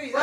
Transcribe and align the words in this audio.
God 0.00 0.14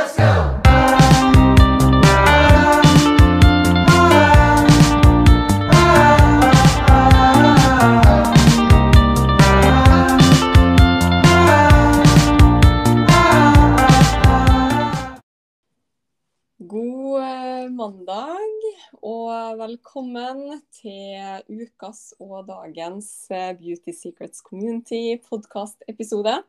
eh, 17.21 17.69
mandag 17.69 18.65
og 19.01 19.59
velkommen 19.59 20.61
til 20.73 21.21
ukas 21.53 22.15
og 22.17 22.47
dagens 22.49 23.29
eh, 23.29 23.53
Beauty 23.53 23.93
Secrets 23.93 24.41
Community 24.41 25.21
podkast-episode. 25.29 26.41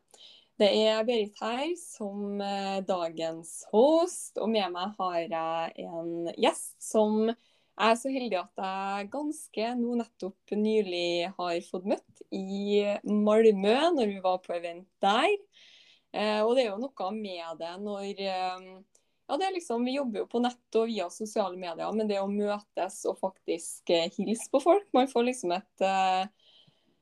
Det 0.59 0.69
er 0.75 1.05
Berit 1.07 1.37
her 1.39 1.69
som 1.79 2.41
eh, 2.43 2.81
dagens 2.87 3.61
host, 3.71 4.41
og 4.43 4.49
med 4.51 4.73
meg 4.75 4.97
har 4.99 5.19
jeg 5.21 5.85
en 5.87 6.33
gjest 6.35 6.75
som 6.83 7.29
jeg 7.29 7.93
er 7.93 7.99
så 8.01 8.11
heldig 8.11 8.39
at 8.41 8.63
jeg 8.65 9.11
ganske 9.13 9.69
nå 9.79 9.93
nettopp 10.01 10.55
nylig 10.59 11.29
har 11.37 11.61
fått 11.63 11.87
møtt 11.93 12.23
i 12.35 12.83
Malmö 13.07 13.77
når 13.95 14.11
vi 14.11 14.17
var 14.25 14.41
på 14.43 14.57
event 14.57 14.89
der. 14.99 15.31
Eh, 16.11 16.43
Og 16.43 16.57
det 16.57 16.65
er 16.65 16.73
jo 16.73 16.83
noe 16.83 17.11
med 17.15 17.63
det 17.63 17.73
når 17.85 18.25
eh, 18.27 18.67
ja, 19.29 19.39
det 19.39 19.47
er 19.47 19.55
liksom, 19.55 19.87
Vi 19.87 19.95
jobber 19.95 20.25
jo 20.25 20.27
på 20.33 20.43
nett 20.43 20.81
og 20.81 20.91
via 20.91 21.07
sosiale 21.13 21.55
medier, 21.55 21.95
men 21.95 22.11
det 22.11 22.19
å 22.19 22.27
møtes 22.27 23.05
og 23.07 23.21
faktisk 23.23 23.95
hilse 24.17 24.51
på 24.51 24.65
folk 24.65 24.91
Man 24.97 25.07
får 25.07 25.31
liksom 25.31 25.55
et 25.55 25.87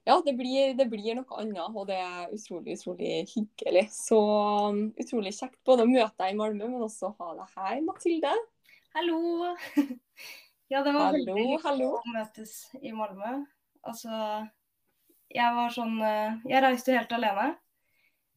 Ja, 0.07 0.21
det 0.25 0.37
blir, 0.39 0.75
det 0.79 0.87
blir 0.91 1.17
noe 1.19 1.41
annet, 1.41 1.75
og 1.75 1.89
det 1.89 1.97
er 1.99 2.29
utrolig, 2.37 2.77
utrolig 2.79 3.15
hyggelig. 3.33 3.89
Så 3.91 4.19
um, 4.71 4.81
utrolig 5.03 5.33
kjekt 5.35 5.59
både 5.67 5.83
å 5.83 5.91
møte 5.91 6.15
deg 6.23 6.35
i 6.35 6.39
Malmö, 6.39 6.69
men 6.71 6.85
også 6.87 7.11
ha 7.19 7.33
deg 7.41 7.57
her, 7.59 7.81
Mathilde. 7.87 8.35
Hallo! 8.97 9.55
Ja, 10.67 10.81
det 10.83 10.97
var 10.97 11.13
Hallo, 11.13 11.35
veldig 11.37 11.59
hallo. 11.63 11.89
å 12.01 12.11
møtes 12.11 12.53
i 12.83 12.91
Malmö. 12.91 13.37
Altså, 13.87 14.11
jeg 15.31 15.55
var 15.55 15.71
sånn 15.71 15.93
eh, 16.03 16.41
Jeg 16.51 16.63
reiste 16.65 16.91
jo 16.91 16.97
helt 16.99 17.13
alene. 17.15 17.45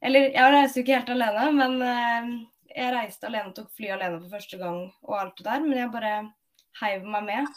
Eller, 0.06 0.28
jeg 0.36 0.52
reiste 0.54 0.78
jo 0.78 0.84
ikke 0.86 1.00
helt 1.00 1.10
alene, 1.16 1.48
men 1.58 1.74
eh, 1.82 2.28
jeg 2.76 2.94
reiste 2.94 3.26
alene, 3.32 3.50
tok 3.58 3.72
fly 3.74 3.90
alene 3.96 4.20
for 4.22 4.36
første 4.36 4.60
gang 4.62 4.78
og 5.08 5.16
alt 5.18 5.42
det 5.42 5.48
der. 5.48 5.66
Men 5.66 5.82
jeg 5.82 5.92
bare 5.96 6.14
heiv 6.84 7.10
meg 7.16 7.26
med. 7.32 7.50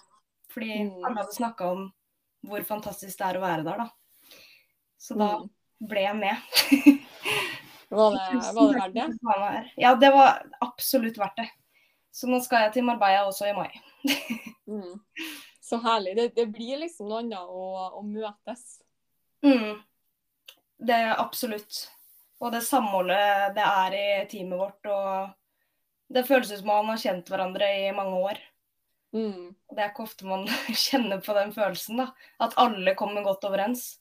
Fordi 0.57 0.71
Mm. 0.87 0.95
alle 1.05 1.19
hadde 1.21 1.37
snakka 1.37 1.69
om 1.77 1.85
hvor 2.49 2.65
fantastisk 2.73 3.21
det 3.21 3.29
er 3.29 3.41
å 3.43 3.45
være 3.45 3.67
der, 3.69 3.85
da. 3.85 3.91
Så 5.03 5.17
da 5.19 5.33
Mm. 5.43 5.49
ble 5.91 6.05
jeg 6.05 6.17
med. 6.17 6.37
Var 7.93 8.15
det, 8.15 8.53
var 8.55 8.69
det 8.73 8.79
verdt 8.81 8.95
det? 8.95 9.73
Ja, 9.83 9.91
det 10.01 10.09
var 10.15 10.39
absolutt 10.65 11.19
verdt 11.21 11.37
det. 11.43 11.49
Så 12.13 12.29
nå 12.31 12.39
skal 12.45 12.63
jeg 12.67 12.73
til 12.79 12.87
Marbella 12.89 13.27
også 13.29 13.51
i 13.51 13.57
mai. 13.57 13.71
Mm. 14.73 14.95
Så 15.61 15.77
herlig. 15.83 16.15
Det, 16.17 16.25
det 16.37 16.47
blir 16.55 16.79
liksom 16.81 17.09
noe 17.11 17.19
annet 17.21 17.51
å, 17.51 17.65
å 17.99 18.01
møtes. 18.07 18.63
Mm. 19.45 19.83
Det 20.79 20.95
er 20.97 21.19
absolutt. 21.21 21.81
Og 22.41 22.55
det 22.55 22.63
samholdet 22.65 23.53
det 23.59 23.65
er 23.67 23.97
i 23.99 24.05
teamet 24.31 24.61
vårt. 24.63 24.89
Og 24.89 26.15
det 26.15 26.25
føles 26.31 26.53
ut 26.55 26.61
som 26.63 26.71
man 26.71 26.89
har 26.95 27.03
kjent 27.03 27.29
hverandre 27.29 27.69
i 27.83 27.91
mange 27.97 28.23
år. 28.31 28.41
Mm. 29.13 29.51
Det 29.75 29.83
er 29.85 29.91
ikke 29.93 30.07
ofte 30.07 30.31
man 30.31 30.47
kjenner 30.87 31.21
på 31.27 31.37
den 31.37 31.53
følelsen, 31.59 32.01
da. 32.01 32.09
At 32.41 32.57
alle 32.63 32.95
kommer 32.97 33.27
godt 33.27 33.45
overens. 33.51 33.99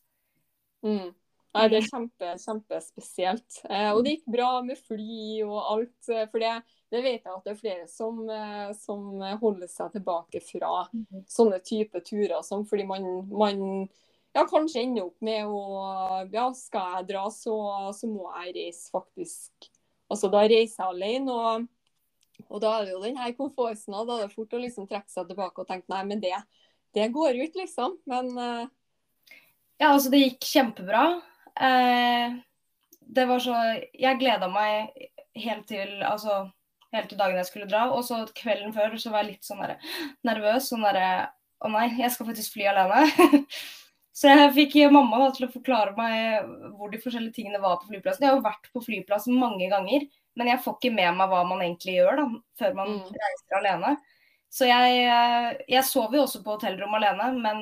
Mm. 0.86 1.12
Nei, 1.52 1.64
det 1.68 1.82
er 1.82 1.88
kjempe, 1.90 2.28
kjempespesielt. 2.40 3.58
Eh, 3.68 3.90
og 3.92 4.06
det 4.06 4.14
gikk 4.16 4.30
bra 4.38 4.52
med 4.64 4.80
fly 4.80 5.42
og 5.44 5.58
alt. 5.74 5.98
eh, 6.10 6.24
For 6.32 6.40
det, 6.40 6.52
det 6.94 7.02
vet 7.04 7.26
jeg 7.28 7.34
at 7.34 7.44
det 7.48 7.52
er 7.52 7.60
flere 7.60 7.88
som, 7.92 8.22
eh, 8.32 8.70
som 8.80 9.20
holder 9.42 9.68
seg 9.72 9.92
tilbake 9.98 10.40
fra 10.46 10.86
sånne 11.28 11.60
type 11.68 12.00
turer. 12.08 12.40
Som, 12.48 12.64
fordi 12.70 12.86
man, 12.88 13.04
man 13.28 13.60
ja, 14.32 14.46
kanskje 14.48 14.86
ender 14.86 15.10
opp 15.10 15.20
med 15.28 15.44
å 15.52 16.24
Ja, 16.32 16.48
skal 16.56 17.02
jeg 17.02 17.10
dra, 17.12 17.26
så, 17.36 17.58
så 18.00 18.08
må 18.08 18.32
jeg 18.46 18.56
reise 18.62 18.88
faktisk. 18.96 19.72
Altså 20.12 20.32
da 20.32 20.46
reiser 20.48 20.86
jeg 20.86 20.96
alene. 20.96 21.36
og 21.36 21.70
og 22.50 22.62
da 22.64 22.72
er 22.80 22.86
det 22.88 22.94
jo 22.96 23.02
den 23.04 23.18
her 23.20 23.34
komforten, 23.38 23.94
og 23.96 24.08
da 24.10 24.18
er 24.18 24.28
det 24.28 24.34
fort 24.36 24.54
å 24.56 24.60
liksom 24.62 24.88
trekke 24.90 25.12
seg 25.12 25.28
tilbake 25.30 25.62
og 25.62 25.68
tenke 25.70 25.92
nei, 25.94 26.02
men 26.10 26.22
det, 26.24 26.34
det 26.98 27.10
går 27.14 27.38
ut, 27.38 27.58
liksom. 27.60 27.98
Men 28.10 28.32
eh, 28.34 28.64
Ja, 29.82 29.90
altså 29.96 30.12
det 30.14 30.22
gikk 30.22 30.46
kjempebra. 30.46 31.04
Eh, 31.58 32.36
det 33.12 33.26
var 33.28 33.42
så 33.44 33.56
Jeg 33.98 34.20
gleda 34.22 34.48
meg 34.52 34.92
helt 35.42 35.66
til 35.68 36.02
altså 36.06 36.46
helt 36.94 37.10
til 37.10 37.20
dagen 37.20 37.40
jeg 37.40 37.48
skulle 37.50 37.70
dra. 37.72 37.88
Og 37.96 38.04
så 38.06 38.22
kvelden 38.38 38.74
før 38.76 38.98
så 39.00 39.12
var 39.14 39.24
jeg 39.24 39.34
litt 39.36 39.48
sånn 39.48 39.64
der, 39.64 39.78
nervøs. 40.28 40.70
Sånn 40.72 40.86
derre 40.86 41.30
Å 41.62 41.70
nei, 41.70 41.92
jeg 42.00 42.10
skal 42.14 42.26
faktisk 42.32 42.56
fly 42.56 42.66
alene. 42.72 43.04
så 44.18 44.32
jeg 44.32 44.54
fikk 44.56 44.78
mamma 44.92 45.20
da, 45.22 45.28
til 45.36 45.46
å 45.46 45.52
forklare 45.54 45.94
meg 45.94 46.48
hvor 46.74 46.90
de 46.90 46.98
forskjellige 47.04 47.36
tingene 47.36 47.62
var 47.62 47.76
på 47.78 47.92
flyplassen. 47.92 48.26
Jeg 48.26 48.32
har 48.32 48.40
jo 48.40 48.46
vært 48.48 48.72
på 48.74 48.82
flyplassen 48.82 49.38
mange 49.38 49.68
ganger, 49.70 50.08
men 50.40 50.50
jeg 50.50 50.64
får 50.64 50.80
ikke 50.80 50.94
med 50.96 51.20
meg 51.20 51.30
hva 51.30 51.44
man 51.46 51.62
egentlig 51.62 52.00
gjør 52.00 52.18
da, 52.18 52.26
før 52.58 52.74
man 52.80 52.96
Mm. 52.96 53.14
reiser 53.14 53.58
alene. 53.60 53.92
Så 54.50 54.66
jeg, 54.66 55.04
eh, 55.06 55.62
jeg 55.70 55.86
sov 55.86 56.18
jo 56.18 56.24
også 56.26 56.42
på 56.44 56.58
hotellrom 56.58 56.98
alene, 56.98 57.30
men 57.46 57.62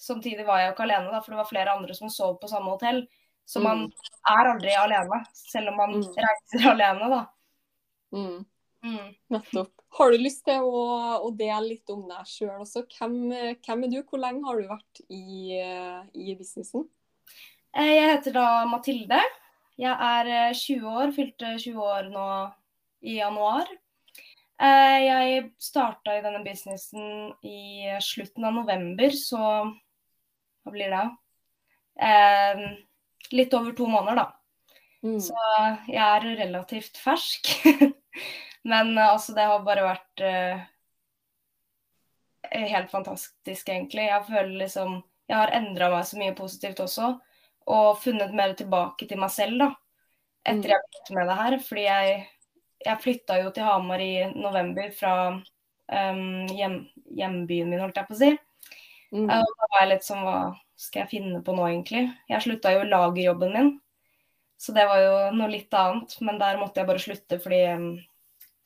samtidig 0.00 0.46
var 0.48 0.62
jeg 0.62 0.70
jo 0.70 0.74
ikke 0.76 0.86
alene, 0.88 1.10
da, 1.12 1.20
for 1.20 1.34
det 1.34 1.40
var 1.42 1.48
flere 1.50 1.74
andre 1.76 1.96
som 1.98 2.08
sov 2.12 2.38
på 2.40 2.48
samme 2.50 2.72
hotell. 2.72 3.02
Så 3.50 3.60
man 3.62 3.84
er 4.30 4.48
aldri 4.52 4.72
alene, 4.78 5.24
selv 5.34 5.72
om 5.72 5.76
man 5.80 5.96
Mm. 5.98 6.06
reiser 6.24 6.68
alene, 6.74 7.10
da. 7.10 7.20
mm. 8.16 8.38
Mm. 8.82 9.08
Nettopp. 9.34 9.72
Har 9.98 10.12
du 10.14 10.16
lyst 10.22 10.44
til 10.46 10.62
å, 10.62 10.84
å 11.26 11.28
dele 11.36 11.66
litt 11.74 11.90
om 11.92 12.04
deg 12.08 12.28
sjøl 12.30 12.62
også? 12.62 12.84
Hvem, 12.94 13.16
hvem 13.66 13.82
er 13.84 13.90
du? 13.92 13.98
Hvor 14.08 14.22
lenge 14.22 14.46
har 14.46 14.56
du 14.62 14.68
vært 14.70 15.00
i, 15.10 15.58
eh, 15.58 15.98
i 16.14 16.36
businessen? 16.38 16.86
Eh, 17.74 17.90
Jeg 17.98 18.06
heter 18.14 18.32
da 18.38 18.46
Mathilde. 18.70 19.18
Jeg 19.76 19.92
er 19.92 20.30
eh, 20.30 20.54
20 20.54 20.86
år, 20.94 21.12
fylte 21.16 21.52
20 21.58 21.82
år 21.82 22.08
nå 22.14 22.24
i 23.02 23.18
januar. 23.18 23.68
Eh, 24.60 24.98
Jeg 25.10 25.50
starta 25.60 26.16
i 26.16 26.22
denne 26.24 26.40
businessen 26.46 27.34
i 27.44 27.90
slutten 28.00 28.46
av 28.48 28.54
november, 28.62 29.10
så 29.18 29.42
hva 30.64 30.72
blir 30.74 30.92
det? 30.92 31.04
Eh, 32.06 32.62
Litt 33.30 33.54
over 33.54 33.72
to 33.78 33.86
måneder, 33.86 34.16
da. 34.16 34.26
Mm. 35.06 35.18
Så 35.22 35.36
jeg 35.88 36.02
er 36.02 36.24
relativt 36.40 36.98
fersk. 37.00 37.50
Men 38.70 38.90
eh, 38.98 39.06
altså, 39.12 39.32
det 39.36 39.46
har 39.48 39.62
bare 39.64 39.84
vært 39.86 40.24
eh, 40.26 40.64
helt 42.72 42.90
fantastisk, 42.90 43.68
egentlig. 43.68 44.08
Jeg 44.08 44.26
føler 44.28 44.56
liksom 44.64 45.00
Jeg 45.30 45.38
har 45.38 45.52
endra 45.54 45.86
meg 45.92 46.06
så 46.08 46.18
mye 46.18 46.34
positivt 46.34 46.80
også. 46.82 47.12
Og 47.70 48.00
funnet 48.02 48.32
mer 48.34 48.56
tilbake 48.58 49.06
til 49.06 49.20
meg 49.22 49.30
selv, 49.30 49.60
da. 49.62 49.68
Etter 50.42 50.64
Mm. 50.66 50.72
jeg 50.72 50.82
begynte 50.88 51.14
med 51.14 51.28
det 51.30 51.36
her. 51.38 51.58
Fordi 51.68 51.84
jeg, 51.84 52.16
jeg 52.86 53.02
flytta 53.04 53.36
jo 53.44 53.50
til 53.54 53.62
Hamar 53.68 54.02
i 54.02 54.12
november 54.34 54.90
fra 54.96 55.12
um, 55.36 56.46
hjem, 56.50 56.80
hjembyen 57.14 57.70
min, 57.70 57.78
holdt 57.84 58.00
jeg 58.00 58.08
på 58.08 58.16
å 58.16 58.18
si. 58.24 58.32
Mm. 59.12 59.26
Uh, 59.30 59.42
da 59.42 59.66
var 59.72 59.80
jeg 59.82 59.90
litt 59.94 60.04
sånn, 60.06 60.22
hva 60.22 60.36
skal 60.78 61.02
jeg 61.04 61.10
finne 61.10 61.40
på 61.44 61.54
nå 61.56 61.64
egentlig? 61.68 62.04
Jeg 62.30 62.44
slutta 62.44 62.72
jo 62.76 62.84
lagerjobben 62.86 63.52
min, 63.56 63.70
så 64.60 64.72
det 64.76 64.84
var 64.86 65.00
jo 65.02 65.14
noe 65.36 65.48
litt 65.50 65.72
annet. 65.74 66.16
Men 66.20 66.38
der 66.38 66.58
måtte 66.60 66.80
jeg 66.82 66.86
bare 66.90 67.02
slutte 67.02 67.40
fordi 67.42 67.62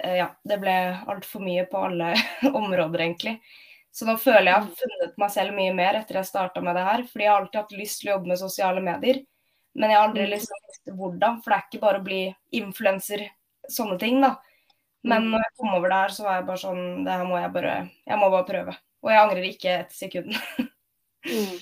uh, 0.05 0.17
ja, 0.19 0.29
det 0.45 0.59
ble 0.63 0.75
altfor 1.09 1.45
mye 1.45 1.65
på 1.71 1.85
alle 1.89 2.15
områder 2.61 3.07
egentlig. 3.07 3.39
Så 3.95 4.09
nå 4.09 4.17
føler 4.19 4.49
jeg 4.51 4.57
har 4.59 4.71
funnet 4.81 5.19
meg 5.23 5.31
selv 5.31 5.55
mye 5.55 5.75
mer 5.75 5.95
etter 6.01 6.17
jeg 6.19 6.27
starta 6.27 6.61
med 6.65 6.75
det 6.75 6.83
her. 6.83 7.05
Fordi 7.07 7.25
jeg 7.25 7.31
har 7.31 7.45
alltid 7.45 7.61
hatt 7.61 7.77
lyst 7.79 8.01
til 8.03 8.11
å 8.11 8.17
jobbe 8.17 8.33
med 8.33 8.41
sosiale 8.41 8.83
medier, 8.83 9.21
men 9.79 9.91
jeg 9.91 9.99
har 10.01 10.09
aldri 10.09 10.25
Mm. 10.27 10.31
liksom 10.35 10.65
visst 10.69 10.91
hvordan. 10.99 11.37
For 11.43 11.51
det 11.51 11.57
er 11.61 11.69
ikke 11.71 11.81
bare 11.85 12.01
å 12.01 12.05
bli 12.09 12.23
influenser, 12.59 13.23
sånne 13.71 13.99
ting, 14.03 14.21
da. 14.21 14.35
Men 15.05 15.23
Mm. 15.23 15.31
når 15.31 15.39
jeg 15.45 15.55
kom 15.61 15.75
over 15.79 15.89
der, 15.95 16.09
så 16.09 16.25
var 16.25 16.37
jeg 16.41 16.47
bare 16.47 16.59
sånn 16.65 17.05
Det 17.05 17.13
her 17.13 17.25
må 17.29 17.39
jeg 17.41 17.53
bare 17.53 17.91
Jeg 18.07 18.19
må 18.19 18.31
bare 18.31 18.47
prøve. 18.51 18.75
Og 19.05 19.13
jeg 19.13 19.21
angrer 19.21 19.47
ikke 19.51 19.79
et 19.83 19.95
sekund. 19.95 20.35
Mm. 21.25 21.57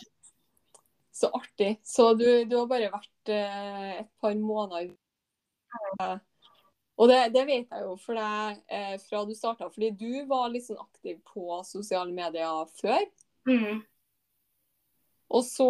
Så 1.12 1.28
artig. 1.34 1.80
Så 1.86 2.14
du, 2.14 2.26
du 2.50 2.56
har 2.56 2.68
bare 2.70 2.90
vært 2.90 3.30
eh, 3.30 3.90
et 4.00 4.08
par 4.22 4.34
måneder 4.38 4.88
Og 6.98 7.08
det, 7.10 7.18
det 7.34 7.44
vet 7.46 7.70
jeg 7.70 7.84
jo 7.84 7.96
for 8.00 8.18
deg 8.18 8.58
eh, 8.66 8.96
fra 9.02 9.22
du 9.26 9.32
starta, 9.34 9.68
fordi 9.70 9.92
du 9.98 10.24
var 10.30 10.50
litt 10.52 10.66
sånn 10.66 10.82
aktiv 10.82 11.20
på 11.30 11.60
sosiale 11.66 12.10
medier 12.14 12.66
før. 12.78 13.06
Mm. 13.48 13.82
Og 15.32 15.44
så 15.46 15.68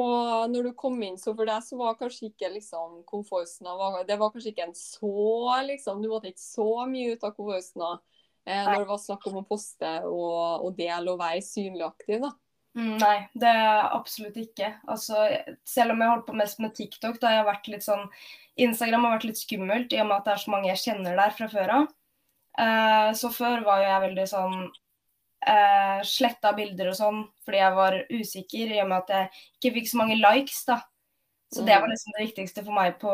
når 0.50 0.68
du 0.68 0.72
kom 0.78 0.96
inn, 1.06 1.16
så 1.20 1.32
for 1.36 1.48
deg 1.48 1.62
så 1.64 1.78
var 1.78 1.98
kanskje 2.00 2.32
ikke 2.32 2.50
liksom 2.56 3.02
komfortsona 3.08 4.02
Det 4.08 4.16
var 4.18 4.32
kanskje 4.34 4.50
ikke 4.50 4.66
en 4.66 4.74
så 4.76 5.60
liksom 5.68 6.02
Du 6.02 6.08
måtte 6.10 6.32
ikke 6.32 6.42
så 6.42 6.70
mye 6.90 7.14
ut 7.14 7.28
av 7.28 7.36
komfortsona 7.36 7.92
eh, 8.46 8.64
når 8.66 8.78
det 8.84 8.88
var 8.88 8.98
snakk 9.02 9.26
om 9.30 9.40
å 9.42 9.46
poste 9.48 9.90
og, 10.08 10.64
og 10.66 10.76
dele 10.78 11.12
og 11.14 11.20
være 11.20 11.42
synlig 11.46 11.84
aktiv, 11.86 12.20
da. 12.24 12.32
Mm, 12.74 12.94
nei, 13.02 13.16
det 13.36 13.50
er 13.52 13.90
absolutt 13.92 14.36
ikke. 14.40 14.70
Altså, 14.88 15.26
selv 15.68 15.92
om 15.92 16.00
jeg 16.00 16.08
holdt 16.08 16.26
på 16.30 16.36
mest 16.38 16.58
med 16.64 16.72
TikTok, 16.74 17.18
da 17.20 17.28
har 17.28 17.34
jeg 17.42 17.48
vært 17.50 17.68
litt 17.68 17.84
sånn 17.84 18.06
Instagram 18.56 19.04
har 19.04 19.14
vært 19.18 19.26
litt 19.28 19.40
skummelt 19.40 19.92
i 19.92 20.00
og 20.00 20.06
med 20.08 20.16
at 20.18 20.24
det 20.28 20.32
er 20.32 20.40
så 20.44 20.52
mange 20.54 20.68
jeg 20.70 20.80
kjenner 20.86 21.16
der 21.20 21.34
fra 21.36 21.48
før 21.52 21.74
av. 21.78 21.90
Eh, 22.60 23.10
så 23.16 23.28
før 23.32 23.62
var 23.64 23.80
jo 23.82 23.88
jeg 23.90 24.02
veldig 24.06 24.24
sånn 24.28 24.56
eh, 25.48 26.00
Sletta 26.04 26.50
bilder 26.56 26.90
og 26.90 26.96
sånn 26.98 27.20
fordi 27.46 27.60
jeg 27.62 27.76
var 27.78 27.96
usikker 28.12 28.74
i 28.76 28.80
og 28.82 28.90
med 28.90 28.98
at 28.98 29.12
jeg 29.16 29.30
ikke 29.56 29.74
fikk 29.78 29.88
så 29.92 30.00
mange 30.02 30.18
likes, 30.20 30.64
da. 30.68 30.80
Så 31.52 31.64
det 31.68 31.76
var 31.76 31.88
Mm. 31.88 31.92
liksom 31.92 32.12
det 32.16 32.24
viktigste 32.26 32.64
for 32.64 32.72
meg 32.72 32.98
på 33.00 33.12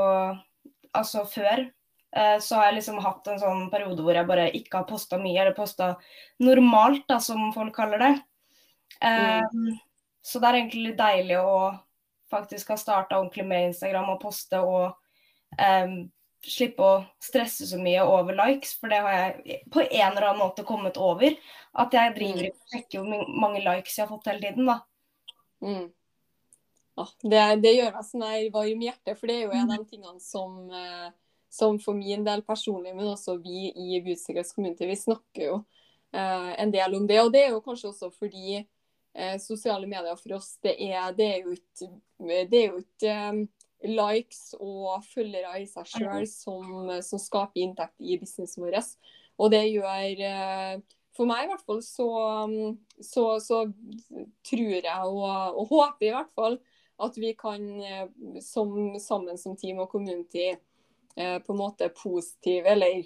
Altså 0.95 1.25
før. 1.29 1.67
Eh, 2.17 2.39
så 2.41 2.57
har 2.57 2.71
jeg 2.71 2.79
liksom 2.79 3.03
hatt 3.05 3.27
en 3.29 3.41
sånn 3.43 3.67
periode 3.73 4.05
hvor 4.05 4.17
jeg 4.17 4.29
bare 4.29 4.49
ikke 4.57 4.81
har 4.81 4.89
posta 4.89 5.19
mye, 5.21 5.37
eller 5.43 5.57
posta 5.57 5.93
normalt, 6.41 7.05
da, 7.09 7.19
som 7.21 7.51
folk 7.53 7.75
kaller 7.77 8.05
det. 8.05 8.15
Eh, 9.05 9.45
Så 10.29 10.41
det 10.43 10.49
er 10.49 10.57
egentlig 10.59 10.83
litt 10.91 10.99
deilig 10.99 11.37
å 11.41 11.73
faktisk 12.29 12.69
ha 12.75 12.77
starta 12.77 13.17
ordentlig 13.17 13.47
med 13.49 13.71
Instagram 13.71 14.11
og 14.13 14.19
poste 14.21 14.59
og 14.61 14.91
um, 15.57 15.95
slippe 16.45 16.85
å 16.85 16.99
stresse 17.23 17.67
så 17.71 17.79
mye 17.81 18.03
over 18.05 18.37
likes, 18.37 18.75
for 18.77 18.93
det 18.93 18.99
har 19.05 19.15
jeg 19.17 19.63
på 19.73 19.81
en 19.87 20.11
eller 20.11 20.27
annen 20.29 20.43
måte 20.43 20.67
kommet 20.69 21.01
over. 21.01 21.33
At 21.73 21.97
jeg 21.97 22.13
driver 22.19 22.51
ikke 22.51 22.61
og 22.61 22.75
sjekker 22.75 23.07
hvor 23.07 23.33
mange 23.41 23.63
likes 23.65 23.97
jeg 23.97 24.05
har 24.05 24.11
fått 24.13 24.29
hele 24.29 24.45
tiden, 24.45 24.69
da. 24.69 24.77
Mm. 25.65 25.89
Ja, 26.99 27.07
det, 27.23 27.43
det 27.65 27.75
gjør 27.79 27.97
meg 27.97 28.07
sånn 28.11 28.27
her 28.29 28.45
varm 28.59 28.85
i 28.85 28.91
hjertet, 28.91 29.17
for 29.17 29.31
det 29.31 29.39
er 29.39 29.47
jo 29.47 29.57
en 29.57 29.73
av 29.73 29.81
de 29.81 29.89
tingene 29.89 30.21
som, 30.23 30.61
eh, 30.75 31.09
som 31.51 31.79
for 31.81 31.97
min 31.97 32.25
del 32.27 32.43
personlig, 32.47 32.95
men 32.97 33.13
også 33.13 33.39
vi 33.43 33.71
i 33.73 34.01
Beauty 34.05 34.37
kommune, 34.55 34.89
vi 34.91 34.97
snakker 34.97 35.45
jo 35.47 35.61
eh, 36.13 36.51
en 36.63 36.73
del 36.73 36.97
om 36.99 37.07
det. 37.09 37.21
Og 37.23 37.33
det 37.33 37.45
er 37.47 37.55
jo 37.55 37.63
kanskje 37.65 37.93
også 37.93 38.11
fordi 38.15 38.59
eh, 38.61 39.39
sosiale 39.41 39.89
medier 39.89 40.19
for 40.21 40.39
oss, 40.39 40.57
det 40.63 40.77
er, 40.91 41.13
det 41.17 41.31
er 41.33 41.47
jo 41.47 41.57
ikke, 41.57 41.91
det 42.53 42.65
eh, 43.09 43.41
likes 43.89 44.55
og 44.59 45.05
følgere 45.07 45.63
i 45.63 45.67
seg 45.71 45.87
sjøl 45.87 46.29
som, 46.29 46.93
som 47.05 47.21
skaper 47.23 47.63
inntekt 47.63 47.97
i 48.01 48.19
businessen 48.21 48.65
vår. 48.65 48.81
Og 49.39 49.53
det 49.55 49.69
gjør 49.71 50.25
eh, 50.29 50.81
for 51.19 51.27
meg 51.27 51.45
i 51.47 51.51
hvert 51.51 51.67
fall 51.67 51.81
så, 51.83 52.09
så, 53.03 53.25
så 53.43 53.65
tror 54.47 54.75
jeg 54.77 55.07
og, 55.07 55.23
og 55.59 55.71
håper 55.73 56.11
i 56.11 56.15
hvert 56.15 56.35
fall 56.39 56.59
at 56.99 57.19
vi 57.19 57.33
kan 57.39 57.65
eh, 57.81 58.07
som, 58.43 58.99
sammen 59.01 59.39
som 59.39 59.57
team 59.59 59.83
og 59.83 59.91
community 59.93 60.51
på 61.19 61.55
en 61.55 61.59
måte 61.59 61.89
positive, 61.97 62.75
eller 62.75 63.03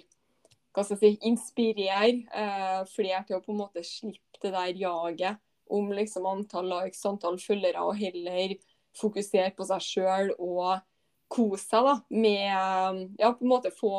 hva 0.73 0.83
skal 0.85 0.97
jeg 0.97 1.15
si, 1.15 1.29
inspirere 1.29 2.11
eh, 2.33 2.79
flere 2.89 3.23
til 3.27 3.37
å 3.37 3.43
på 3.43 3.53
en 3.53 3.61
måte 3.61 3.83
slippe 3.85 4.41
det 4.41 4.51
der 4.53 4.79
jaget 4.81 5.41
om 5.73 5.91
liksom 5.93 6.25
antall 6.27 6.67
likes, 6.69 7.03
antall 7.07 7.37
følgere, 7.41 7.81
og 7.81 7.97
heller 7.97 8.55
fokusere 8.97 9.53
på 9.57 9.65
seg 9.69 9.85
sjøl 9.85 10.33
og 10.37 10.81
kose 11.33 11.63
seg 11.65 11.87
da, 11.87 11.95
med 12.13 13.19
ja, 13.19 13.31
på 13.31 13.45
en 13.45 13.49
måte 13.49 13.71
få, 13.73 13.93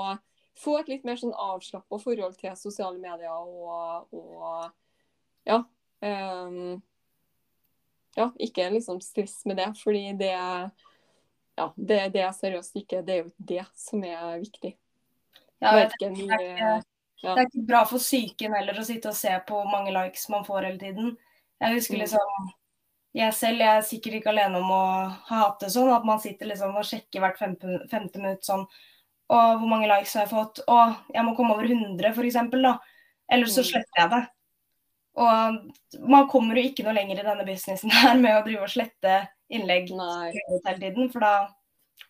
få 0.59 0.79
et 0.81 0.91
litt 0.93 1.07
mer 1.07 1.19
sånn 1.19 1.35
avslappa 1.35 1.99
forhold 2.03 2.37
til 2.39 2.55
sosiale 2.59 3.01
medier 3.03 3.33
og, 3.35 4.11
og 4.15 5.49
ja. 5.49 5.63
Um, 6.05 6.83
ja, 8.15 8.29
ikke 8.39 8.69
liksom 8.71 9.01
stress 9.03 9.41
med 9.49 9.59
det, 9.59 9.71
fordi 9.81 10.13
det 10.21 10.35
ja, 11.59 11.73
det, 11.77 12.13
det 12.13 12.21
er 12.23 12.33
seriøst 12.33 12.75
ikke 12.77 13.05
Det 13.07 13.13
er 13.15 13.23
jo 13.23 13.31
ikke 13.31 13.47
det 13.47 13.67
som 13.75 14.03
er 14.05 14.41
viktig. 14.41 14.75
Ja, 15.63 15.73
Verken 15.73 16.15
det 16.15 16.29
er 16.31 16.41
ikke- 16.41 16.83
Det 17.23 17.39
er 17.39 17.47
ikke 17.47 17.67
bra 17.67 17.85
for 17.85 17.99
psyken 17.99 18.55
heller 18.55 18.75
å 18.75 18.85
sitte 18.85 19.09
og 19.09 19.15
se 19.15 19.29
på 19.47 19.55
hvor 19.63 19.71
mange 19.71 19.93
likes 19.93 20.29
man 20.29 20.45
får 20.45 20.65
hele 20.67 20.79
tiden. 20.79 21.17
Jeg 21.61 21.75
husker 21.79 21.95
Mm. 21.95 22.01
liksom 22.01 22.53
Jeg 23.15 23.33
selv 23.33 23.59
jeg 23.59 23.69
er 23.79 23.81
sikkert 23.83 24.15
ikke 24.21 24.31
alene 24.33 24.57
om 24.59 24.71
å 24.71 25.09
ha 25.29 25.37
hatt 25.45 25.61
det 25.61 25.69
sånn, 25.71 25.95
at 25.97 26.05
man 26.05 26.19
sitter 26.19 26.47
liksom 26.47 26.75
og 26.77 26.83
sjekker 26.85 27.21
hvert 27.21 27.39
femte, 27.39 27.89
femte 27.89 28.17
minutt 28.19 28.43
sånn 28.43 28.67
Og 29.31 29.59
hvor 29.61 29.69
mange 29.69 29.87
likes 29.89 30.13
har 30.15 30.27
jeg 30.27 30.31
fått? 30.35 30.59
Og 30.69 30.97
jeg 31.15 31.25
må 31.25 31.35
komme 31.37 31.55
over 31.55 31.65
100, 31.65 32.13
for 32.15 32.23
eksempel, 32.25 32.61
da. 32.63 32.79
Eller 33.31 33.47
så 33.47 33.61
Mm. 33.63 33.71
sletter 33.71 33.97
jeg 33.99 34.11
det. 34.11 34.29
Og 35.15 36.07
man 36.11 36.27
kommer 36.31 36.59
jo 36.59 36.65
ikke 36.69 36.85
noe 36.87 36.97
lenger 36.97 37.21
i 37.21 37.27
denne 37.27 37.47
businessen 37.47 37.93
her 37.95 38.17
med 38.19 38.35
å 38.35 38.45
drive 38.47 38.67
og 38.67 38.73
slette 38.73 39.19
innlegg 39.53 39.93
hele 39.93 40.79
tiden, 40.81 41.11
for 41.13 41.23
da, 41.23 41.35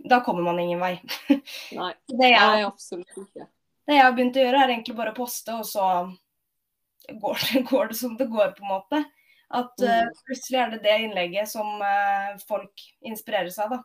da 0.09 0.21
kommer 0.25 0.47
man 0.47 0.61
ingen 0.63 0.81
vei. 0.81 0.95
Nei, 1.77 1.91
Det 2.21 2.31
jeg 2.31 2.39
nei, 2.41 2.63
absolutt 2.65 3.19
ikke. 3.21 3.49
det 3.85 3.99
jeg 3.99 4.07
har 4.07 4.17
begynt 4.17 4.39
å 4.41 4.47
gjøre, 4.47 4.63
er 4.63 4.73
egentlig 4.77 4.97
bare 4.97 5.13
å 5.13 5.19
poste, 5.19 5.59
og 5.59 5.69
så 5.69 5.91
går 7.11 7.45
det, 7.45 7.65
går 7.71 7.93
det 7.93 7.99
som 8.01 8.17
det 8.21 8.31
går, 8.33 8.57
på 8.57 8.65
en 8.65 8.73
måte. 8.73 9.03
At 9.55 9.77
mm. 9.77 9.91
uh, 9.91 10.25
plutselig 10.25 10.63
er 10.63 10.73
det 10.73 10.81
det 10.87 10.97
innlegget 11.05 11.51
som 11.51 11.77
uh, 11.85 12.33
folk 12.49 12.89
inspireres 13.05 13.61
av, 13.61 13.77
da. 13.77 13.83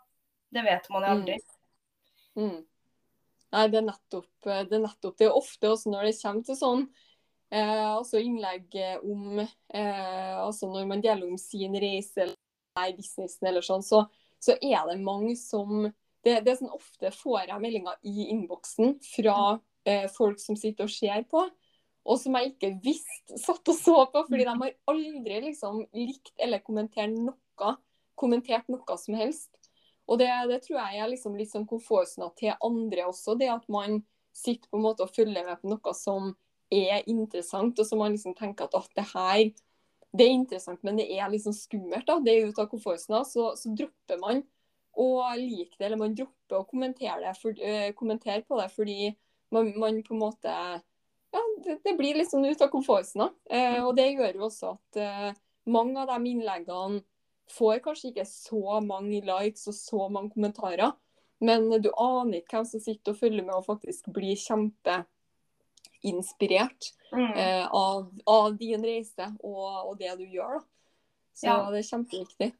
Det 0.50 0.64
vet 0.66 0.88
man 0.90 1.04
jo 1.04 1.12
aldri. 1.18 1.36
Mm. 2.40 2.58
Nei, 3.50 3.68
det 3.70 3.78
er 3.82 3.86
nettopp 3.86 4.32
det. 4.46 4.56
Er 4.56 4.82
nettopp. 4.82 5.18
det 5.20 5.28
er 5.28 5.36
ofte 5.36 5.70
også 5.70 5.92
når 5.92 6.08
det 6.08 6.18
kommer 6.22 6.48
til 6.48 6.58
sånn 6.58 6.88
eh, 7.52 7.88
altså 7.90 8.22
innlegg 8.22 8.76
om 9.04 9.40
eh, 9.42 10.36
altså 10.40 10.70
Når 10.72 10.88
man 10.90 11.02
deler 11.04 11.28
om 11.30 11.38
sin 11.42 11.76
reise 11.80 12.26
eller 12.26 12.96
businessen 12.96 13.50
eller 13.50 13.66
sånn, 13.66 13.84
så, 13.84 14.06
så 14.40 14.56
er 14.62 14.86
det 14.88 15.00
mange 15.04 15.36
som 15.40 15.90
det, 16.24 16.40
det 16.46 16.54
er 16.54 16.60
sånn 16.60 16.76
Ofte 16.76 17.12
får 17.16 17.50
jeg 17.50 17.64
meldinger 17.64 17.98
i 18.08 18.30
innboksen 18.34 18.98
fra 19.04 19.40
eh, 19.88 20.08
folk 20.12 20.40
som 20.42 20.58
sitter 20.60 20.88
og 20.88 20.94
ser 20.94 21.26
på, 21.32 21.44
og 22.10 22.20
som 22.20 22.36
jeg 22.38 22.54
ikke 22.54 22.74
visste 22.84 23.40
satt 23.40 23.72
og 23.72 23.78
så 23.78 23.96
på, 24.12 24.24
fordi 24.28 24.48
de 24.48 24.56
har 24.64 24.76
aldri 24.92 25.40
liksom 25.50 25.84
likt 25.96 26.34
eller 26.42 26.64
kommentert 26.66 27.16
noe, 27.16 27.74
kommentert 28.20 28.70
noe 28.72 28.98
som 29.00 29.18
helst. 29.20 29.52
Og 30.10 30.18
det, 30.22 30.30
det 30.50 30.64
tror 30.66 30.80
jeg 30.80 31.02
er 31.04 31.12
liksom 31.12 31.36
litt 31.38 31.52
sånn 31.52 31.68
komfortsona 31.70 32.32
til 32.40 32.56
andre 32.66 33.06
også. 33.12 33.36
Det 33.38 33.52
at 33.54 33.68
man 33.70 34.00
sitter 34.36 34.72
på 34.72 34.80
en 34.80 34.88
måte 34.88 35.06
og 35.06 35.14
følger 35.14 35.46
med 35.46 35.60
på 35.62 35.70
noe 35.70 35.94
som 35.98 36.32
er 36.72 37.08
interessant, 37.10 37.80
og 37.80 37.88
som 37.88 38.02
man 38.02 38.14
liksom 38.14 38.36
tenker 38.38 38.68
at 38.68 38.78
at 38.78 38.96
det 38.98 39.08
her 39.14 39.50
det 40.10 40.26
er 40.26 40.34
interessant, 40.34 40.82
men 40.84 40.98
det 40.98 41.06
er 41.14 41.30
liksom 41.30 41.54
skummelt. 41.54 42.08
da, 42.08 42.20
Det 42.20 42.34
er 42.34 42.48
ut 42.50 42.60
av 42.60 42.70
komfortsona. 42.72 43.22
Så, 43.26 43.52
så 43.58 43.70
dropper 43.78 44.18
man 44.22 44.42
å 44.98 45.10
like 45.38 45.78
det, 45.78 45.86
eller 45.86 46.02
man 46.02 46.16
dropper 46.18 46.58
å 46.58 46.68
kommentere, 46.68 47.22
det 47.22 47.36
for, 47.38 47.54
øh, 47.54 47.92
kommentere 47.98 48.42
på 48.42 48.58
det 48.58 48.70
fordi 48.74 49.12
man, 49.54 49.70
man 49.80 50.02
på 50.04 50.16
en 50.16 50.24
måte 50.24 50.56
Ja, 51.30 51.42
det, 51.62 51.76
det 51.86 51.94
blir 51.94 52.18
litt 52.18 52.32
sånn 52.32 52.48
ut 52.50 52.62
av 52.66 52.72
komfortsona. 52.74 53.28
Uh, 53.46 53.84
og 53.86 53.92
det 54.00 54.08
gjør 54.16 54.40
jo 54.40 54.48
også 54.48 54.72
at 54.74 54.98
uh, 54.98 55.28
mange 55.70 56.02
av 56.02 56.10
de 56.10 56.32
innleggene 56.32 57.04
får 57.54 57.84
kanskje 57.86 58.10
ikke 58.10 58.26
så 58.26 58.80
mange 58.82 59.22
likes 59.28 59.68
og 59.70 59.76
så 59.78 60.08
mange 60.10 60.34
kommentarer, 60.34 60.96
men 61.46 61.70
du 61.82 61.92
aner 61.94 62.40
ikke 62.40 62.58
hvem 62.58 62.66
som 62.72 62.82
sitter 62.82 63.14
og 63.14 63.22
følger 63.22 63.46
med 63.46 63.60
og 63.60 63.68
faktisk 63.68 64.10
blir 64.14 64.42
kjempeinspirert 66.04 66.94
Mm. 67.12 67.34
eh, 67.38 67.68
av, 67.72 68.12
av 68.28 68.58
din 68.58 68.84
reise 68.86 69.26
og, 69.44 69.88
og 69.90 69.96
det 69.98 70.12
du 70.20 70.26
gjør. 70.26 70.60
da. 70.60 70.66
Så 71.34 71.46
Ja. 71.48 71.72
det 71.72 71.80
er 71.80 71.98
kjempeviktig. 71.98 72.54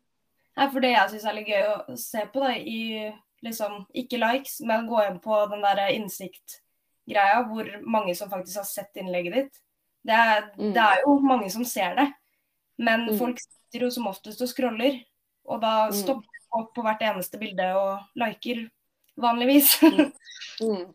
Ja, 0.58 0.70
for 0.72 0.80
det 0.80 0.90
jeg 0.92 1.10
syns 1.10 1.26
er 1.26 1.34
litt 1.34 1.48
gøy 1.48 1.68
å 1.68 1.98
se 1.98 2.26
på, 2.34 2.40
da, 2.40 2.50
i 2.58 3.14
liksom 3.44 3.86
ikke 3.94 4.18
likes, 4.18 4.60
men 4.62 4.88
gå 4.88 5.08
inn 5.08 5.20
på 5.20 5.50
den 5.52 5.62
der 5.62 5.92
innsikt-greia, 5.94 7.44
hvor 7.48 7.66
mange 7.86 8.16
som 8.16 8.30
faktisk 8.30 8.58
har 8.58 8.66
sett 8.66 8.96
innlegget 8.96 9.34
ditt. 9.34 9.60
Det 10.04 10.14
er, 10.16 10.42
Mm. 10.58 10.74
det 10.74 10.82
er 10.82 10.98
jo 11.06 11.20
mange 11.20 11.50
som 11.52 11.64
ser 11.64 11.96
det, 11.96 12.14
men 12.78 13.08
Mm. 13.10 13.18
folk 13.20 13.38
sitter 13.40 13.86
jo 13.86 13.90
som 13.92 14.08
oftest 14.08 14.42
og 14.42 14.48
scroller. 14.48 15.06
Og 15.46 15.62
da 15.62 15.88
Mm. 15.90 15.94
stopper 15.94 16.28
opp 16.54 16.74
på 16.74 16.82
hvert 16.82 17.02
eneste 17.02 17.38
bilde 17.40 17.76
og 17.76 18.00
liker, 18.16 18.70
vanligvis. 19.18 19.80
Mm. 20.62 20.94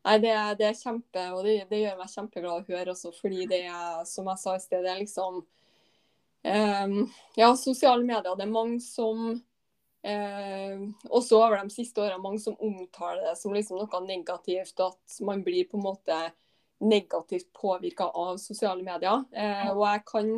Nei, 0.00 0.16
det, 0.22 0.32
det 0.56 0.66
er 0.70 0.78
kjempe, 0.78 1.22
og 1.36 1.44
det, 1.44 1.58
det 1.68 1.82
gjør 1.82 1.98
meg 1.98 2.12
kjempeglad 2.14 2.62
å 2.62 2.72
høre 2.72 2.94
også, 2.94 3.12
fordi 3.18 3.44
det 3.50 3.64
er, 3.68 4.00
som 4.08 4.30
jeg 4.32 4.40
sa 4.40 4.54
i 4.56 4.62
sted, 4.62 4.80
det 4.86 4.94
er 4.94 5.02
liksom 5.02 5.42
um, 5.42 6.94
Ja, 7.36 7.50
sosiale 7.60 8.00
medier, 8.00 8.32
det 8.36 8.46
er 8.46 8.58
mange 8.58 8.80
som 8.84 9.40
Uh, 10.00 10.88
Også 11.12 11.36
over 11.36 11.58
de 11.60 11.74
siste 11.74 12.00
årene, 12.00 12.22
mange 12.24 12.38
som 12.40 12.54
omtaler 12.56 13.20
det 13.26 13.34
som 13.36 13.52
liksom 13.52 13.82
noe 13.82 13.98
negativt, 14.06 14.80
at 14.80 15.18
man 15.28 15.42
blir 15.44 15.66
på 15.68 15.76
en 15.76 15.84
måte 15.84 16.16
negativt 16.80 17.50
påvirka 17.52 18.06
av 18.08 18.38
sosiale 18.40 18.80
medier. 18.80 19.26
Uh, 19.36 19.68
og 19.74 19.84
jeg 19.84 20.06
kan 20.08 20.32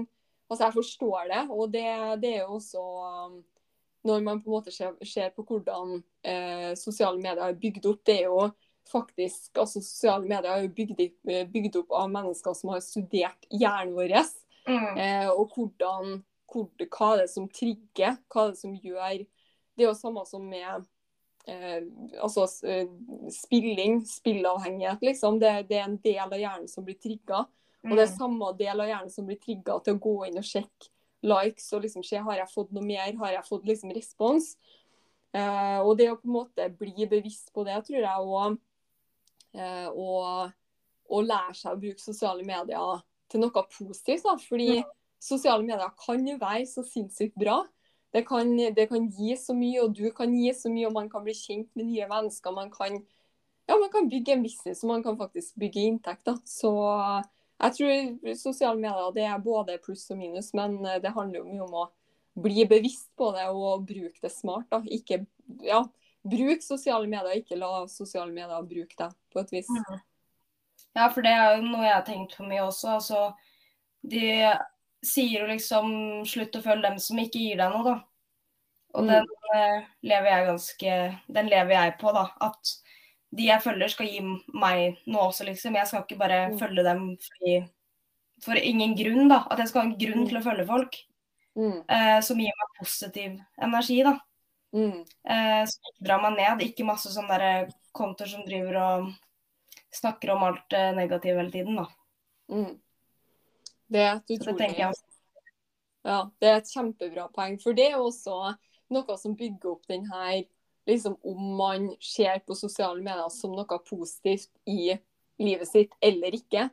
Altså, 0.51 0.67
jeg 0.67 0.75
forstår 0.75 1.29
det, 1.31 1.43
og 1.49 1.71
det, 1.73 1.85
det 2.21 2.31
er 2.35 2.41
jo 2.43 2.59
også 2.59 2.81
når 4.05 4.25
man 4.27 4.43
på 4.43 4.51
en 4.51 4.57
måte 4.59 4.73
ser, 4.75 4.91
ser 5.09 5.31
på 5.33 5.47
hvordan 5.49 5.95
uh, 6.03 6.73
sosiale 6.77 7.17
medier 7.17 7.47
er 7.47 7.57
bygd 7.63 7.87
opp, 7.89 8.03
det 8.05 8.17
er 8.19 8.27
jo 8.27 8.51
faktisk 8.93 9.59
altså 9.59 9.81
Sosiale 9.83 10.29
medier 10.29 10.51
er 10.53 10.67
jo 10.67 10.73
bygd, 10.77 11.03
bygd 11.53 11.79
opp 11.83 11.95
av 12.03 12.11
mennesker 12.13 12.57
som 12.57 12.73
har 12.75 12.83
studert 12.85 13.49
hjernen 13.51 13.95
vår. 13.97 14.15
Mm. 14.69 14.99
Eh, 15.01 15.29
og 15.33 15.57
hvordan, 15.57 16.19
hvor, 16.53 16.69
hva 16.87 17.13
er 17.15 17.25
det 17.25 17.31
som 17.33 17.49
trigger, 17.51 18.19
hva 18.31 18.47
er 18.47 18.53
det 18.53 18.61
som 18.61 18.77
gjør 18.77 19.25
Det 19.25 19.83
er 19.83 19.89
jo 19.89 19.97
samme 19.97 20.23
som 20.29 20.45
med 20.45 20.85
eh, 21.49 21.83
altså, 22.21 22.47
eh, 22.69 22.87
spilling, 23.33 24.03
spillavhengighet, 24.07 25.03
liksom. 25.03 25.41
Det, 25.41 25.55
det 25.71 25.81
er 25.81 25.89
en 25.89 26.01
del 26.05 26.23
av 26.29 26.39
hjernen 26.39 26.69
som 26.71 26.85
blir 26.87 27.01
trigga. 27.01 27.47
Og 27.83 27.97
det 27.97 28.05
er 28.05 28.13
Mm. 28.13 28.19
samme 28.19 28.53
del 28.59 28.81
av 28.81 28.87
hjernen 28.87 29.11
som 29.11 29.27
blir 29.27 29.41
trigga 29.43 29.81
til 29.83 29.97
å 29.97 30.03
gå 30.03 30.17
inn 30.29 30.39
og 30.39 30.47
sjekke 30.47 30.93
likes 31.23 31.73
og 31.73 31.83
liksom 31.83 32.05
se 32.07 32.19
har 32.19 32.37
jeg 32.37 32.51
fått 32.53 32.73
noe 32.75 32.85
mer, 32.85 33.15
har 33.19 33.33
jeg 33.37 33.49
fått 33.49 33.67
liksom 33.67 33.93
respons. 33.95 34.57
Eh, 35.33 35.81
og 35.81 35.97
det 35.99 36.11
å 36.13 36.19
på 36.19 36.29
en 36.29 36.37
måte 36.37 36.69
bli 36.79 37.07
bevisst 37.09 37.53
på 37.55 37.65
det, 37.65 37.79
tror 37.87 38.03
jeg 38.03 38.27
òg. 38.37 38.59
Eh, 39.53 39.89
og, 39.93 40.53
og 41.13 41.29
lære 41.29 41.55
seg 41.59 41.75
å 41.75 41.81
bruke 41.81 42.03
sosiale 42.03 42.45
medier 42.47 43.03
til 43.33 43.45
noe 43.45 43.65
positivt. 43.73 44.27
Da. 44.27 44.37
Fordi 44.41 44.83
sosiale 45.23 45.65
medier 45.65 45.93
kan 46.01 46.27
være 46.41 46.67
så 46.71 46.85
sinnssykt 46.87 47.39
bra. 47.41 47.63
Det 48.13 48.27
kan, 48.29 48.51
det 48.77 48.89
kan 48.91 49.07
gi 49.09 49.37
så 49.41 49.55
mye, 49.57 49.87
og 49.87 49.95
du 49.97 50.11
kan 50.13 50.33
gi 50.37 50.51
så 50.57 50.69
mye, 50.73 50.89
og 50.91 50.97
man 50.99 51.09
kan 51.13 51.25
bli 51.25 51.33
kjent 51.37 51.71
med 51.79 51.89
nye 51.89 52.09
mennesker. 52.11 52.53
Man 52.53 52.69
kan, 52.73 52.99
ja, 53.71 53.79
man 53.79 53.89
kan 53.93 54.11
bygge 54.13 54.35
en 54.37 54.45
business, 54.45 54.83
og 54.85 54.93
man 54.93 55.05
kan 55.07 55.17
faktisk 55.21 55.57
bygge 55.61 55.87
inntekt. 55.89 56.27
Da. 56.29 56.37
Så 56.45 56.73
jeg 57.63 57.79
tror 57.79 58.37
sosiale 58.37 58.81
medier 58.81 59.17
det 59.17 59.25
er 59.31 59.41
både 59.41 59.79
pluss 59.85 60.05
og 60.13 60.21
minus, 60.21 60.53
men 60.59 60.81
eh, 60.85 61.01
det 61.01 61.15
handler 61.17 61.41
jo 61.41 61.49
mye 61.49 61.65
om 61.65 61.81
å 61.85 61.89
bli 62.43 62.65
bevisst 62.69 63.11
på 63.17 63.31
det 63.37 63.49
og 63.53 63.87
bruke 63.89 64.21
det 64.21 64.33
smart. 64.33 64.69
Da. 64.73 64.83
Ikke, 64.93 65.23
ja, 65.65 65.83
bruk 66.25 66.63
sosiale 66.63 67.09
medier, 67.11 67.41
ikke 67.43 67.59
la 67.59 67.87
sosiale 67.91 68.33
medier 68.33 68.63
bruke 68.69 68.97
deg 68.99 69.15
på 69.33 69.41
et 69.41 69.51
vis. 69.53 69.67
Ja, 70.95 71.09
for 71.09 71.23
det 71.25 71.33
er 71.33 71.57
jo 71.57 71.63
noe 71.71 71.85
jeg 71.87 71.95
har 71.95 72.05
tenkt 72.07 72.37
på 72.37 72.47
mye 72.47 72.63
også. 72.67 72.97
Altså, 72.99 73.35
de 74.05 74.53
sier 75.03 75.41
jo 75.41 75.47
liksom 75.51 75.93
slutt 76.29 76.55
å 76.59 76.63
følge 76.63 76.83
dem 76.91 76.99
som 77.03 77.19
ikke 77.19 77.41
gir 77.41 77.57
deg 77.57 77.73
noe, 77.73 77.85
da. 77.85 77.95
Og 78.95 79.05
Mm. 79.05 79.09
den 79.09 79.27
eh, 79.57 79.85
lever 80.03 80.29
jeg 80.29 80.47
ganske 80.47 81.21
Den 81.33 81.47
lever 81.49 81.73
jeg 81.73 81.99
på, 81.99 82.13
da. 82.13 82.27
At 82.41 82.75
de 83.35 83.47
jeg 83.47 83.63
følger 83.63 83.89
skal 83.89 84.07
gi 84.07 84.21
meg 84.53 84.99
noe 85.07 85.31
også, 85.31 85.45
liksom. 85.49 85.75
Jeg 85.75 85.87
skal 85.89 86.03
ikke 86.05 86.19
bare 86.19 86.51
Mm. 86.51 86.59
følge 86.59 86.85
dem 86.85 87.17
fordi 87.17 87.71
for 88.43 88.55
ingen 88.55 88.95
grunn, 88.97 89.29
da. 89.29 89.47
At 89.51 89.59
jeg 89.59 89.69
skal 89.69 89.83
ha 89.83 89.89
en 89.89 89.99
grunn 89.99 90.25
Mm. 90.25 90.29
til 90.29 90.39
å 90.39 90.43
følge 90.45 90.67
folk 90.67 90.97
Mm, 91.57 91.85
eh, 91.89 92.21
som 92.21 92.37
gir 92.39 92.53
meg 92.53 92.69
positiv 92.81 93.41
energi, 93.61 94.03
da. 94.03 94.19
Mm, 94.73 95.03
Eh, 95.25 95.63
så 95.69 95.79
ikke 95.79 96.07
drar 96.09 96.23
meg 96.25 96.39
ned. 96.39 96.65
Ikke 96.69 96.87
masse 96.89 97.13
sånne 97.13 97.39
der 97.41 97.69
kontoer 97.97 98.31
som 98.31 98.47
driver 98.47 98.79
og 98.83 99.13
snakker 99.93 100.33
om 100.35 100.47
alt 100.49 100.77
eh, 100.77 100.93
negativt 100.97 101.39
hele 101.41 101.53
tiden, 101.53 101.79
da. 101.83 101.87
mm. 102.49 102.73
Det 103.93 104.01
er 104.01 104.15
et 104.17 104.31
utrolig 104.33 104.71
det. 104.73 104.93
Ja, 106.03 106.19
det 106.41 106.49
er 106.49 106.57
et 106.63 106.71
kjempebra 106.73 107.27
poeng. 107.35 107.59
For 107.61 107.77
det 107.77 107.91
er 107.93 108.01
også 108.01 108.55
noe 108.93 109.17
som 109.21 109.37
bygger 109.37 109.75
opp 109.75 109.89
den 109.91 110.07
her 110.11 110.43
liksom 110.89 111.15
Om 111.23 111.43
man 111.57 111.85
ser 112.03 112.41
på 112.43 112.57
sosiale 112.59 112.99
medier 113.03 113.29
som 113.31 113.53
noe 113.55 113.79
positivt 113.87 114.51
i 114.67 114.97
livet 115.39 115.69
sitt 115.69 115.93
eller 116.03 116.35
ikke. 116.35 116.65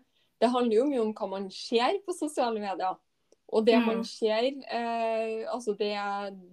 Det 0.42 0.50
handler 0.50 0.80
jo 0.80 0.88
mye 0.90 1.04
om 1.04 1.12
hva 1.14 1.28
man 1.30 1.46
ser 1.54 2.00
på 2.06 2.16
sosiale 2.18 2.58
medier. 2.58 2.98
Og 3.50 3.66
det 3.66 3.80
Mm. 3.80 3.86
man 3.88 4.04
ser 4.06 4.44
eh, 4.46 5.46
altså 5.50 5.74
det, 5.78 5.98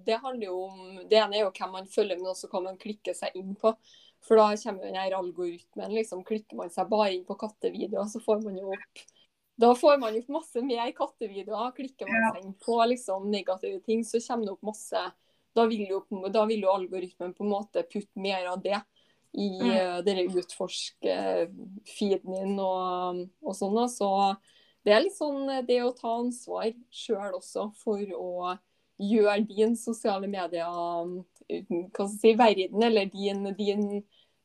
det 0.07 0.17
handler 0.23 0.47
jo 0.47 0.63
om 0.65 0.97
Det 1.09 1.19
ene 1.21 1.37
er 1.37 1.41
jo 1.45 1.51
hvem 1.53 1.71
man 1.73 1.87
følger, 1.87 2.17
men 2.17 2.27
også 2.33 2.49
hva 2.49 2.61
man 2.65 2.79
klikker 2.81 3.13
seg 3.15 3.31
inn 3.37 3.55
på. 3.55 3.75
For 4.25 4.37
da 4.41 4.57
kommer 4.57 4.81
jo 4.83 4.87
den 4.89 4.95
her 4.97 5.13
algoritmen. 5.19 5.93
liksom 5.95 6.25
Klikker 6.25 6.57
man 6.57 6.71
seg 6.71 6.89
bare 6.89 7.13
inn 7.15 7.25
på 7.29 7.37
kattevideoer, 7.39 8.09
så 8.09 8.21
får 8.21 8.41
man 8.45 8.57
jo 8.57 8.73
opp 8.73 8.99
da 9.59 9.73
får 9.75 9.99
man 9.99 10.13
jo 10.15 10.21
opp 10.21 10.29
masse 10.29 10.61
mer 10.61 10.93
kattevideoer. 10.93 11.73
Klikker 11.77 12.07
man 12.11 12.33
seg 12.35 12.45
inn 12.45 12.55
på 12.61 12.77
liksom, 12.91 13.31
negative 13.33 13.81
ting, 13.87 14.05
så 14.05 14.21
kommer 14.21 14.45
det 14.45 14.53
opp 14.53 14.63
masse 14.69 15.01
Da 15.57 15.65
vil 15.65 15.87
jo, 15.89 16.03
da 16.29 16.45
vil 16.45 16.61
jo 16.67 16.71
algoritmen 16.75 17.33
på 17.33 17.41
en 17.45 17.51
måte 17.55 17.83
putte 17.89 18.21
mer 18.21 18.47
av 18.53 18.61
det 18.63 18.77
i 19.37 19.49
Mm. 19.61 19.71
uh, 19.71 20.01
dere 20.05 20.27
utforsk-feeden 20.33 22.33
din 22.33 22.59
og, 22.61 23.29
og 23.43 23.55
sånn. 23.57 23.89
Så 23.89 24.37
det 24.87 24.95
er 24.95 25.03
litt 25.03 25.17
sånn 25.17 25.49
eh, 25.51 25.65
det 25.67 25.81
å 25.83 25.93
ta 25.97 26.15
ansvar 26.21 26.71
sjøl 26.95 27.35
også 27.41 27.69
for 27.83 28.03
å 28.15 28.57
gjøre 29.03 29.43
din 29.51 29.75
sosiale 29.77 30.29
medier 30.31 30.65
jeg 31.51 32.09
si, 32.15 32.33
verden, 32.39 32.83
eller 32.83 33.11
din, 33.13 33.45
din, 33.59 33.83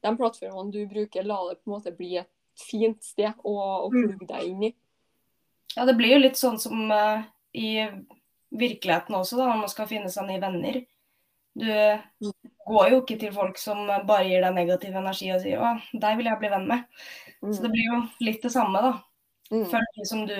de 0.03 0.11
plattformene 0.17 0.73
du 0.73 0.81
bruker, 0.89 1.23
la 1.23 1.37
det 1.49 1.61
på 1.61 1.69
en 1.69 1.75
måte 1.77 1.93
bli 1.95 2.17
et 2.19 2.29
fint 2.59 2.99
sted 3.05 3.31
å, 3.47 3.53
å 3.87 3.89
Mm. 3.89 4.01
plugge 4.01 4.27
deg 4.33 4.47
inn 4.49 4.63
i. 4.69 4.71
Ja, 5.77 5.85
det 5.87 5.95
blir 5.95 6.17
jo 6.17 6.23
litt 6.25 6.37
sånn 6.37 6.59
som 6.59 6.91
uh, 6.91 7.23
i 7.55 7.87
virkeligheten 8.51 9.15
også, 9.15 9.37
da, 9.39 9.47
når 9.47 9.61
man 9.63 9.71
skal 9.71 9.87
finne 9.87 10.11
seg 10.11 10.27
nye 10.27 10.41
venner. 10.43 10.81
Du 11.55 12.31
går 12.67 12.89
jo 12.91 12.99
ikke 13.01 13.17
til 13.19 13.31
folk 13.35 13.57
som 13.59 13.87
bare 13.87 14.27
gir 14.27 14.43
deg 14.43 14.55
negativ 14.55 14.95
energi 14.95 15.31
og 15.31 15.41
sier 15.43 15.59
'Å, 15.63 15.71
deg 15.93 16.17
vil 16.19 16.29
jeg 16.29 16.39
bli 16.39 16.51
venn 16.51 16.67
med'. 16.67 16.83
Så 17.55 17.63
det 17.63 17.71
blir 17.71 17.87
jo 17.87 18.01
litt 18.23 18.43
det 18.43 18.51
samme, 18.51 18.83
da. 18.83 18.91
Mm. 19.51 19.65
Følg 19.71 19.97
de 19.97 20.05
som 20.07 20.25
du 20.27 20.35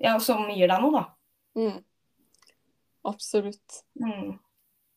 Ja, 0.00 0.14
som 0.20 0.46
gir 0.48 0.70
deg 0.70 0.80
noe, 0.80 1.02
da. 1.02 1.02
Mm. 1.60 1.82
Absolutt. 3.10 3.82
Mm. 4.00 4.38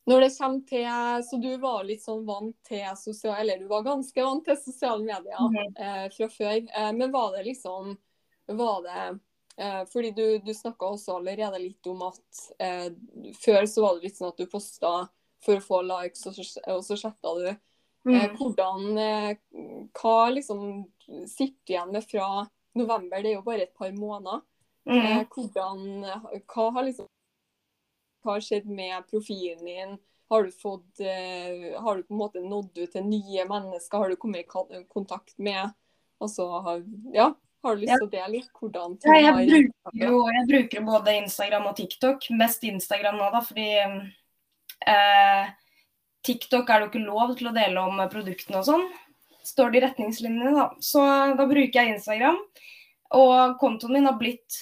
Når 0.06 0.22
det 0.22 0.30
kommer 0.38 0.64
til 0.68 1.28
Så 1.28 1.40
du 1.42 1.50
var 1.58 1.84
litt 1.88 2.04
sånn 2.04 2.26
vant 2.28 2.56
til 2.68 2.86
sosial 3.00 3.40
Eller 3.42 3.60
du 3.60 3.68
var 3.72 3.86
ganske 3.86 4.24
vant 4.24 4.44
til 4.46 4.60
sosiale 4.60 5.04
medier 5.04 5.40
mm. 5.40 5.76
eh, 5.76 6.08
fra 6.16 6.30
før. 6.32 6.58
Eh, 6.60 6.92
men 6.96 7.12
var 7.12 7.36
det 7.38 7.46
liksom 7.48 7.94
Var 8.48 8.82
det 8.88 9.04
eh, 9.58 9.84
Fordi 9.92 10.12
du, 10.12 10.26
du 10.44 10.54
snakka 10.56 10.94
også 10.94 11.18
allerede 11.20 11.62
litt 11.64 11.92
om 11.92 12.04
at 12.10 12.46
eh, 12.60 12.90
før 13.44 13.68
så 13.68 13.86
var 13.86 13.96
det 14.00 14.10
litt 14.10 14.20
sånn 14.20 14.34
at 14.34 14.40
du 14.40 14.48
posta 14.52 14.96
for 15.44 15.60
å 15.60 15.64
få 15.64 15.82
likes, 15.84 16.22
og 16.30 16.38
så, 16.38 16.44
og 16.72 16.84
så 16.88 16.96
chatta 16.96 17.34
du. 17.36 17.48
Eh, 17.52 17.60
Mm. 18.04 18.34
hvordan 18.36 18.98
eh, 19.00 19.38
Hva 19.96 20.30
liksom 20.36 20.64
sitter 21.28 21.72
igjen 21.72 21.94
med 21.96 22.04
fra 22.04 22.26
november? 22.76 23.22
Det 23.22 23.32
er 23.32 23.38
jo 23.38 23.46
bare 23.46 23.68
et 23.68 23.76
par 23.78 23.92
måneder. 23.92 24.42
Eh, 24.90 24.94
Mm. 24.94 25.26
hvordan, 25.32 25.84
hva 26.46 26.72
har 26.74 26.84
liksom 26.84 27.08
hva 28.24 28.34
har 28.34 28.42
skjedd 28.44 28.66
med 28.66 29.06
profilen 29.12 29.66
din? 29.66 29.98
Har 30.30 30.44
du, 30.44 30.52
fått, 30.52 31.00
eh, 31.00 31.80
har 31.80 31.98
du 31.98 32.04
på 32.04 32.14
en 32.14 32.20
måte 32.20 32.42
nådd 32.42 32.78
ut 32.78 32.92
til 32.92 33.04
nye 33.04 33.46
mennesker? 33.46 33.98
Har 33.98 34.10
du 34.10 34.16
kommet 34.16 34.46
i 34.46 34.84
kontakt 34.90 35.38
med 35.38 35.74
altså, 36.22 36.48
har, 36.64 36.84
Ja, 37.14 37.34
har 37.64 37.76
du 37.76 37.82
lyst 37.82 38.00
til 38.00 38.08
å 38.08 38.12
dele 38.12 38.32
litt 38.32 38.50
hvordan 38.60 38.98
Ja, 39.04 39.14
jeg 39.20 39.26
har 39.26 39.44
bruker 39.46 40.08
jo 40.08 40.22
jeg 40.32 40.48
bruker 40.48 40.86
både 40.88 41.18
Instagram 41.24 41.68
og 41.68 41.76
TikTok. 41.76 42.30
Mest 42.32 42.64
Instagram 42.64 43.20
nå, 43.20 43.32
da, 43.32 43.42
fordi 43.42 43.68
eh, 44.88 45.52
TikTok 46.24 46.70
er 46.70 46.80
det 46.80 46.88
jo 46.88 46.92
ikke 46.94 47.06
lov 47.06 47.36
til 47.38 47.48
å 47.52 47.56
dele 47.56 47.84
om 47.84 48.00
produktene 48.10 48.60
og 48.62 48.68
sånn. 48.68 48.86
Står 49.44 49.72
det 49.72 49.78
i 49.82 49.86
retningslinjene, 49.88 50.54
da. 50.56 50.70
Så 50.80 51.02
da 51.38 51.46
bruker 51.50 51.74
jeg 51.82 51.96
Instagram. 51.98 52.38
Og 53.14 53.58
kontoen 53.60 53.94
min 53.98 54.06
har 54.08 54.16
blitt 54.20 54.56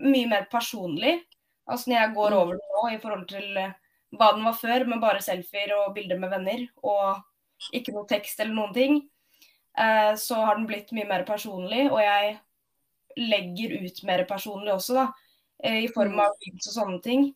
mye 0.00 0.28
mer 0.28 0.44
personlig. 0.52 1.22
Altså 1.68 1.90
når 1.90 1.96
jeg 2.00 2.14
går 2.14 2.30
Mm. 2.30 2.38
over 2.42 2.52
det 2.54 2.68
nå 2.74 2.82
i 2.94 2.98
forhold 3.00 3.28
til 3.28 3.56
eh, 3.56 3.72
hva 4.16 4.32
den 4.34 4.44
var 4.44 4.52
før, 4.58 4.84
med 4.86 5.00
bare 5.00 5.22
selfier 5.22 5.72
og 5.78 5.94
bilder 5.94 6.18
med 6.18 6.30
venner, 6.30 6.66
og 6.82 7.22
ikke 7.72 7.92
noe 7.94 8.06
tekst 8.10 8.40
eller 8.40 8.54
noen 8.54 8.74
ting, 8.74 9.08
eh, 9.78 10.12
så 10.16 10.34
har 10.44 10.56
den 10.56 10.66
blitt 10.66 10.92
mye 10.92 11.06
mer 11.08 11.24
personlig. 11.24 11.90
Og 11.90 12.00
jeg 12.00 12.38
legger 13.16 13.76
ut 13.84 14.04
mer 14.04 14.24
personlig 14.24 14.72
også, 14.74 14.94
da. 14.94 15.12
eh, 15.62 15.84
I 15.84 15.88
form 15.88 16.12
Mm. 16.12 16.20
av 16.20 16.32
reels 16.46 16.66
og 16.68 16.74
sånne 16.84 17.02
ting. 17.02 17.34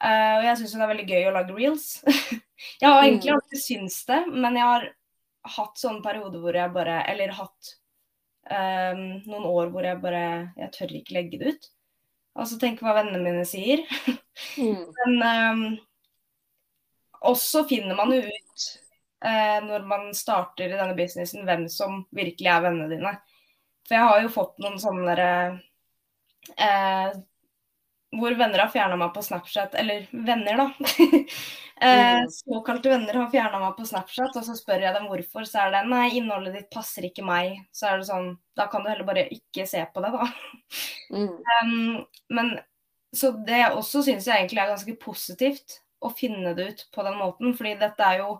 Og 0.00 0.42
jeg 0.44 0.56
syns 0.58 0.72
det 0.72 0.80
er 0.82 0.94
veldig 0.94 1.08
gøy 1.08 1.24
å 1.26 1.32
lage 1.32 1.54
reels. 1.56 2.04
jeg 2.80 2.88
har 2.90 3.02
egentlig 3.02 3.30
Mm. 3.32 3.34
alltid 3.40 3.58
syntes 3.62 4.04
det, 4.06 4.26
men 4.28 4.54
jeg 4.54 4.62
har 4.62 4.90
hatt 5.54 5.80
sånne 5.80 6.04
perioder 6.04 6.42
hvor 6.42 6.56
jeg 6.58 6.72
bare 6.74 7.00
Eller 7.10 7.34
hatt 7.36 7.72
um, 8.50 9.02
noen 9.26 9.48
år 9.48 9.72
hvor 9.74 9.86
jeg 9.86 10.02
bare 10.02 10.22
Jeg 10.58 10.72
tør 10.74 10.94
ikke 10.98 11.16
legge 11.16 11.40
det 11.40 11.54
ut. 11.54 11.68
Altså 12.36 12.58
tenk 12.60 12.82
hva 12.84 12.96
vennene 13.00 13.22
mine 13.24 13.46
sier. 13.48 13.84
Mm, 14.60 14.82
Men 14.92 15.22
um, 15.24 15.60
også 17.24 17.62
finner 17.70 17.96
man 17.96 18.10
jo 18.12 18.18
ut 18.20 18.64
uh, 19.24 19.62
når 19.64 19.86
man 19.88 20.10
starter 20.12 20.68
i 20.68 20.76
denne 20.76 20.92
businessen, 20.98 21.46
hvem 21.48 21.64
som 21.72 22.02
virkelig 22.12 22.50
er 22.52 22.66
vennene 22.66 22.90
dine. 22.92 23.14
For 23.88 23.96
jeg 23.96 24.10
har 24.10 24.20
jo 24.20 24.34
fått 24.34 24.60
noen 24.60 24.76
sånne 24.82 25.06
derre 25.08 25.30
eh, 26.58 27.16
Hvor 28.14 28.36
venner 28.38 28.62
har 28.62 28.68
fjerna 28.70 28.96
meg 29.00 29.10
på 29.16 29.22
Snapchat, 29.26 29.74
eller 29.74 30.06
venner, 30.12 30.60
da. 30.60 30.66
eh, 31.80 32.20
Mm. 32.22 32.28
såkalte 32.32 32.88
venner 32.88 33.14
har 33.18 33.30
fjerna 33.30 33.58
meg 33.60 33.74
på 33.76 33.84
Snapchat, 33.88 34.36
og 34.38 34.44
så 34.46 34.54
spør 34.56 34.84
jeg 34.86 34.94
dem 34.94 35.08
hvorfor, 35.10 35.44
så 35.44 35.64
er 35.66 35.74
det 35.74 35.82
nei, 35.90 36.06
innholdet 36.16 36.54
ditt 36.54 36.70
passer 36.72 37.04
ikke 37.08 37.24
meg. 37.26 37.58
Så 37.74 37.90
er 37.90 37.98
det 38.00 38.06
sånn, 38.08 38.30
da 38.56 38.68
kan 38.72 38.84
du 38.86 38.88
heller 38.92 39.04
bare 39.08 39.26
ikke 39.34 39.66
se 39.68 39.82
på 39.92 40.04
det, 40.04 40.12
da. 40.14 40.28
mm, 41.10 41.34
Um, 41.62 42.06
men 42.30 42.54
så 43.16 43.30
det 43.46 43.62
også 43.72 44.02
syns 44.06 44.26
jeg 44.28 44.38
egentlig 44.44 44.62
er 44.62 44.72
ganske 44.74 44.96
positivt 45.02 45.80
å 46.04 46.10
finne 46.12 46.54
det 46.56 46.66
ut 46.70 46.82
på 46.94 47.04
den 47.06 47.16
måten, 47.18 47.54
fordi 47.58 47.74
dette 47.80 48.04
er 48.04 48.22
jo 48.22 48.32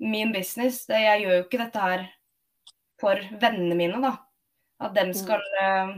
min 0.00 0.32
business. 0.34 0.84
Det, 0.88 0.98
jeg 1.02 1.24
gjør 1.24 1.36
jo 1.38 1.44
ikke 1.44 1.60
dette 1.64 1.84
her 1.84 2.06
for 3.00 3.20
vennene 3.40 3.76
mine, 3.78 4.00
da. 4.02 4.14
At 4.80 4.94
dem 4.96 5.12
skal 5.16 5.42
eh, 5.60 5.92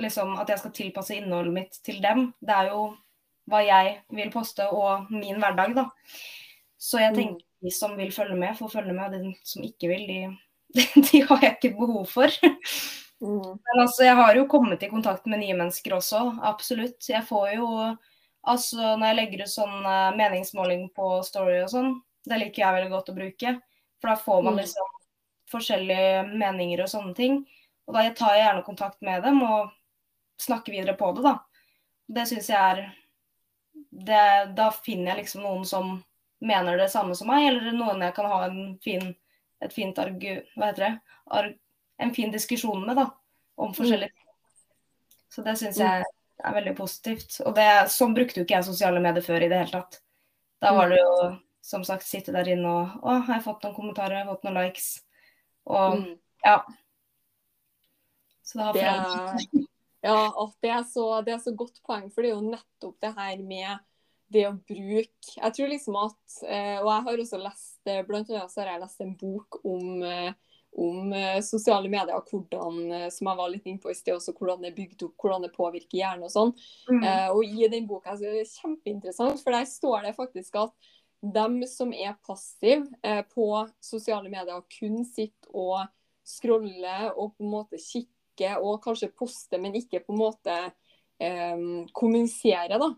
liksom 0.00 0.36
At 0.40 0.48
jeg 0.48 0.58
skal 0.62 0.72
tilpasse 0.76 1.16
innholdet 1.16 1.52
mitt 1.52 1.80
til 1.84 2.00
dem. 2.02 2.30
Det 2.40 2.54
er 2.54 2.70
jo 2.72 2.84
hva 3.50 3.60
jeg 3.64 3.96
vil 4.14 4.30
poste 4.32 4.68
og 4.70 5.10
min 5.10 5.40
hverdag, 5.42 5.74
da. 5.76 5.88
Så 6.78 7.00
jeg 7.02 7.14
tenker 7.16 7.44
de 7.62 7.70
som 7.74 7.96
vil 7.98 8.12
følge 8.14 8.36
med, 8.38 8.56
får 8.58 8.70
følge 8.72 8.94
med. 8.96 9.12
De 9.12 9.34
som 9.46 9.62
ikke 9.66 9.90
vil, 9.90 10.06
de, 10.08 10.20
de 11.10 11.22
har 11.28 11.42
jeg 11.44 11.56
ikke 11.58 11.74
behov 11.78 12.06
for. 12.10 12.30
Mm. 13.22 13.52
Men 13.54 13.82
altså, 13.84 14.02
jeg 14.06 14.16
har 14.18 14.34
jo 14.34 14.48
kommet 14.50 14.82
i 14.82 14.90
kontakt 14.90 15.28
med 15.30 15.42
nye 15.42 15.54
mennesker 15.54 15.94
også, 15.94 16.24
absolutt. 16.42 17.08
Jeg 17.08 17.24
får 17.28 17.52
jo 17.58 17.68
Altså, 18.42 18.96
når 18.98 19.06
jeg 19.06 19.16
legger 19.20 19.42
ut 19.44 19.50
sånn 19.52 19.84
eh, 19.86 20.14
meningsmåling 20.18 20.88
på 20.96 21.20
Story 21.22 21.60
og 21.62 21.68
sånn, 21.70 21.92
det 22.26 22.40
liker 22.40 22.64
jeg 22.64 22.74
veldig 22.74 22.88
godt 22.90 23.12
å 23.12 23.14
bruke. 23.14 23.52
For 24.02 24.10
da 24.10 24.16
får 24.18 24.40
man 24.42 24.56
Mm. 24.56 24.58
liksom 24.64 24.88
forskjellige 25.52 26.24
meninger 26.40 26.82
og 26.82 26.90
sånne 26.90 27.14
ting. 27.14 27.36
Og 27.86 27.94
da 27.94 28.02
tar 28.10 28.34
jeg 28.34 28.42
gjerne 28.42 28.64
kontakt 28.66 28.98
med 29.00 29.22
dem 29.22 29.38
og 29.46 29.70
snakker 30.42 30.74
videre 30.74 30.96
på 30.98 31.12
det, 31.16 31.24
da. 31.26 31.36
Det 32.12 32.26
syns 32.28 32.50
jeg 32.50 32.58
er 32.58 32.82
det, 33.92 34.54
Da 34.56 34.70
finner 34.74 35.12
jeg 35.12 35.22
liksom 35.22 35.44
noen 35.46 35.64
som 35.68 35.92
mener 36.42 36.76
det 36.80 36.90
samme 36.92 37.14
som 37.14 37.30
meg, 37.30 37.46
eller 37.48 37.76
noen 37.76 38.02
jeg 38.02 38.14
kan 38.16 38.28
ha 38.30 38.40
en 38.48 38.62
fin, 38.82 39.12
et 39.62 39.74
fint 39.74 39.98
argu... 40.02 40.42
Hva 40.56 40.72
heter 40.72 40.86
det? 40.88 41.16
Ar, 41.38 41.52
en 42.02 42.14
fin 42.16 42.32
diskusjon 42.34 42.82
med, 42.86 42.98
da. 42.98 43.06
Om 43.62 43.74
forskjellige 43.76 44.10
ting. 44.10 44.26
Så 45.32 45.44
det 45.46 45.54
syns 45.60 45.78
jeg 45.80 46.02
er 46.42 46.56
veldig 46.56 46.74
positivt. 46.76 47.38
Og 47.46 47.54
det, 47.56 47.68
sånn 47.94 48.16
brukte 48.16 48.40
jo 48.40 48.46
ikke 48.46 48.58
jeg 48.58 48.68
sosiale 48.68 49.00
medier 49.00 49.24
før 49.24 49.46
i 49.46 49.48
det 49.52 49.62
hele 49.62 49.78
tatt. 49.78 50.00
Da 50.62 50.74
var 50.76 50.90
det 50.90 50.98
jo 50.98 51.14
som 51.62 51.84
sagt 51.86 52.06
sitte 52.06 52.34
der 52.34 52.48
inne 52.56 52.68
og 52.68 53.04
Å, 53.06 53.20
har 53.28 53.36
jeg 53.38 53.44
fått 53.46 53.64
noen 53.64 53.76
kommentarer, 53.76 54.18
har 54.18 54.24
jeg 54.24 54.32
fått 54.32 54.48
noen 54.48 54.58
likes? 54.58 54.88
Og 55.70 55.98
Mm. 56.00 56.18
ja. 56.44 56.56
Så 58.42 58.58
det 58.58 58.64
har 58.66 58.74
forandret 58.74 59.44
seg. 59.46 59.68
Ja, 60.02 60.50
det 60.62 60.70
er, 60.70 60.82
så, 60.90 61.06
det 61.22 61.36
er 61.36 61.42
så 61.42 61.52
godt 61.54 61.78
poeng, 61.86 62.08
for 62.10 62.24
det 62.24 62.32
er 62.32 62.36
jo 62.36 62.52
nettopp 62.52 62.96
det 63.04 63.12
her 63.14 63.42
med 63.46 63.82
det 64.32 64.46
å 64.48 64.54
bruke 64.56 65.36
Jeg 65.36 65.54
tror 65.56 65.70
liksom 65.70 65.98
at 66.00 66.38
eh, 66.46 66.78
Og 66.80 66.88
jeg 66.88 67.04
har 67.06 67.22
også 67.24 67.42
lest 67.42 67.90
eh, 67.90 68.00
Blant 68.06 68.32
annet 68.32 68.52
så 68.52 68.62
har 68.62 68.72
jeg 68.72 68.82
lest 68.82 69.04
en 69.04 69.12
bok 69.20 69.60
om, 69.68 70.02
eh, 70.06 70.32
om 70.72 71.12
sosiale 71.44 71.90
medier, 71.92 72.14
og 72.16 72.30
hvordan, 72.32 73.10
som 73.12 73.28
jeg 73.28 73.38
var 73.42 73.50
litt 73.52 73.66
inne 73.68 73.82
på 73.82 73.90
i 73.92 73.96
sted, 73.96 74.14
også 74.16 74.32
hvordan 74.32 74.62
det 74.64 74.70
er 74.70 74.78
bygd 74.78 75.02
opp, 75.04 75.18
hvordan 75.20 75.44
det 75.44 75.50
påvirker 75.52 75.98
hjernen 75.98 76.24
og 76.24 76.32
sånn. 76.32 76.52
Mm. 76.88 77.02
Og 77.34 77.42
i 77.44 77.68
den 77.68 77.84
boka 77.90 78.14
så 78.16 78.24
er 78.30 78.38
det 78.38 78.46
kjempeinteressant, 78.54 79.42
for 79.44 79.52
der 79.52 79.66
står 79.68 80.06
det 80.06 80.14
faktisk 80.16 80.56
at 80.62 80.72
dem 81.36 81.58
som 81.68 81.92
er 81.92 82.16
passive 82.24 82.88
på 83.34 83.50
sosiale 83.84 84.32
medier, 84.32 84.64
kun 84.78 85.04
sitter 85.04 85.52
og 85.52 85.92
scroller 86.24 87.10
og 87.12 87.34
på 87.36 87.44
en 87.44 87.52
måte 87.52 87.82
kikker 88.32 88.62
og 88.62 88.80
kanskje 88.84 89.12
poste, 89.14 89.58
men 89.60 89.74
ikke 89.76 90.00
på 90.04 90.12
en 90.12 90.18
måte 90.18 90.56
eh, 91.20 91.60
kommunisere, 91.92 92.78
da, 92.80 92.88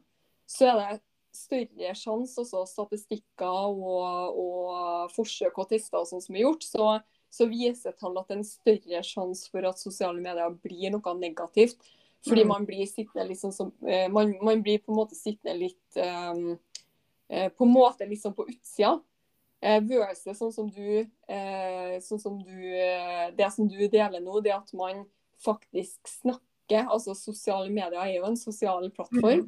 så 0.47 0.71
er 0.71 0.79
det 0.81 1.03
større 1.35 1.95
sjanse, 1.99 2.38
også 2.41 2.62
statistikker 2.71 3.50
og, 3.50 4.38
og 4.38 5.11
forsøk 5.14 5.59
og 5.59 5.69
tester 5.69 5.99
og 5.99 6.07
sånn 6.07 6.23
som 6.23 6.37
er 6.37 6.45
gjort, 6.45 6.62
så, 6.62 7.00
så 7.31 7.49
viser 7.50 7.97
tall 7.99 8.17
at 8.21 8.29
det 8.29 8.37
er 8.37 8.38
en 8.38 8.47
større 8.47 9.00
sjanse 9.03 9.50
for 9.50 9.67
at 9.67 9.81
sosiale 9.83 10.23
medier 10.23 10.55
blir 10.62 10.95
noe 10.95 11.14
negativt. 11.19 11.83
Fordi 12.25 12.41
Mm. 12.41 12.49
man 12.49 12.64
blir 12.64 12.87
sittende 12.87 13.26
liksom 13.29 13.53
som 13.53 13.73
eh, 13.87 14.09
man, 14.09 14.31
man 14.41 14.62
blir 14.62 14.79
på 14.79 14.93
en 14.93 14.97
måte 14.97 15.14
sittende 15.14 15.59
litt 15.59 15.97
eh, 15.97 17.50
På 17.59 17.64
en 17.64 17.73
måte 17.73 18.07
liksom 18.07 18.33
på 18.35 18.47
utsida. 18.49 19.00
Versus 19.61 20.38
sånn 20.38 20.53
som 20.53 20.67
du, 20.69 21.07
sånn 22.05 22.21
som 22.21 22.38
du 22.45 22.57
Det 23.37 23.47
som 23.53 23.69
du 23.69 23.88
deler 23.88 24.21
nå, 24.21 24.41
det 24.45 24.53
at 24.53 24.73
man 24.76 25.07
faktisk 25.45 26.09
snakker. 26.21 26.87
Altså 26.89 27.15
sosiale 27.19 27.71
medier 27.73 28.01
er 28.01 28.17
jo 28.17 28.29
en 28.29 28.39
sosial 28.41 28.89
plattform. 28.95 29.47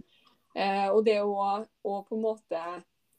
Eh, 0.57 0.89
og 0.89 1.03
det 1.05 1.19
å, 1.21 1.33
å 1.65 1.97
på 2.07 2.17
en 2.17 2.25
måte 2.25 2.61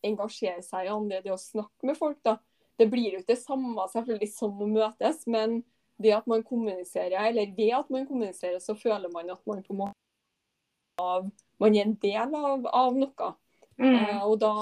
engasjere 0.06 0.64
seg 0.66 0.88
i 0.88 0.94
andre, 0.94 1.22
det 1.26 1.34
å 1.34 1.42
snakke 1.42 1.90
med 1.90 1.98
folk, 1.98 2.20
da. 2.26 2.38
Det 2.78 2.86
blir 2.90 3.10
jo 3.12 3.22
ikke 3.22 3.34
det 3.34 3.42
samme 3.42 3.88
selvfølgelig 3.92 4.30
som 4.34 4.62
å 4.62 4.70
møtes, 4.70 5.24
men 5.30 5.62
det 6.02 6.14
at 6.14 6.28
man 6.30 6.44
kommuniserer, 6.46 7.18
eller 7.26 7.54
ved 7.58 7.74
at 7.80 7.90
man 7.94 8.06
kommuniserer, 8.10 8.60
så 8.62 8.78
føler 8.78 9.10
man 9.14 9.34
at 9.34 9.42
man 9.50 9.64
på 9.66 9.74
en 9.74 9.82
måte 9.82 11.02
av, 11.02 11.30
man 11.62 11.78
er 11.78 11.88
en 11.88 11.98
del 12.02 12.38
av, 12.38 12.66
av 12.70 12.98
noe. 12.98 13.32
Mm. 13.78 13.94
Eh, 13.94 14.22
og 14.26 14.38
da, 14.42 14.54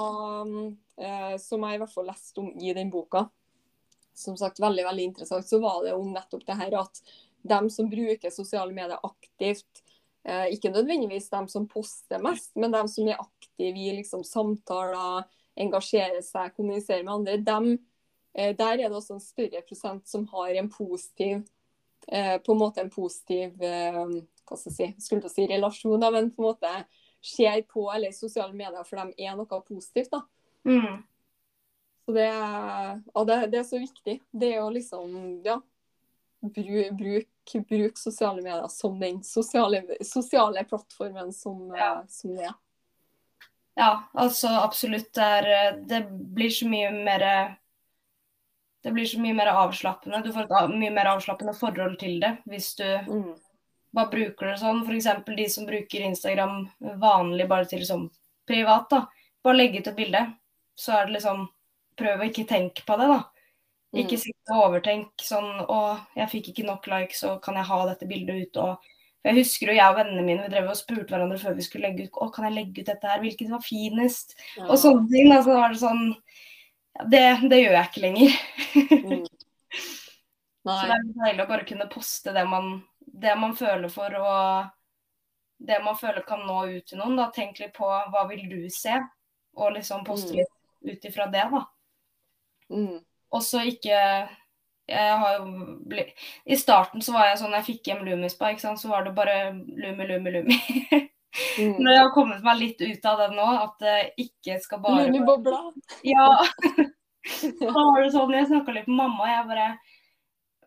eh, 1.00 1.34
som 1.40 1.64
jeg 1.64 1.76
i 1.76 1.82
hvert 1.82 1.92
fall 1.92 2.08
leste 2.10 2.42
om 2.42 2.50
i 2.60 2.72
den 2.76 2.92
boka, 2.92 3.26
som 4.16 4.36
sagt 4.40 4.60
veldig 4.64 4.84
veldig 4.84 5.10
interessant, 5.10 5.48
så 5.48 5.60
var 5.60 5.82
det 5.84 5.94
om 5.96 6.08
nettopp 6.12 6.44
det 6.48 6.56
her 6.56 6.78
at 6.80 7.00
dem 7.48 7.70
som 7.70 7.90
bruker 7.90 8.32
sosiale 8.34 8.74
medier 8.74 9.00
aktivt, 9.06 9.82
eh, 10.26 10.52
ikke 10.54 10.72
nødvendigvis 10.74 11.30
dem 11.32 11.48
som 11.48 11.68
poster 11.68 12.22
mest, 12.22 12.52
men 12.56 12.74
dem 12.74 12.88
som 12.88 13.08
er 13.08 13.20
aktive 13.22 13.78
i 13.78 13.96
liksom, 14.00 14.24
samtaler, 14.26 15.26
engasjerer 15.56 16.22
seg, 16.24 16.54
kommuniserer 16.56 17.04
med 17.06 17.14
andre, 17.14 17.36
dem, 17.36 17.70
eh, 18.34 18.54
der 18.56 18.78
er 18.78 18.88
det 18.88 18.96
også 18.98 19.16
en 19.16 19.24
større 19.24 19.62
prosent 19.68 20.08
som 20.08 20.26
har 20.34 20.56
en 20.56 20.70
positiv 20.70 21.44
eh, 22.08 22.36
på 22.42 22.52
en 22.52 22.60
måte 22.60 22.82
en 22.82 22.92
positiv 22.92 23.62
eh, 23.62 24.02
hva 24.46 24.58
skal 24.58 24.72
jeg 24.72 24.76
si, 24.76 25.06
skulle 25.08 25.30
si 25.32 25.46
relasjon, 25.50 25.98
da, 26.00 26.10
men 26.14 26.30
på 26.30 26.42
en 26.42 26.50
måte 26.52 26.72
ser 27.26 27.62
på 27.66 27.88
eller 27.90 28.14
sosiale 28.14 28.54
medier 28.54 28.84
for 28.86 29.00
dem 29.00 29.12
er 29.18 29.34
noe 29.38 29.62
positivt. 29.66 30.12
da. 30.12 30.22
Mm. 30.68 31.00
Så 32.06 32.14
det, 32.14 32.26
ja, 32.28 33.22
det, 33.26 33.38
det 33.50 33.58
er 33.58 33.66
så 33.66 33.80
viktig. 33.82 34.20
Det 34.30 34.52
er 34.52 34.60
jo 34.60 34.68
liksom, 34.70 35.16
ja 35.46 35.56
Bruk, 36.52 36.92
bruk, 36.98 37.66
bruk 37.68 37.98
sosiale 37.98 38.42
medier 38.42 38.68
som 38.68 38.98
den 39.00 39.22
sosiale, 39.24 39.82
sosiale 40.04 40.64
plattformen 40.64 41.32
som, 41.32 41.70
Ja. 41.74 42.00
eh, 42.00 42.06
som 42.08 42.34
det 42.36 42.44
er. 42.46 42.54
Ja, 43.76 43.90
altså 44.14 44.48
absolutt. 44.62 45.12
Det, 45.12 45.22
er, 45.22 45.76
det 45.86 46.02
blir 46.10 46.50
så 46.50 46.68
mye 46.68 46.90
mer 46.92 47.56
Det 48.84 48.92
blir 48.94 49.04
så 49.04 49.18
mye 49.18 49.34
mer 49.34 49.46
avslappende. 49.50 50.22
Du 50.22 50.32
får 50.32 50.44
et 50.46 50.70
mye 50.78 50.92
mer 50.94 51.08
avslappende 51.10 51.52
forhold 51.58 51.98
til 51.98 52.20
det 52.20 52.36
hvis 52.46 52.76
du 52.78 52.84
Mm. 52.84 53.34
bare 53.92 54.10
bruker 54.12 54.46
det 54.52 54.60
sånn. 54.60 54.84
F.eks. 54.86 55.24
de 55.36 55.48
som 55.48 55.66
bruker 55.66 56.00
Instagram 56.06 56.68
vanlig 57.00 57.48
bare 57.48 57.64
til 57.66 57.80
sånn 57.80 58.10
privat. 58.46 58.88
da. 58.90 59.06
Bare 59.42 59.56
legge 59.56 59.80
ut 59.80 59.88
et 59.88 59.96
bilde. 59.96 60.34
Så 60.78 60.92
er 60.92 61.06
det 61.06 61.14
liksom 61.20 61.48
Prøv 61.96 62.20
å 62.20 62.24
ikke 62.30 62.46
tenke 62.46 62.84
på 62.84 62.96
det, 62.98 63.06
da. 63.08 63.24
Ikke 63.94 64.16
Mm. 64.16 64.20
sitte 64.20 64.52
og 64.52 64.64
overtenke 64.70 65.22
sånn 65.24 65.60
Å, 65.68 66.00
jeg 66.16 66.28
fikk 66.28 66.48
ikke 66.50 66.64
nok 66.66 66.86
likes, 66.90 67.22
og 67.24 67.40
kan 67.42 67.54
jeg 67.54 67.64
ha 67.64 67.86
dette 67.86 68.06
bildet 68.08 68.42
ut? 68.48 68.56
Og 68.56 68.78
jeg 69.24 69.34
husker 69.38 69.66
jo 69.70 69.76
jeg 69.76 69.90
og 69.90 69.96
vennene 69.96 70.24
mine 70.26 70.42
vi 70.42 70.48
drev 70.52 70.68
og 70.70 70.76
spurte 70.76 71.14
hverandre 71.14 71.38
før 71.38 71.54
vi 71.56 71.62
skulle 71.62 71.88
legge 71.88 72.04
ut 72.08 72.18
Å, 72.20 72.28
kan 72.34 72.44
jeg 72.44 72.54
legge 72.54 72.80
ut 72.82 72.86
dette 72.90 73.06
her? 73.08 73.20
Hvilket 73.22 73.50
var 73.50 73.62
finest? 73.64 74.34
Ja. 74.56 74.66
Og 74.68 74.76
sånne 74.78 75.08
ting. 75.10 75.30
Da, 75.30 75.40
så 75.42 75.54
var 75.54 75.68
det 75.72 75.80
sånn 75.80 76.04
ja, 76.96 77.04
det, 77.12 77.22
det 77.50 77.62
gjør 77.62 77.76
jeg 77.76 77.88
ikke 77.90 78.04
lenger. 78.06 78.38
Mm. 79.06 79.26
Så 80.66 80.82
det 80.82 80.94
er 80.96 81.02
deilig 81.14 81.44
å 81.44 81.48
bare 81.48 81.64
kunne 81.68 81.84
poste 81.92 82.32
det 82.34 82.42
man, 82.50 82.80
det 83.06 83.36
man 83.38 83.52
føler 83.54 83.88
for, 83.92 84.10
og 84.18 84.66
det 85.62 85.76
man 85.84 85.94
føler 85.94 86.24
kan 86.26 86.40
nå 86.42 86.56
ut 86.72 86.86
til 86.90 86.98
noen. 86.98 87.14
Da. 87.20 87.28
Tenk 87.30 87.60
litt 87.62 87.72
på 87.76 87.86
hva 87.86 88.24
vil 88.28 88.48
du 88.50 88.64
se, 88.74 88.96
og 89.54 89.76
liksom 89.76 90.02
poste 90.04 90.32
Mm. 90.34 90.40
litt 90.40 90.96
ut 90.96 91.04
ifra 91.06 91.28
det, 91.30 91.44
da. 91.52 91.60
Mm. 92.74 92.98
Og 93.36 93.44
så 93.44 93.62
ikke 93.68 94.00
jeg 94.86 95.14
har 95.18 95.38
jo 95.40 95.46
bli, 95.90 96.04
I 96.46 96.56
starten 96.58 97.02
så 97.02 97.14
var 97.16 97.32
jeg 97.32 97.40
sånn, 97.40 97.54
jeg 97.58 97.66
fikk 97.66 97.88
hjem 97.90 98.04
Lumispa, 98.06 98.52
ikke 98.52 98.62
sant, 98.62 98.78
så 98.78 98.90
var 98.92 99.02
det 99.02 99.16
bare 99.16 99.50
Lumi, 99.50 100.06
Lumi, 100.06 100.34
Lumi. 100.36 100.58
Mm. 101.58 101.74
Når 101.82 101.90
jeg 101.90 102.00
har 102.00 102.12
kommet 102.14 102.44
meg 102.46 102.60
litt 102.60 102.78
ut 102.80 103.08
av 103.10 103.18
det 103.20 103.26
nå, 103.34 103.46
at 103.60 103.82
det 103.82 103.96
ikke 104.22 104.60
skal 104.62 104.80
bare 104.84 105.08
Lumibobla. 105.08 105.58
Ja. 106.06 106.30
Da 107.26 107.72
var 107.74 107.96
det 107.98 108.12
sånn, 108.14 108.30
jeg 108.36 108.46
snakka 108.46 108.70
litt 108.70 108.86
med 108.86 109.00
mamma, 109.00 109.24
og 109.24 109.30
jeg 109.32 109.46
bare 109.48 109.64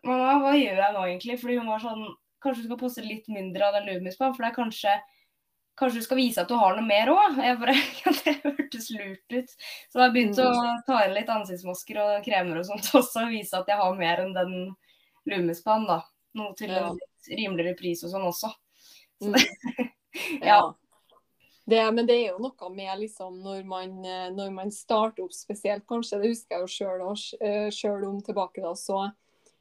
Mamma, 0.04 0.34
hva 0.42 0.50
gjør 0.52 0.82
jeg 0.82 0.92
nå 0.92 1.04
egentlig? 1.06 1.36
Fordi 1.40 1.54
hun 1.56 1.70
var 1.72 1.80
sånn 1.80 2.02
Kanskje 2.44 2.60
du 2.60 2.66
skal 2.68 2.78
poste 2.82 3.04
litt 3.04 3.30
mindre 3.32 3.64
av 3.64 3.78
den 3.78 3.88
Lumispa, 3.88 4.28
for 4.34 4.44
det 4.44 4.50
er 4.50 4.58
kanskje 4.58 4.92
Kanskje 5.80 6.02
du 6.02 6.04
skal 6.04 6.18
vise 6.20 6.42
at 6.42 6.50
du 6.50 6.56
har 6.60 6.76
noe 6.76 6.84
mer 6.84 7.08
òg? 7.12 7.38
Ja, 7.40 7.54
det 7.56 8.34
hørtes 8.44 8.90
lurt 8.92 9.32
ut. 9.32 9.54
Så 9.88 10.02
jeg 10.02 10.12
begynt 10.16 10.40
å 10.42 10.50
ta 10.86 10.98
inn 11.06 11.14
litt 11.16 11.30
ansiktsmasker 11.32 12.00
og 12.04 12.26
kremer 12.26 12.60
og 12.60 12.66
sånt 12.68 12.90
også, 13.00 13.24
og 13.24 13.32
vise 13.32 13.56
at 13.56 13.70
jeg 13.70 13.80
har 13.80 13.96
mer 13.98 14.24
enn 14.26 14.34
den 14.36 14.56
Lumespan, 15.30 15.86
da. 15.88 16.02
Noe 16.36 16.52
til 16.58 16.70
Ja. 16.74 16.90
en 16.90 17.00
rimeligere 17.36 17.78
pris 17.78 18.04
og 18.04 18.12
sånn 18.12 18.28
også. 18.28 18.52
Mm. 19.24 19.40
Ja. 20.42 20.74
Det, 21.70 21.78
men 21.94 22.06
det 22.08 22.16
er 22.16 22.32
jo 22.32 22.40
noe 22.42 22.68
med 22.74 22.98
liksom 22.98 23.36
når 23.44 23.60
man, 23.68 23.92
eh, 24.02 24.30
når 24.34 24.48
man 24.50 24.72
starter 24.74 25.22
opp 25.22 25.34
spesielt, 25.36 25.84
kanskje, 25.86 26.18
det 26.18 26.32
husker 26.32 26.56
jeg 26.56 26.64
jo 26.64 26.72
sjøl 26.74 27.70
sjøl 27.70 28.06
om 28.08 28.16
tilbake 28.26 28.64
da, 28.64 28.72
så, 28.74 29.04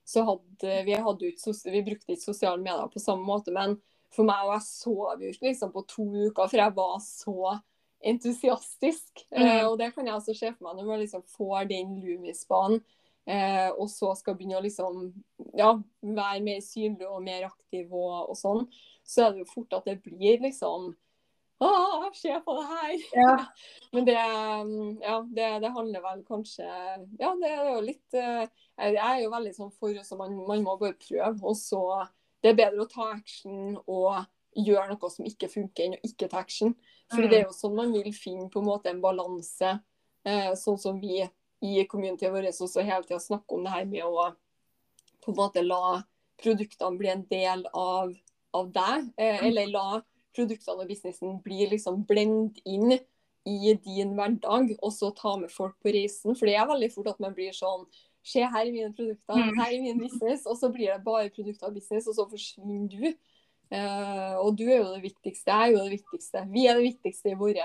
så 0.10 0.24
hadde 0.26 0.80
vi 0.88 0.98
hadde 0.98 1.30
ut, 1.30 1.46
vi 1.70 1.84
brukte 1.86 2.16
ikke 2.16 2.24
sosiale 2.32 2.64
medier 2.64 2.90
på 2.90 3.04
samme 3.04 3.28
måte, 3.28 3.54
men 3.54 3.78
for 4.14 4.26
meg, 4.28 4.46
og 4.46 4.56
jeg 4.56 4.66
sov 4.66 5.24
jo 5.24 5.32
ikke 5.32 5.50
liksom 5.52 5.74
på 5.74 5.86
to 5.90 6.06
uker, 6.30 6.48
for 6.48 6.58
jeg 6.58 6.76
var 6.76 6.96
så 7.06 7.58
entusiastisk. 8.00 9.26
Mm. 9.36 9.42
Eh, 9.42 9.66
og 9.68 9.78
det 9.80 9.92
kan 9.96 10.08
jeg 10.08 10.16
også 10.16 10.36
se 10.38 10.54
for 10.54 10.68
meg 10.68 10.80
når 10.80 10.88
man 10.88 11.04
liksom 11.04 11.26
får 11.36 11.68
den 11.70 11.98
Lumisbanen, 12.04 12.80
eh, 13.30 13.68
og 13.76 13.90
så 13.92 14.14
skal 14.18 14.38
begynne 14.38 14.60
å 14.60 14.64
liksom, 14.66 15.04
ja, 15.58 15.74
være 16.02 16.46
mer 16.46 16.64
synlig 16.66 17.10
og 17.10 17.22
mer 17.26 17.50
aktiv 17.50 17.92
og, 17.92 18.32
og 18.32 18.40
sånn, 18.40 18.66
så 19.04 19.28
er 19.28 19.36
det 19.36 19.46
jo 19.46 19.54
fort 19.54 19.78
at 19.78 19.88
det 19.90 20.00
blir 20.06 20.42
liksom 20.44 20.94
Å, 21.60 21.70
se 22.16 22.32
på 22.46 22.54
det 22.56 22.68
her! 22.70 22.92
Ja. 23.20 23.32
Men 23.94 24.06
det, 24.08 24.16
um, 24.16 24.94
ja, 25.04 25.18
det, 25.28 25.48
det 25.66 25.72
handler 25.76 26.06
vel 26.06 26.22
kanskje 26.24 26.64
Ja, 27.20 27.34
det 27.42 27.50
er 27.50 27.66
jo 27.68 27.82
litt 27.84 28.16
eh, 28.16 28.46
Jeg 28.78 29.02
er 29.04 29.18
jo 29.26 29.34
veldig 29.34 29.52
sånn 29.58 29.74
for 29.76 29.98
så 30.08 30.16
man, 30.16 30.38
man 30.48 30.64
må 30.64 30.78
bare 30.80 30.96
prøve. 30.96 31.36
Og 31.44 31.58
så 31.60 31.82
det 32.42 32.52
er 32.52 32.60
bedre 32.60 32.86
å 32.86 32.90
ta 32.90 33.10
action 33.14 33.78
og 33.86 34.26
gjøre 34.56 34.90
noe 34.94 35.12
som 35.12 35.28
ikke 35.28 35.50
funker, 35.52 35.86
enn 35.86 35.98
å 35.98 36.04
ikke 36.08 36.30
ta 36.32 36.40
action. 36.40 36.76
For 37.12 37.22
Mm. 37.22 37.30
det 37.30 37.38
er 37.40 37.46
jo 37.46 37.56
sånn 37.56 37.76
man 37.76 37.92
vil 37.94 38.14
finne 38.14 38.50
på 38.50 38.60
en 38.60 38.66
måte 38.66 38.90
en 38.90 39.02
balanse, 39.02 39.80
eh, 40.26 40.52
sånn 40.54 40.80
som 40.80 41.00
vi 41.00 41.30
i 41.62 41.86
communityet 41.86 42.32
vårt 42.32 42.46
også 42.46 42.84
hele 42.84 43.04
tida 43.04 43.20
snakker 43.20 43.58
om 43.58 43.64
det 43.64 43.72
her 43.72 43.86
med 43.86 44.04
å 44.04 44.36
på 45.22 45.32
en 45.32 45.36
måte 45.36 45.66
la 45.66 46.04
produktene 46.42 46.98
bli 46.98 47.10
en 47.10 47.26
del 47.30 47.66
av, 47.74 48.14
av 48.54 48.72
deg, 48.72 49.14
eh, 49.18 49.46
eller 49.48 49.68
la 49.68 50.02
produktene 50.34 50.80
og 50.80 50.88
businessen 50.88 51.42
bli 51.44 51.68
liksom 51.68 52.06
blend 52.08 52.60
inn 52.66 52.94
i 53.46 53.74
din 53.74 54.16
hverdag, 54.16 54.78
og 54.82 54.92
så 54.94 55.14
ta 55.16 55.36
med 55.38 55.52
folk 55.52 55.76
på 55.84 55.92
reisen. 55.94 56.36
For 56.38 56.46
det 56.46 56.56
er 56.56 56.68
veldig 56.70 56.92
fort 56.94 57.08
at 57.08 57.20
man 57.20 57.34
blir 57.34 57.52
sånn 57.52 57.86
Se, 58.24 58.40
her 58.44 58.66
er 58.66 58.72
mine 58.72 58.94
produkter, 58.94 59.36
Mm. 59.36 59.58
her 59.60 59.72
er 59.74 59.82
min 59.82 60.00
business. 60.00 60.46
Og 60.46 60.58
så 60.58 60.70
blir 60.74 60.94
det 60.94 61.04
bare 61.04 61.30
produkter 61.30 61.68
og 61.68 61.74
business, 61.74 62.08
og 62.08 62.16
så 62.16 62.26
forsvinner 62.30 62.90
du. 62.90 63.14
Uh, 63.72 64.36
og 64.44 64.56
du 64.58 64.64
er 64.66 64.78
jo 64.82 64.94
det 64.96 65.04
viktigste. 65.04 65.46
Jeg 65.54 65.70
er 65.70 65.72
jo 65.78 65.84
det 65.84 66.00
viktigste. 66.00 66.46
Vi 66.52 66.66
er 66.68 66.74
det 66.80 66.84
viktigste 66.90 67.32
i 67.32 67.38
vår 67.38 67.56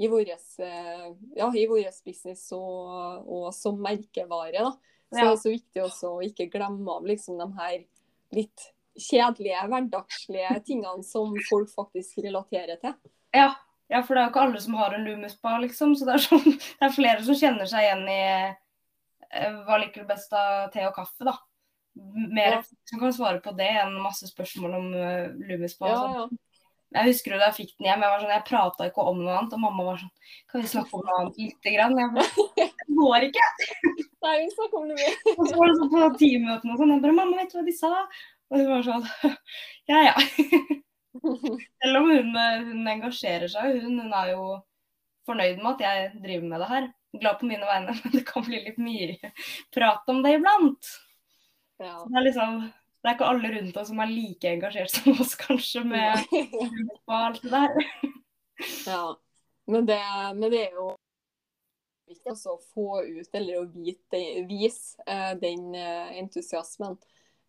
i 0.00 0.08
våres, 0.08 0.58
eh, 0.58 1.12
ja, 1.36 1.50
i 1.52 1.66
våres 1.68 1.98
business 2.02 2.46
og, 2.56 3.26
og 3.28 3.50
som 3.52 3.76
merkevare. 3.84 4.52
Da. 4.56 4.70
Så 5.12 5.18
Ja. 5.18 5.20
det 5.20 5.26
er 5.26 5.34
også 5.36 5.50
viktig 5.52 5.82
også 5.84 6.12
å 6.16 6.22
ikke 6.24 6.46
glemme 6.50 6.88
av 6.88 7.04
liksom, 7.04 7.36
de 7.36 7.48
her 7.58 7.84
litt 8.32 8.64
kjedelige, 8.96 9.60
hverdagslige 9.68 10.64
tingene 10.64 11.04
som 11.04 11.34
folk 11.50 11.68
faktisk 11.74 12.16
relaterer 12.24 12.80
til. 12.80 12.94
Ja, 13.34 13.54
ja, 13.90 14.00
for 14.00 14.14
det 14.14 14.22
er 14.22 14.26
jo 14.26 14.32
ikke 14.32 14.46
alle 14.46 14.60
som 14.64 14.74
har 14.74 14.94
en 14.94 15.04
Loomis-bar, 15.04 15.60
liksom. 15.60 15.92
Så 15.94 16.06
det 16.08 16.14
er, 16.14 16.24
sånn, 16.24 16.48
det 16.58 16.88
er 16.88 16.96
flere 16.96 17.22
som 17.22 17.34
kjenner 17.34 17.68
seg 17.68 17.84
igjen 17.84 18.08
i 18.08 18.56
hva 19.66 19.78
liker 19.80 20.02
du 20.02 20.08
best 20.10 20.32
av 20.34 20.70
te 20.74 20.82
og 20.88 20.94
kaffe, 20.96 21.24
da. 21.28 21.36
Mer 21.96 22.56
Ja. 22.58 22.62
som 22.86 23.00
kan 23.00 23.12
svare 23.12 23.40
på 23.42 23.52
det 23.58 23.68
enn 23.82 23.96
masse 24.02 24.26
spørsmål 24.30 24.74
om 24.78 24.86
uh, 24.94 25.26
Loomis-spa. 25.48 25.88
Ja, 25.90 25.98
sånn. 25.98 26.14
ja. 26.34 26.46
Jeg 26.90 27.06
husker 27.12 27.34
jo 27.34 27.38
da 27.38 27.48
jeg 27.52 27.54
fikk 27.60 27.74
den 27.78 27.86
hjem, 27.86 28.02
jeg, 28.02 28.10
var 28.10 28.22
sånn, 28.22 28.32
jeg 28.34 28.46
prata 28.48 28.86
ikke 28.88 29.02
om 29.06 29.20
noe 29.22 29.34
annet. 29.38 29.52
Og 29.54 29.60
mamma 29.62 29.84
var 29.92 30.00
sånn 30.00 30.10
Kan 30.50 30.64
vi 30.64 30.70
snakke 30.72 30.96
om 30.98 31.04
noe 31.06 31.18
annet 31.20 31.36
lite 31.38 31.74
grann? 31.76 31.94
Jeg 32.00 32.14
bare, 32.16 32.46
det 32.80 32.96
går 32.98 33.26
ikke. 33.28 33.46
Nei, 34.26 34.32
vi 34.40 34.48
snakker 34.56 34.80
om 34.80 34.88
det 34.90 34.96
mye. 34.98 35.12
Og 35.38 35.44
så 35.46 35.58
var 35.60 35.70
det 35.70 35.76
sånn 35.78 35.92
på 35.92 36.00
teammøtene 36.22 36.74
og 36.74 36.80
sånn. 36.82 36.94
Jeg 36.96 37.04
bare 37.06 37.18
Mamma, 37.20 37.36
vet 37.42 37.52
du 37.54 37.58
hva 37.60 37.66
de 37.68 37.76
sa? 37.76 37.92
Og 38.50 38.58
hun 38.58 38.70
var 38.72 38.86
sånn 38.88 39.06
Ja 39.92 40.00
ja. 40.08 40.14
Selv 41.20 42.00
om 42.00 42.10
hun, 42.10 42.34
eh, 42.38 42.64
hun 42.70 42.90
engasjerer 42.90 43.50
seg, 43.50 43.78
hun, 43.84 43.98
hun 44.02 44.12
er 44.14 44.32
jo 44.34 44.44
fornøyd 45.28 45.58
med 45.62 45.70
at 45.76 45.84
jeg 45.84 46.10
driver 46.24 46.50
med 46.50 46.62
det 46.64 46.68
her. 46.70 46.90
Glad 47.18 47.40
på 47.40 47.48
mine 47.50 47.66
vegne, 47.66 47.94
men 48.04 48.12
det 48.12 48.26
kan 48.28 48.44
bli 48.46 48.60
litt 48.64 48.78
mye 48.78 49.32
prat 49.74 50.08
om 50.12 50.22
det 50.22 50.36
iblant. 50.38 50.92
Ja. 51.80 51.96
Det 52.06 52.20
er 52.20 52.28
liksom 52.28 52.60
det 53.00 53.08
er 53.08 53.14
ikke 53.16 53.28
alle 53.32 53.50
rundt 53.54 53.76
oss 53.80 53.88
som 53.88 54.00
er 54.04 54.10
like 54.12 54.50
engasjert 54.50 54.92
som 54.92 55.20
oss, 55.22 55.32
kanskje, 55.40 55.80
med 55.88 56.20
og 57.08 57.14
alt 57.16 57.40
det 57.42 57.52
der. 57.54 58.10
ja. 58.90 59.04
Men 59.70 59.86
det, 59.88 60.00
men 60.36 60.50
det 60.52 60.66
er 60.66 60.74
jo 60.76 60.90
viktig 62.10 62.34
å 62.50 62.58
få 62.74 63.00
ut, 63.06 63.28
eller 63.32 63.60
å 63.60 63.68
vite, 63.70 64.20
vise 64.48 65.00
eh, 65.06 65.32
den 65.40 65.70
eh, 65.78 66.18
entusiasmen. 66.20 66.98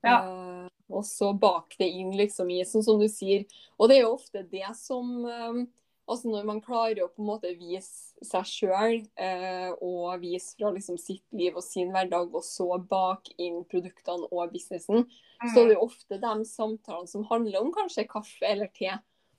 Ja. 0.06 0.22
Eh, 0.22 0.68
og 0.92 1.04
så 1.08 1.32
bak 1.34 1.76
det 1.80 1.90
inn 2.00 2.14
liksom 2.16 2.52
i, 2.54 2.62
sånn 2.68 2.86
som 2.86 3.02
du 3.02 3.08
sier. 3.12 3.44
Og 3.80 3.90
det 3.90 3.98
er 3.98 4.06
jo 4.06 4.16
ofte 4.16 4.44
det 4.52 4.68
som 4.78 5.26
Altså 6.12 6.28
når 6.32 6.46
man 6.50 6.60
klarer 6.62 7.00
å 7.06 7.10
på 7.10 7.22
en 7.24 7.30
måte 7.30 7.52
vise 7.58 8.12
seg 8.28 8.46
sjøl 8.50 8.98
eh, 9.16 9.70
og 9.82 10.20
vise 10.22 10.58
fra 10.60 10.72
liksom 10.76 10.98
sitt 11.00 11.24
liv 11.32 11.56
og 11.56 11.64
sin 11.64 11.92
hverdag, 11.94 12.34
og 12.36 12.44
så 12.44 12.68
bak 12.90 13.30
inn 13.42 13.62
produktene 13.72 14.28
og 14.30 14.52
businessen, 14.54 15.06
så 15.54 15.62
er 15.64 15.70
det 15.72 15.78
jo 15.78 15.86
ofte 15.88 16.20
de 16.22 16.34
samtalene 16.46 17.08
som 17.10 17.24
handler 17.32 17.62
om 17.64 17.72
kanskje 17.74 18.06
kaffe 18.12 18.44
eller 18.46 18.68
te. 18.76 18.92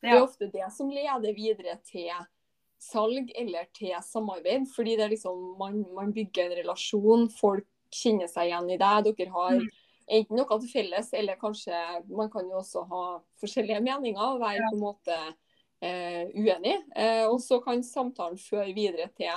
Det 0.02 0.10
er 0.10 0.16
Ja. 0.16 0.24
ofte 0.24 0.48
det 0.50 0.72
som 0.74 0.88
leder 0.90 1.34
videre 1.36 1.76
til 1.84 2.08
salg 2.82 3.30
eller 3.38 3.68
til 3.76 3.92
samarbeid. 4.02 4.64
Fordi 4.74 4.96
det 4.96 5.04
er 5.04 5.12
liksom, 5.12 5.44
man, 5.60 5.84
man 5.94 6.10
bygger 6.12 6.48
en 6.48 6.56
relasjon, 6.64 7.28
folk 7.30 7.68
kjenner 7.92 8.26
seg 8.32 8.48
igjen 8.50 8.70
i 8.72 8.80
deg. 8.80 9.12
Dere 9.12 9.30
har 9.30 9.52
Mm. 9.60 9.68
enten 10.10 10.36
noe 10.36 10.58
til 10.58 10.68
felles, 10.72 11.12
eller 11.14 11.36
kanskje 11.36 11.76
man 12.10 12.28
kan 12.30 12.48
jo 12.50 12.58
også 12.58 12.82
ha 12.88 13.04
forskjellige 13.40 13.80
meninger 13.84 14.18
og 14.34 14.40
være 14.40 14.66
på 14.72 14.74
en 14.74 14.82
måte 14.82 15.18
eh, 15.82 16.28
uenig. 16.34 16.76
Eh, 16.96 17.24
og 17.26 17.40
så 17.42 17.60
kan 17.64 17.82
samtalen 17.84 18.38
føre 18.40 18.72
videre 18.76 19.08
til 19.16 19.32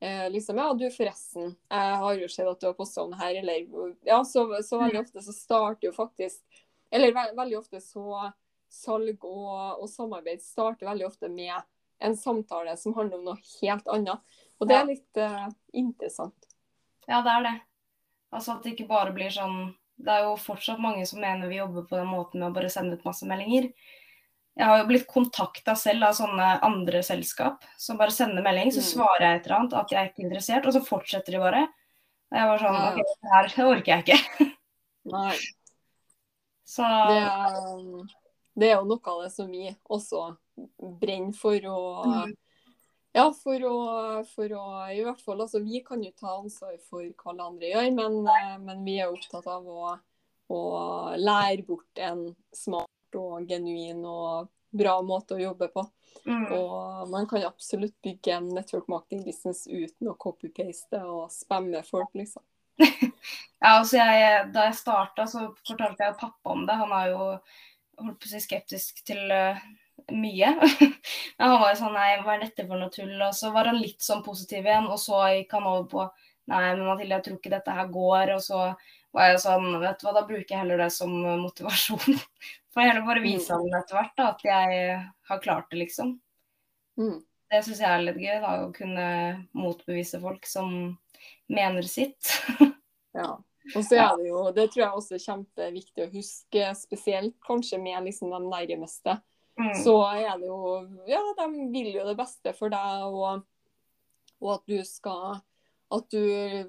eh, 0.00 0.26
liksom, 0.32 0.60
ja, 0.60 0.70
du 0.74 0.86
forresten, 0.92 1.54
jeg 1.70 1.98
har 2.04 2.22
jo 2.22 2.30
sett 2.32 2.48
at 2.50 2.62
du 2.62 2.70
har 2.70 2.78
posta 2.78 3.04
om 3.04 3.12
det 3.12 3.20
her, 3.20 3.42
eller 3.42 3.92
Ja, 4.06 4.22
så, 4.24 4.46
så 4.64 4.80
veldig 4.80 5.04
ofte 5.04 5.24
så 5.24 5.36
starter 5.36 5.90
jo 5.90 5.94
faktisk 5.96 6.64
Eller 6.94 7.14
ve 7.14 7.28
veldig 7.36 7.58
ofte 7.58 7.80
så 7.82 8.30
salg 8.74 9.22
og, 9.22 9.82
og 9.82 9.88
samarbeid 9.90 10.42
starter 10.42 10.88
veldig 10.88 11.06
ofte 11.06 11.28
med 11.30 11.54
en 12.04 12.16
samtale 12.18 12.74
som 12.76 12.94
handler 12.96 13.20
om 13.20 13.28
noe 13.28 13.52
helt 13.60 13.86
annet. 13.88 14.40
Og 14.58 14.68
det 14.68 14.76
er 14.76 14.88
litt 14.88 15.20
eh, 15.20 15.46
interessant. 15.78 16.48
Ja, 17.06 17.20
det 17.22 17.32
er 17.32 17.44
det. 17.46 17.54
Altså 18.34 18.56
at 18.56 18.64
det 18.64 18.74
ikke 18.74 18.90
bare 18.90 19.12
blir 19.14 19.30
sånn 19.30 19.74
Det 19.94 20.10
er 20.10 20.24
jo 20.26 20.34
fortsatt 20.40 20.80
mange 20.82 21.04
som 21.06 21.20
mener 21.22 21.46
vi 21.46 21.60
jobber 21.60 21.84
på 21.86 21.94
den 21.94 22.10
måten 22.10 22.40
med 22.42 22.48
å 22.48 22.54
bare 22.56 22.70
sende 22.72 22.98
ut 22.98 23.04
masse 23.06 23.26
meldinger. 23.30 23.70
Jeg 24.56 24.66
har 24.70 24.78
jo 24.78 24.86
blitt 24.86 25.06
kontakta 25.10 25.74
selv 25.76 26.04
av 26.06 26.12
sånne 26.14 26.48
andre 26.62 27.00
selskap 27.02 27.64
som 27.80 27.98
bare 27.98 28.14
sender 28.14 28.42
melding, 28.44 28.70
så 28.70 28.78
Mm. 28.84 28.90
svarer 28.92 29.20
jeg 29.26 29.40
et 29.40 29.46
eller 29.46 29.56
annet 29.58 29.72
at 29.80 29.90
jeg 29.90 29.98
er 30.00 30.10
ikke 30.12 30.24
interessert, 30.28 30.66
og 30.66 30.72
så 30.76 30.82
fortsetter 30.86 31.32
de 31.32 31.38
bare. 31.42 31.62
Og 32.30 32.38
jeg 32.38 32.46
var 32.48 32.58
sånn. 32.58 32.78
OK, 32.92 33.02
det 33.22 33.52
her 33.56 33.66
orker 33.66 33.90
jeg 33.92 34.04
ikke. 34.04 34.18
Nei, 35.14 35.36
Så 36.64 36.82
det, 36.82 37.18
er- 37.18 38.14
det 38.56 38.70
er 38.70 38.76
jo 38.78 38.84
noe 38.88 39.10
av 39.12 39.22
det 39.24 39.32
som 39.34 39.50
vi 39.50 39.76
også 39.90 40.36
brenner 41.00 41.34
for 41.34 41.58
å 41.60 42.04
Mm. 42.06 42.36
Ja, 43.14 43.30
for 43.30 43.58
å, 43.62 44.26
for 44.26 44.48
å 44.48 44.62
i 44.90 45.02
hvert 45.04 45.20
fall 45.22 45.38
altså, 45.40 45.60
Vi 45.62 45.80
kan 45.86 46.02
jo 46.02 46.10
ta 46.18 46.32
ansvar 46.40 46.78
for 46.82 47.02
hva 47.02 47.30
alle 47.30 47.44
andre 47.46 47.68
gjør, 47.70 47.94
men, 47.94 48.26
eh, 48.26 48.56
men 48.58 48.84
vi 48.84 48.96
er 48.98 49.12
opptatt 49.12 49.46
av 49.46 49.62
å, 49.66 49.98
å 50.50 51.14
lære 51.16 51.62
bort 51.66 51.98
en 51.98 52.34
og 53.20 53.48
genuin 53.48 54.02
og 54.08 54.50
bra 54.74 54.96
måte 55.06 55.36
å 55.36 55.42
jobbe 55.42 55.68
på. 55.74 55.84
mm. 56.26 56.46
Og 56.56 57.10
man 57.12 57.28
kan 57.30 57.46
absolutt 57.46 57.94
bygge 58.02 58.34
en 58.36 58.48
network 58.56 58.88
marketing 58.90 59.24
business 59.26 59.66
uten 59.68 60.10
å 60.10 60.16
copy-paste 60.18 61.00
og 61.04 61.30
spamme 61.34 61.84
folk, 61.86 62.10
liksom. 62.14 62.42
Ja, 63.64 63.78
altså 63.78 63.96
jeg, 63.96 64.50
Da 64.52 64.66
jeg 64.66 64.76
starta, 64.76 65.24
så 65.30 65.46
fortalte 65.64 66.04
jeg 66.04 66.18
pappa 66.20 66.52
om 66.52 66.66
det. 66.68 66.74
Han 66.76 66.92
er 66.92 67.12
jo 67.14 67.22
holdt 68.02 68.18
på 68.20 68.28
å 68.28 68.32
si 68.32 68.40
skeptisk 68.42 69.00
til 69.06 69.30
uh, 69.30 69.60
mye. 70.12 70.50
Men 71.38 71.46
han 71.46 71.60
var 71.62 71.72
jo 71.72 71.78
sånn 71.80 71.96
Nei, 71.96 72.10
hva 72.24 72.34
er 72.34 72.44
dette 72.44 72.66
for 72.66 72.80
noe 72.80 72.92
tull? 72.92 73.14
Og 73.14 73.32
så 73.36 73.52
var 73.54 73.70
han 73.70 73.80
litt 73.80 74.04
sånn 74.04 74.24
positiv 74.26 74.66
igjen, 74.66 74.90
og 74.90 75.00
så 75.00 75.22
gikk 75.32 75.54
han 75.56 75.70
over 75.70 75.88
på 75.90 76.06
Nei, 76.50 76.64
men 76.74 76.84
Mathilde, 76.84 77.16
jeg 77.16 77.24
tror 77.26 77.38
ikke 77.38 77.54
dette 77.54 77.76
her 77.78 77.88
går. 77.92 78.34
Og 78.36 78.42
så 78.44 78.58
var 79.14 79.30
jeg 79.30 79.40
sånn 79.44 79.78
Vet 79.80 80.00
du 80.00 80.06
hva, 80.08 80.16
da 80.18 80.26
bruker 80.28 80.50
jeg 80.50 80.60
heller 80.60 80.82
det 80.84 80.90
som 80.94 81.14
motivasjon. 81.44 82.18
Får 82.74 82.82
jeg 82.82 82.90
heller 82.90 83.06
bare 83.06 83.22
vise 83.22 83.54
ham 83.54 83.78
etter 83.78 83.96
hvert 84.00 84.16
da, 84.18 84.28
at 84.32 84.44
jeg 84.44 84.98
har 85.30 85.42
klart 85.44 85.70
det, 85.70 85.78
liksom. 85.84 86.16
Mm. 86.98 87.20
Det 87.52 87.60
syns 87.62 87.82
jeg 87.84 87.90
er 87.90 88.02
litt 88.02 88.18
gøy, 88.18 88.36
da, 88.42 88.54
å 88.64 88.72
kunne 88.74 89.08
motbevise 89.54 90.18
folk 90.22 90.48
som 90.48 90.72
mener 91.50 91.86
sitt. 91.88 92.34
Ja. 93.14 93.28
Og 93.72 93.84
så 93.86 93.94
er 93.94 94.16
det 94.18 94.24
jo, 94.26 94.40
det 94.50 94.64
tror 94.72 94.80
jeg 94.82 94.98
også 94.98 95.14
er 95.14 95.20
kjempeviktig 95.22 96.02
å 96.02 96.08
huske, 96.10 96.64
spesielt 96.74 97.36
kanskje 97.46 97.78
med 97.78 98.08
liksom 98.08 98.32
de 98.34 98.40
nærmeste. 98.42 99.14
Mm. 99.54 99.70
Så 99.84 99.94
er 100.10 100.32
det 100.40 100.48
jo 100.48 100.58
Ja, 101.06 101.20
de 101.38 101.46
vil 101.70 101.92
jo 101.94 102.08
det 102.08 102.16
beste 102.18 102.50
for 102.58 102.74
deg, 102.74 103.04
og, 103.06 103.44
og 104.42 104.50
at 104.56 104.64
du 104.66 104.80
skal 104.82 105.38
at 105.92 106.06
du, 106.10 106.22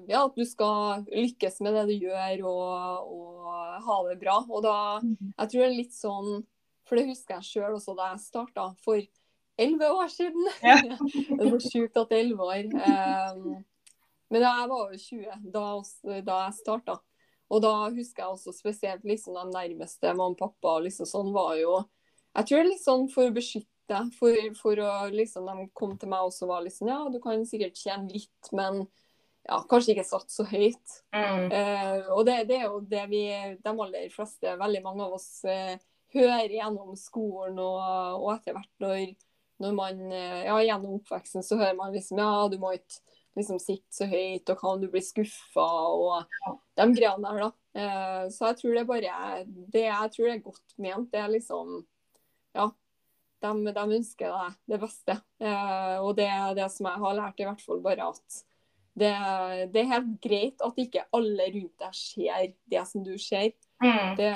ja, 0.08 0.24
at 0.24 0.36
du 0.36 0.44
skal 0.46 1.06
lykkes 1.08 1.60
med 1.64 1.76
det 1.78 1.86
du 1.88 2.06
gjør 2.06 2.42
og, 2.50 3.12
og 3.16 3.86
ha 3.86 3.96
det 4.10 4.18
bra. 4.20 4.40
Og 4.48 4.64
da, 4.66 4.76
jeg 5.02 5.52
tror 5.52 5.62
det 5.62 5.68
er 5.68 5.78
litt 5.78 5.96
sånn 5.96 6.44
For 6.86 6.98
det 6.98 7.08
husker 7.08 7.40
jeg 7.40 7.48
sjøl 7.48 7.78
også 7.78 7.96
da 7.98 8.12
jeg 8.12 8.22
starta 8.22 8.68
for 8.84 9.00
elleve 9.56 9.88
år 9.90 10.12
siden. 10.12 10.50
Ja. 10.62 10.76
det 10.82 11.40
er 11.40 11.56
så 11.56 11.72
sjukt 11.72 11.98
at 11.98 12.12
det 12.12 12.20
er 12.20 12.24
elleve 12.26 12.46
år. 12.46 12.68
Um, 12.76 13.64
men 14.30 14.42
da 14.42 14.52
jeg 14.60 14.70
var 14.70 14.92
jo 14.92 15.00
20 15.02 15.52
da, 15.54 15.66
da 16.26 16.40
jeg 16.44 16.58
starta. 16.60 16.98
Og 17.52 17.62
da 17.62 17.72
husker 17.94 18.24
jeg 18.24 18.34
også 18.34 18.54
spesielt 18.54 19.06
liksom 19.06 19.36
de 19.38 19.46
nærmeste, 19.54 20.10
mamma 20.10 20.34
og 20.34 20.40
pappa, 20.40 20.80
liksom 20.82 21.06
sånn 21.06 21.32
var 21.34 21.54
jo 21.60 21.78
Jeg 22.36 22.48
tror 22.48 22.58
det 22.58 22.64
er 22.64 22.70
litt 22.72 22.82
sånn 22.82 23.04
for 23.12 23.30
å 23.30 23.34
beskytte, 23.36 24.00
for, 24.18 24.48
for 24.58 24.82
å 24.82 24.94
liksom 25.14 25.46
De 25.46 25.68
kom 25.78 25.94
til 25.94 26.10
meg 26.10 26.26
også 26.26 26.48
og 26.48 26.56
var 26.56 26.64
liksom 26.66 26.90
Ja, 26.90 27.04
du 27.12 27.20
kan 27.22 27.46
sikkert 27.46 27.78
tjene 27.78 28.10
litt, 28.10 28.50
men 28.50 28.82
ja, 29.46 29.60
kanskje 29.70 29.94
ikke 29.94 30.06
satt 30.08 30.32
så 30.32 30.46
høyt. 30.48 30.96
Mm. 31.14 31.52
Eh, 31.54 32.08
og 32.14 32.24
det, 32.26 32.40
det 32.50 32.60
er 32.60 32.66
jo 32.66 32.80
det 32.82 33.04
vi, 33.12 33.22
de 33.62 33.72
aller 33.72 34.08
fleste, 34.14 34.56
veldig 34.58 34.82
mange 34.84 35.06
av 35.06 35.16
oss, 35.18 35.30
eh, 35.48 35.76
hører 36.16 36.52
gjennom 36.52 36.94
skolen 36.98 37.58
og, 37.62 37.82
og 38.22 38.30
etter 38.36 38.56
hvert 38.56 38.82
når, 38.82 39.02
når 39.62 39.76
man 39.76 40.00
eh, 40.14 40.46
Ja, 40.46 40.56
gjennom 40.62 41.00
oppveksten 41.00 41.44
så 41.44 41.58
hører 41.60 41.76
man 41.78 41.92
liksom 41.94 42.20
Ja, 42.22 42.46
du 42.50 42.58
må 42.62 42.72
ikke 42.76 43.02
liksom 43.36 43.60
sitte 43.60 43.92
så 43.92 44.08
høyt, 44.08 44.48
og 44.48 44.58
kan 44.62 44.80
du 44.80 44.88
bli 44.88 45.02
skuffa, 45.04 45.66
og 45.92 46.24
de 46.78 46.86
greiene 46.96 47.20
der, 47.20 47.42
da. 47.42 47.50
Eh, 47.76 48.22
så 48.32 48.50
jeg 48.50 48.60
tror 48.62 48.78
det 48.78 48.86
bare 48.88 49.42
det, 49.44 49.82
Jeg 49.84 50.12
tror 50.14 50.28
det 50.30 50.34
er 50.38 50.44
godt 50.46 50.76
ment. 50.80 51.10
Det 51.12 51.20
er 51.20 51.32
liksom 51.34 51.78
Ja. 52.56 52.70
De, 53.44 53.50
de 53.76 53.82
ønsker 53.98 54.32
deg 54.32 54.54
det 54.72 54.78
beste. 54.80 55.18
Eh, 55.44 55.96
og 56.00 56.14
det 56.16 56.24
er 56.32 56.54
det 56.56 56.70
som 56.72 56.88
jeg 56.88 57.02
har 57.02 57.18
lært, 57.18 57.42
i 57.42 57.44
hvert 57.44 57.60
fall 57.60 57.82
bare 57.84 58.08
at 58.14 58.38
det, 58.96 59.12
det 59.72 59.82
er 59.82 59.90
helt 59.90 60.12
greit 60.24 60.62
at 60.64 60.78
ikke 60.80 61.04
alle 61.16 61.48
rundt 61.52 61.82
deg 61.82 61.96
ser 61.96 62.52
det 62.72 62.84
som 62.88 63.04
du 63.04 63.16
ser. 63.20 63.52
Mm. 63.84 64.14
Det, 64.16 64.30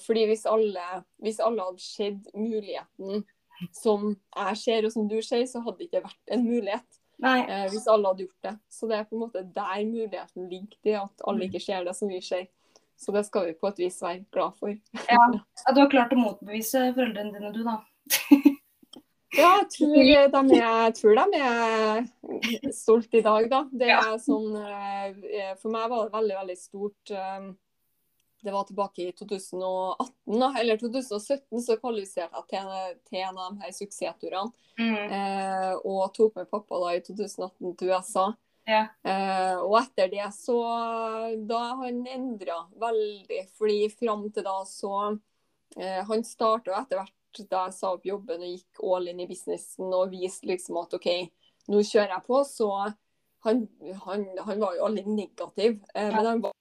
fordi 0.00 0.22
hvis 0.30 0.46
alle, 0.48 0.84
hvis 1.20 1.42
alle 1.44 1.66
hadde 1.66 1.84
sett 1.84 2.30
muligheten 2.32 3.26
som 3.74 4.14
jeg 4.14 4.60
ser 4.60 4.86
og 4.86 4.94
som 4.94 5.10
du 5.10 5.18
ser, 5.24 5.44
så 5.50 5.60
hadde 5.64 5.82
det 5.82 5.90
ikke 5.90 6.06
vært 6.06 6.34
en 6.36 6.46
mulighet. 6.46 7.00
Eh, 7.18 7.66
hvis 7.72 7.88
alle 7.90 8.12
hadde 8.12 8.24
gjort 8.24 8.46
det. 8.46 8.54
Så 8.70 8.88
det 8.88 8.96
er 8.96 9.08
på 9.08 9.16
en 9.16 9.24
måte 9.26 9.42
der 9.42 9.82
muligheten 9.84 10.48
ligger, 10.48 10.78
det 10.86 10.94
at 11.00 11.26
alle 11.26 11.48
ikke 11.48 11.62
ser 11.62 11.84
det 11.84 11.96
som 11.98 12.08
vi 12.08 12.20
ser. 12.24 12.46
Så 12.98 13.12
det 13.14 13.24
skal 13.26 13.46
vi 13.46 13.58
på 13.58 13.68
et 13.70 13.78
vis 13.78 14.00
være 14.02 14.24
glad 14.34 14.56
for. 14.58 14.74
Ja. 15.08 15.18
ja, 15.66 15.74
Du 15.74 15.82
har 15.82 15.90
klart 15.90 16.14
å 16.14 16.18
motbevise 16.18 16.88
foreldrene 16.96 17.34
dine, 17.34 17.52
du, 17.54 17.64
da. 17.66 17.80
Ja, 19.36 19.48
jeg 19.60 19.68
tror 19.74 19.94
de 20.48 20.58
er, 20.58 20.92
tror 20.96 21.18
de 21.18 21.40
er 21.44 22.72
stolt 22.72 23.12
i 23.14 23.20
dag, 23.20 23.48
da. 23.52 23.64
Det 23.72 23.90
er 23.92 24.14
sånn, 24.24 24.54
eh, 24.56 25.50
for 25.60 25.68
meg 25.74 25.90
var 25.92 26.06
det 26.08 26.14
veldig, 26.16 26.36
veldig 26.42 26.56
stort. 26.58 27.10
eh, 27.12 27.48
Det 28.40 28.52
var 28.54 28.64
tilbake 28.64 29.02
i 29.02 29.12
2018, 29.18 30.38
da, 30.38 30.52
eller 30.60 30.78
2017, 30.78 31.58
så 31.60 31.74
kvalifiserte 31.80 32.38
jeg 32.38 32.46
til, 32.52 33.00
til 33.10 33.18
en 33.26 33.38
av 33.38 33.52
de 33.56 33.64
her 33.64 33.72
suksessturene. 33.74 34.52
Mm. 34.78 34.94
Eh, 35.10 35.72
og 35.84 36.14
tok 36.14 36.36
med 36.38 36.48
pappa 36.48 36.78
da 36.84 36.92
i 36.94 37.00
2018 37.02 37.76
til 37.76 37.90
USA. 37.90 38.28
Ja. 38.68 38.84
Eh, 39.02 39.56
og 39.58 39.74
etter 39.80 40.10
det 40.12 40.26
så 40.36 40.54
Da 41.48 41.58
har 41.58 41.78
han 41.86 42.02
endra 42.06 42.60
veldig. 42.78 43.48
fordi 43.58 43.88
fram 43.90 44.26
til 44.30 44.44
da 44.44 44.58
så 44.68 45.18
eh, 45.80 46.02
Han 46.04 46.22
starta 46.22 46.76
etter 46.82 47.00
hvert 47.00 47.14
da 47.50 47.66
jeg 47.66 47.76
sa 47.76 47.92
opp 47.94 48.06
jobben 48.08 48.44
og 48.44 48.54
gikk 48.54 48.82
all 48.88 49.10
in 49.10 49.22
i 49.22 49.28
businessen 49.28 49.92
og 49.92 50.12
viste 50.14 50.48
liksom 50.48 50.80
at 50.80 50.96
OK, 50.98 51.08
nå 51.68 51.82
kjører 51.84 52.16
jeg 52.16 52.26
på. 52.26 52.42
Så 52.48 52.68
han, 53.46 53.64
han, 54.04 54.26
han 54.46 54.62
var 54.64 54.76
jo 54.76 54.88
aldri 54.88 55.04
negativ, 55.06 55.80
eh, 55.94 56.10
men 56.14 56.26
han 56.26 56.44
var 56.46 56.54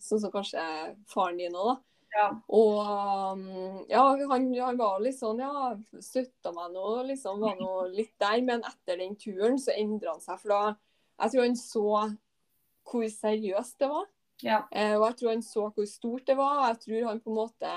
sånn 0.00 0.22
som 0.22 0.32
kanskje 0.32 0.62
faren 1.10 1.40
din 1.40 1.56
òg, 1.58 1.74
da. 1.74 1.78
Ja. 2.10 2.26
Og 2.50 2.80
um, 2.82 3.42
ja, 3.86 4.02
han, 4.32 4.48
han 4.58 4.78
var 4.80 4.98
litt 5.02 5.18
sånn, 5.18 5.42
ja, 5.42 5.74
støtta 6.02 6.52
meg 6.56 6.72
nå, 6.74 6.86
liksom, 7.10 7.42
var 7.42 7.58
nå 7.60 7.74
litt 7.92 8.16
der. 8.18 8.40
Men 8.46 8.64
etter 8.66 8.98
den 8.98 9.14
turen 9.20 9.60
så 9.62 9.74
endra 9.76 10.16
han 10.16 10.24
seg. 10.24 10.40
For 10.42 10.54
da 10.54 10.62
Jeg 11.20 11.34
tror 11.34 11.44
han 11.44 11.58
så 11.60 11.86
hvor 12.90 13.06
seriøst 13.14 13.78
det 13.78 13.90
var. 13.92 14.08
Ja. 14.42 14.62
Eh, 14.72 14.96
og 14.96 15.04
jeg 15.06 15.18
tror 15.20 15.30
han 15.34 15.44
så 15.46 15.66
hvor 15.68 15.86
stort 15.86 16.26
det 16.26 16.36
var. 16.38 16.64
Jeg 16.72 16.80
tror 16.86 17.10
han 17.12 17.22
på 17.22 17.30
en 17.30 17.38
måte 17.38 17.74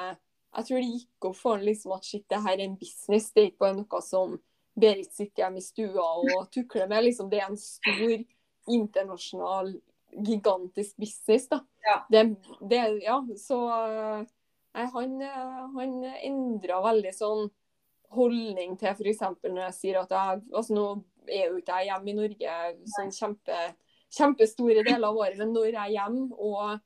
Jeg 0.53 0.67
tror 0.67 0.81
det 0.81 0.89
gikk 0.89 1.27
opp 1.29 1.37
for 1.39 1.57
han 1.57 1.65
liksom 1.65 1.95
at 1.95 2.05
shit, 2.07 2.25
det 2.29 2.41
her 2.45 2.57
er 2.57 2.67
en 2.67 2.77
business. 2.77 3.31
Det 3.33 3.41
er 3.41 3.49
ikke 3.51 3.65
bare 3.65 3.77
noe 3.79 4.01
som 4.05 4.37
Berit 4.73 5.13
sitter 5.13 5.43
hjemme 5.43 5.61
i 5.61 5.65
stua 5.65 6.03
og 6.17 6.47
tukler 6.53 6.87
med. 6.89 7.03
liksom 7.05 7.29
Det 7.29 7.41
er 7.41 7.49
en 7.49 7.59
stor 7.61 8.13
internasjonal, 8.73 9.75
gigantisk 10.13 10.97
business. 10.97 11.47
da. 11.49 11.59
Ja. 11.85 11.97
Det, 12.09 12.35
det, 12.69 12.81
ja, 13.03 13.17
så 13.37 13.59
eh, 13.73 14.25
nei, 14.77 14.85
han, 14.93 15.21
eh, 15.21 15.63
han 15.75 15.95
endra 16.21 16.81
veldig 16.85 17.13
sånn 17.17 17.49
holdning 18.13 18.77
til 18.77 18.93
f.eks. 18.93 19.23
når 19.41 19.61
jeg 19.67 19.77
sier 19.77 19.99
at 20.03 20.13
jeg 20.13 20.43
altså 20.53 20.77
Nå 20.77 20.87
er 21.27 21.49
jo 21.49 21.59
ikke 21.61 21.79
jeg 21.81 21.89
hjemme 21.89 22.11
i 22.11 22.15
Norge 22.17 22.55
sånn 22.93 23.11
kjempe, 23.15 23.59
kjempestore 24.13 24.83
deler 24.85 25.07
av 25.09 25.17
året, 25.17 25.37
men 25.39 25.53
når 25.55 25.69
jeg 25.71 25.81
er 25.81 25.93
hjemme 25.95 26.27
og, 26.37 26.83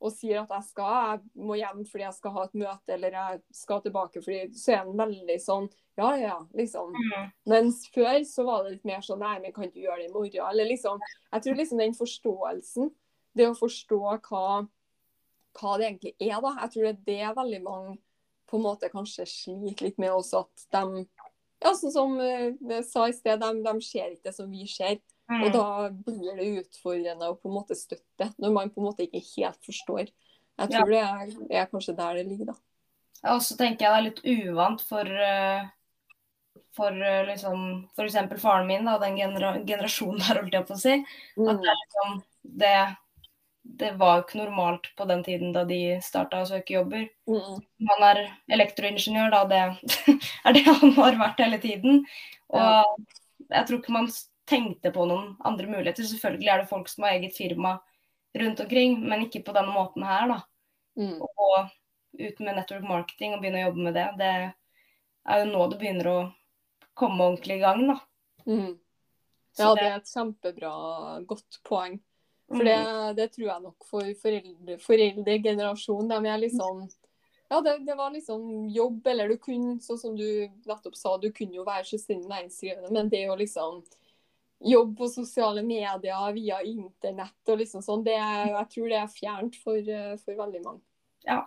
og 0.00 0.12
sier 0.14 0.40
at 0.40 0.52
jeg 0.54 0.66
skal, 0.70 0.96
jeg 1.10 1.44
må 1.44 1.56
hjem 1.58 1.84
fordi 1.88 2.06
jeg 2.06 2.16
skal 2.16 2.32
ha 2.36 2.44
et 2.46 2.58
møte 2.62 2.94
eller 2.94 3.16
jeg 3.18 3.40
skal 3.54 3.82
tilbake, 3.84 4.22
fordi, 4.24 4.40
så 4.56 4.72
er 4.72 4.82
han 4.82 4.98
veldig 4.98 5.38
sånn 5.44 5.68
ja, 6.00 6.10
ja, 6.16 6.36
liksom. 6.56 6.94
Mm. 6.96 7.30
Mens 7.52 7.82
før 7.92 8.22
så 8.24 8.44
var 8.46 8.64
det 8.64 8.76
litt 8.76 8.86
mer 8.88 9.02
sånn 9.04 9.20
Nei, 9.20 9.34
men 9.42 9.52
kan 9.52 9.68
du 9.68 9.80
gjøre 9.82 10.00
det 10.00 10.08
i 10.08 10.12
morgen? 10.14 10.46
Eller 10.48 10.70
liksom 10.70 11.02
Jeg 11.02 11.44
tror 11.44 11.58
liksom 11.58 11.82
den 11.82 11.96
forståelsen, 11.98 12.92
det 13.36 13.48
å 13.50 13.58
forstå 13.58 13.98
hva, 14.00 14.44
hva 15.58 15.74
det 15.76 15.90
egentlig 15.90 16.14
er, 16.16 16.38
da. 16.40 16.54
Jeg 16.62 16.72
tror 16.72 16.86
det 16.86 17.18
er 17.18 17.28
det 17.28 17.36
veldig 17.36 17.60
mange 17.66 17.98
på 18.50 18.58
en 18.58 18.64
måte 18.64 18.90
kanskje 18.90 19.28
sliter 19.28 19.86
litt 19.86 20.00
med 20.02 20.14
også, 20.14 20.46
at 20.46 20.64
de 20.78 21.04
Ja, 21.60 21.74
sånn 21.76 21.92
som 21.92 22.16
eh, 22.24 22.54
jeg 22.56 22.84
sa 22.88 23.04
i 23.04 23.12
sted, 23.12 23.42
de, 23.42 23.60
de 23.66 23.72
ser 23.84 24.14
ikke 24.14 24.30
det 24.30 24.32
som 24.32 24.48
vi 24.48 24.64
ser. 24.64 24.96
Mm. 25.30 25.44
Og 25.46 25.52
da 25.54 25.66
blir 26.08 26.40
det 26.40 26.48
utfordrende 26.64 27.30
å 27.30 27.36
på 27.38 27.50
en 27.50 27.56
måte 27.60 27.78
støtte, 27.78 28.32
når 28.42 28.54
man 28.56 28.72
på 28.74 28.82
en 28.82 28.88
måte 28.90 29.06
ikke 29.06 29.22
helt 29.36 29.60
forstår. 29.66 30.10
Jeg 30.60 30.72
tror 30.72 30.90
det 30.90 31.02
er, 31.04 31.34
er 31.62 31.68
kanskje 31.70 31.96
der 31.96 32.18
det 32.18 32.26
ligger, 32.28 32.52
da. 32.52 32.56
Ja, 33.20 33.34
Og 33.36 33.44
så 33.44 33.56
tenker 33.56 33.86
jeg 33.86 33.92
det 33.92 33.98
er 34.00 34.08
litt 34.08 34.48
uvant 34.48 34.82
for 34.88 35.06
eh, 35.06 35.68
for 36.76 37.02
eh, 37.02 37.26
liksom 37.26 37.88
f.eks. 37.96 38.42
faren 38.42 38.66
min, 38.66 38.84
da, 38.84 38.98
den 38.98 39.16
genera 39.18 39.54
generasjonen 39.66 40.20
der, 40.22 40.40
holdt 40.40 40.56
jeg 40.56 40.66
på 40.68 40.76
å 40.76 40.80
si. 40.80 40.96
At 41.46 41.62
det, 41.62 41.72
er 41.72 41.80
liksom, 41.82 42.18
det, 42.62 42.74
det 43.82 43.92
var 44.00 44.18
jo 44.18 44.26
ikke 44.26 44.40
normalt 44.42 44.90
på 44.98 45.06
den 45.10 45.24
tiden 45.26 45.54
da 45.56 45.64
de 45.68 45.80
starta 46.04 46.42
å 46.42 46.48
søke 46.48 46.76
jobber. 46.78 47.08
Mm. 47.30 47.62
Han 47.90 48.06
er 48.10 48.22
elektroingeniør, 48.58 49.34
da. 49.34 49.44
Det 49.50 49.62
er 50.46 50.58
det 50.58 50.66
han 50.68 50.94
har 50.98 51.20
vært 51.20 51.42
hele 51.44 51.60
tiden. 51.62 52.04
Og 52.54 53.08
jeg 53.50 53.66
tror 53.66 53.80
ikke 53.80 53.96
man 53.98 54.10
tenkte 54.50 54.92
på 54.94 55.06
noen 55.08 55.36
andre 55.46 55.70
muligheter. 55.70 56.06
Selvfølgelig 56.10 56.50
er 56.50 56.62
det 56.62 56.70
folk 56.70 56.90
som 56.90 57.06
har 57.06 57.16
eget 57.16 57.36
firma 57.36 57.76
rundt 58.38 58.60
omkring, 58.62 58.98
men 59.06 59.24
ikke 59.26 59.44
på 59.46 59.54
denne 59.56 59.72
måten 59.74 60.04
her, 60.06 60.26
da. 60.30 60.40
Mm. 60.98 61.16
Å 61.22 61.30
gå 61.38 61.48
ut 62.20 62.42
med 62.42 62.58
network 62.58 62.84
marketing 62.86 63.34
og 63.34 63.42
begynne 63.42 63.62
å 63.62 63.68
jobbe 63.68 63.86
med 63.86 63.96
det, 63.96 64.06
det 64.18 64.30
er 65.30 65.42
jo 65.44 65.50
nå 65.52 65.64
det 65.70 65.78
begynner 65.80 66.10
å 66.10 66.18
komme 66.98 67.26
ordentlig 67.30 67.60
i 67.60 67.64
gang, 67.64 67.82
da. 67.88 67.98
Mm. 68.46 68.78
Ja, 69.58 69.74
det 69.74 69.86
er 69.86 69.98
et 69.98 70.10
kjempebra, 70.10 70.70
godt 71.26 71.60
poeng. 71.66 72.00
For 72.50 72.66
det, 72.66 72.76
Mm. 72.76 73.14
det 73.14 73.28
tror 73.32 73.46
jeg 73.46 73.62
nok 73.62 73.84
for 73.86 74.14
foreldre, 74.22 74.78
foreldregenerasjonen. 74.82 76.08
De 76.10 76.28
er 76.28 76.38
liksom 76.48 76.88
Ja, 77.50 77.60
det, 77.60 77.84
det 77.86 77.96
var 77.96 78.12
liksom 78.14 78.68
jobb, 78.70 79.06
eller 79.06 79.28
du 79.28 79.36
kunne, 79.36 79.80
sånn 79.82 79.98
som 79.98 80.12
du 80.16 80.48
nettopp 80.66 80.94
sa, 80.94 81.16
du 81.18 81.32
kunne 81.34 81.56
jo 81.56 81.64
være 81.66 81.82
selvstendig 81.82 82.28
næringsdrivende, 82.30 82.92
men 82.94 83.08
det 83.10 83.24
jo 83.24 83.34
liksom 83.34 83.80
jobb 84.60 84.98
på 84.98 85.08
sosiale 85.08 85.62
medier 85.62 86.32
via 86.36 86.60
internett 86.62 87.48
og 87.48 87.60
liksom 87.62 87.82
sånn, 87.84 88.04
det, 88.04 88.16
jeg 88.18 88.66
tror 88.74 88.92
det 88.92 88.98
er 89.00 89.14
fjernt 89.14 89.56
for, 89.62 89.78
eh, 89.80 90.16
for 90.20 90.36
veldig 90.36 90.62
mange. 90.64 90.82
Ja, 91.24 91.42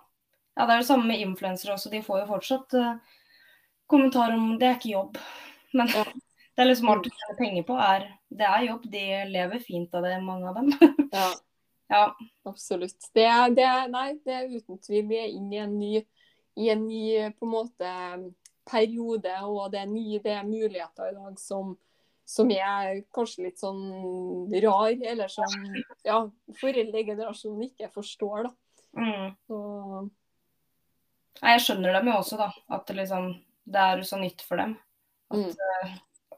det 0.58 0.66
er 0.66 0.82
det 0.82 0.88
samme 0.90 1.10
med 1.10 1.22
influensere 1.22 1.76
også. 1.76 1.92
De 1.94 2.02
får 2.06 2.24
jo 2.24 2.30
fortsatt 2.30 2.76
uh, 2.78 3.22
kommentar 3.90 4.36
om 4.36 4.54
det 4.62 4.70
er 4.70 4.78
ikke 4.78 4.94
jobb. 4.94 5.18
Men 5.74 5.90
Ja. 5.94 6.06
det 6.54 6.62
er 6.62 6.70
liksom 6.70 6.90
alt 6.94 7.08
du 7.08 7.10
tjener 7.10 7.38
penger 7.40 7.64
på, 7.66 7.78
er 7.82 8.06
det 8.30 8.46
er 8.46 8.68
jobb. 8.68 8.86
De 8.94 9.06
lever 9.32 9.64
fint 9.66 9.96
av 9.98 10.06
det, 10.06 10.14
mange 10.22 10.50
av 10.50 10.60
dem. 10.60 10.70
Ja, 11.10 11.30
ja. 11.96 12.04
absolutt. 12.46 13.10
Det 13.18 13.30
det 13.58 13.72
nei, 13.94 14.10
det 14.26 14.36
er 14.38 14.54
uten 14.54 14.78
tvil. 14.78 15.08
Vi 15.10 15.18
er 15.18 15.34
inne 15.34 15.56
i 15.56 15.64
en 15.64 15.80
ny, 15.80 16.04
i 16.62 16.70
en 16.70 16.86
ny 16.86 17.32
på 17.34 17.50
en 17.50 17.54
måte 17.56 17.96
periode, 18.70 19.34
og 19.50 19.72
det 19.74 19.82
er 19.82 19.90
nye 19.90 20.22
det 20.24 20.38
er 20.38 20.46
muligheter 20.48 21.10
i 21.10 21.18
dag 21.18 21.40
som, 21.42 21.74
som 22.26 22.52
er 22.56 23.02
kanskje 23.14 23.48
litt 23.48 23.60
sånn 23.60 23.82
rar, 24.64 24.94
eller 24.94 25.28
som 25.32 25.50
ja, 26.06 26.22
foreldregenerasjonen 26.62 27.66
ikke 27.70 27.90
forstår. 27.94 28.48
da. 28.50 28.54
Mm. 28.98 29.34
Så, 29.48 29.60
Nei, 31.42 31.52
Jeg 31.56 31.64
skjønner 31.66 31.96
dem 31.98 32.08
jo 32.12 32.20
også, 32.22 32.38
da. 32.40 32.50
At 32.72 32.86
det 32.88 32.96
liksom 33.02 33.32
det 33.66 33.80
er 33.80 34.02
så 34.08 34.20
nytt 34.22 34.44
for 34.46 34.60
dem. 34.60 34.78
At 35.32 35.38
Mm. 35.38 35.50
eh, 35.50 35.94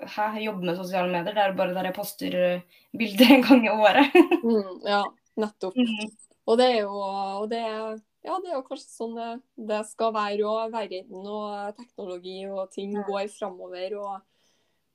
hæ, 0.08 0.26
jeg 0.38 0.46
jobber 0.46 0.66
med 0.70 0.78
sosiale 0.78 1.12
medier, 1.12 1.34
det 1.34 1.42
er 1.44 1.54
bare 1.58 1.74
der 1.74 1.84
jeg 1.90 1.96
poster 1.96 2.36
eh, 2.36 2.62
bilder 2.98 3.32
en 3.36 3.42
gang 3.44 3.66
i 3.66 3.70
året. 3.74 4.14
mm, 4.46 4.82
ja, 4.86 5.04
nettopp. 5.38 5.76
Mm. 5.76 6.12
Og 6.48 6.58
det 6.58 6.68
er 6.70 6.80
jo 6.84 6.92
og 6.96 7.50
det 7.50 7.60
er, 7.60 8.00
ja, 8.24 8.38
det 8.40 8.52
er 8.52 8.56
jo 8.56 8.64
kanskje 8.70 8.88
sånn 8.94 9.16
det, 9.18 9.30
det 9.68 9.82
skal 9.90 10.14
være 10.14 10.46
òg. 10.46 10.72
Verden 10.72 11.28
og 11.28 11.76
teknologi 11.78 12.38
og 12.48 12.72
ting 12.72 12.94
går 12.94 13.28
framover. 13.34 13.98
Og 14.00 14.22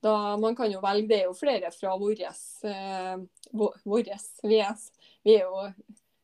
da 0.03 0.37
man 0.41 0.55
kan 0.57 0.71
jo 0.73 0.81
velge. 0.81 1.09
Det 1.09 1.19
er 1.23 1.27
jo 1.29 1.35
flere 1.37 1.71
fra 1.75 1.97
våres 2.01 2.43
eh, 2.65 3.17
vå- 3.53 3.75
vi, 3.85 4.61
er, 4.61 4.77
vi 5.25 5.35
er 5.37 5.43
jo 5.49 5.67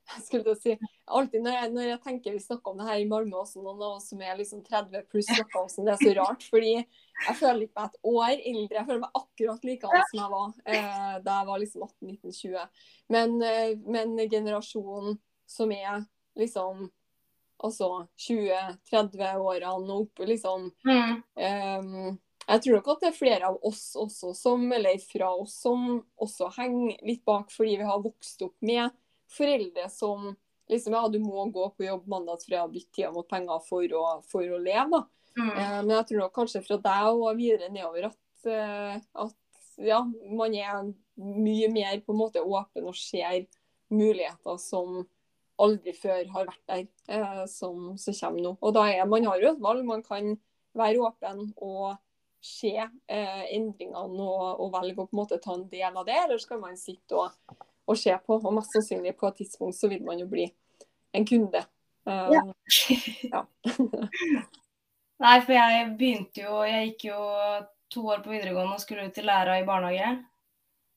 jeg 0.06 0.22
skulle 0.22 0.52
si, 0.54 0.76
alltid 1.10 1.42
når 1.42 1.50
jeg, 1.56 1.70
når 1.74 1.82
jeg 1.88 2.00
tenker 2.04 2.34
vi 2.36 2.38
snakker 2.38 2.70
om 2.70 2.78
det 2.78 2.84
her 2.86 3.00
i 3.02 3.08
Malmö, 3.10 3.40
også 3.40 3.58
noen 3.58 3.80
av 3.82 3.96
oss 3.96 4.04
som 4.12 4.20
er 4.22 4.36
liksom 4.38 4.60
30 4.62 5.02
pluss, 5.10 5.26
snakker 5.26 5.58
om 5.64 5.66
sånn, 5.72 5.88
det 5.88 5.96
er 5.96 6.04
så 6.04 6.12
rart. 6.20 6.44
fordi 6.46 6.74
jeg 6.76 7.34
føler 7.40 7.64
ikke 7.66 7.80
meg 7.80 7.88
et 7.90 7.98
år 8.12 8.34
eldre. 8.36 8.76
Jeg 8.78 8.86
føler 8.86 9.00
meg 9.02 9.18
akkurat 9.18 9.64
like 9.66 9.82
gammel 9.82 10.04
som 10.12 10.20
jeg 10.20 10.30
var 10.36 10.52
eh, 10.76 11.16
da 11.26 11.38
jeg 11.40 11.48
var 11.50 11.58
liksom 11.64 11.86
18-19-20. 11.88 12.68
Men, 13.16 13.34
eh, 13.42 13.72
men 13.96 14.14
generasjonen 14.30 15.18
som 15.50 15.74
er 15.74 16.06
liksom 16.38 16.86
altså 17.66 17.90
20-30-årene 18.28 19.90
og 19.90 20.06
oppe 20.06 20.26
liksom 20.28 20.70
Mm. 20.86 21.22
Ehm, 21.36 22.18
jeg 22.46 22.62
tror 22.62 22.78
nok 22.78 22.88
at 22.92 23.02
det 23.02 23.08
er 23.10 23.16
flere 23.16 23.48
av 23.50 23.56
oss 23.66 23.84
også 23.98 24.32
som, 24.38 24.66
eller 24.72 25.00
fra 25.02 25.32
oss 25.34 25.56
som 25.64 25.86
også 26.22 26.52
henger 26.60 27.00
litt 27.06 27.24
bak 27.26 27.50
fordi 27.54 27.78
vi 27.80 27.88
har 27.88 28.02
vokst 28.04 28.44
opp 28.46 28.54
med 28.66 28.94
foreldre 29.34 29.88
som 29.90 30.30
liksom 30.70 30.94
ja, 30.94 31.02
du 31.10 31.18
må 31.22 31.46
gå 31.54 31.68
på 31.74 31.86
jobb 31.86 32.06
mandag 32.10 32.40
til 32.40 32.52
fredag, 32.52 32.72
bytte 32.74 32.94
tida 32.94 33.10
mot 33.14 33.28
penger 33.28 33.62
for 33.66 33.98
å, 33.98 34.04
for 34.26 34.46
å 34.46 34.60
leve. 34.62 34.98
da. 34.98 35.02
Mm. 35.36 35.50
Eh, 35.50 35.74
men 35.82 35.92
jeg 35.98 36.08
tror 36.10 36.22
nok 36.24 36.38
kanskje 36.38 36.62
fra 36.64 36.78
deg 36.86 37.10
og 37.10 37.26
videre 37.38 37.72
nedover 37.72 38.08
at, 38.08 38.48
eh, 38.50 38.96
at 39.26 39.82
ja, 39.82 40.00
man 40.06 40.56
er 40.56 40.88
mye 41.16 41.68
mer 41.72 42.00
på 42.02 42.14
en 42.14 42.20
måte 42.22 42.42
åpen 42.42 42.88
og 42.88 42.96
ser 42.98 43.44
muligheter 43.92 44.58
som 44.60 45.04
aldri 45.62 45.94
før 45.96 46.24
har 46.34 46.48
vært 46.50 46.64
der, 46.68 46.88
eh, 47.12 47.44
som, 47.50 47.94
som 48.00 48.16
kommer 48.16 48.42
nå. 48.48 48.56
Og 48.60 48.74
da 48.76 48.86
er 48.90 49.06
man 49.08 49.28
har 49.28 49.40
jo 49.40 49.52
et 49.52 49.62
valg. 49.62 49.86
Man 49.88 50.04
kan 50.06 50.34
være 50.76 51.04
åpen 51.04 51.50
og 51.56 51.94
se 52.42 52.74
eh, 52.78 53.44
endringene 53.56 54.26
og, 54.26 54.60
og 54.62 54.74
velge 54.74 55.02
å 55.02 55.08
på 55.08 55.16
en 55.16 55.22
måte 55.22 55.40
ta 55.42 55.54
en 55.56 55.66
del 55.70 55.96
av 55.96 56.04
det, 56.06 56.18
eller 56.24 56.42
skal 56.42 56.60
man 56.62 56.76
sitte 56.80 57.18
og, 57.18 57.56
og 57.86 57.98
se 57.98 58.14
på. 58.26 58.38
Og 58.38 58.54
mest 58.54 58.76
sannsynlig 58.76 59.16
på 59.18 59.30
et 59.30 59.40
tidspunkt 59.42 59.78
så 59.78 59.90
vil 59.92 60.04
man 60.06 60.20
jo 60.22 60.28
bli 60.30 60.46
en 61.16 61.26
kunde. 61.26 61.64
Eh, 62.06 62.36
ja. 63.32 63.42
Nei, 65.24 65.36
for 65.40 65.54
jeg 65.56 65.84
begynte 65.96 66.42
jo 66.42 66.58
Jeg 66.68 66.90
gikk 66.90 67.06
jo 67.08 67.20
to 67.92 68.02
år 68.12 68.20
på 68.24 68.34
videregående 68.34 68.76
og 68.76 68.82
skulle 68.82 69.06
ut 69.08 69.18
i 69.18 69.24
læra 69.24 69.58
i 69.60 69.66
barnehage. 69.66 70.12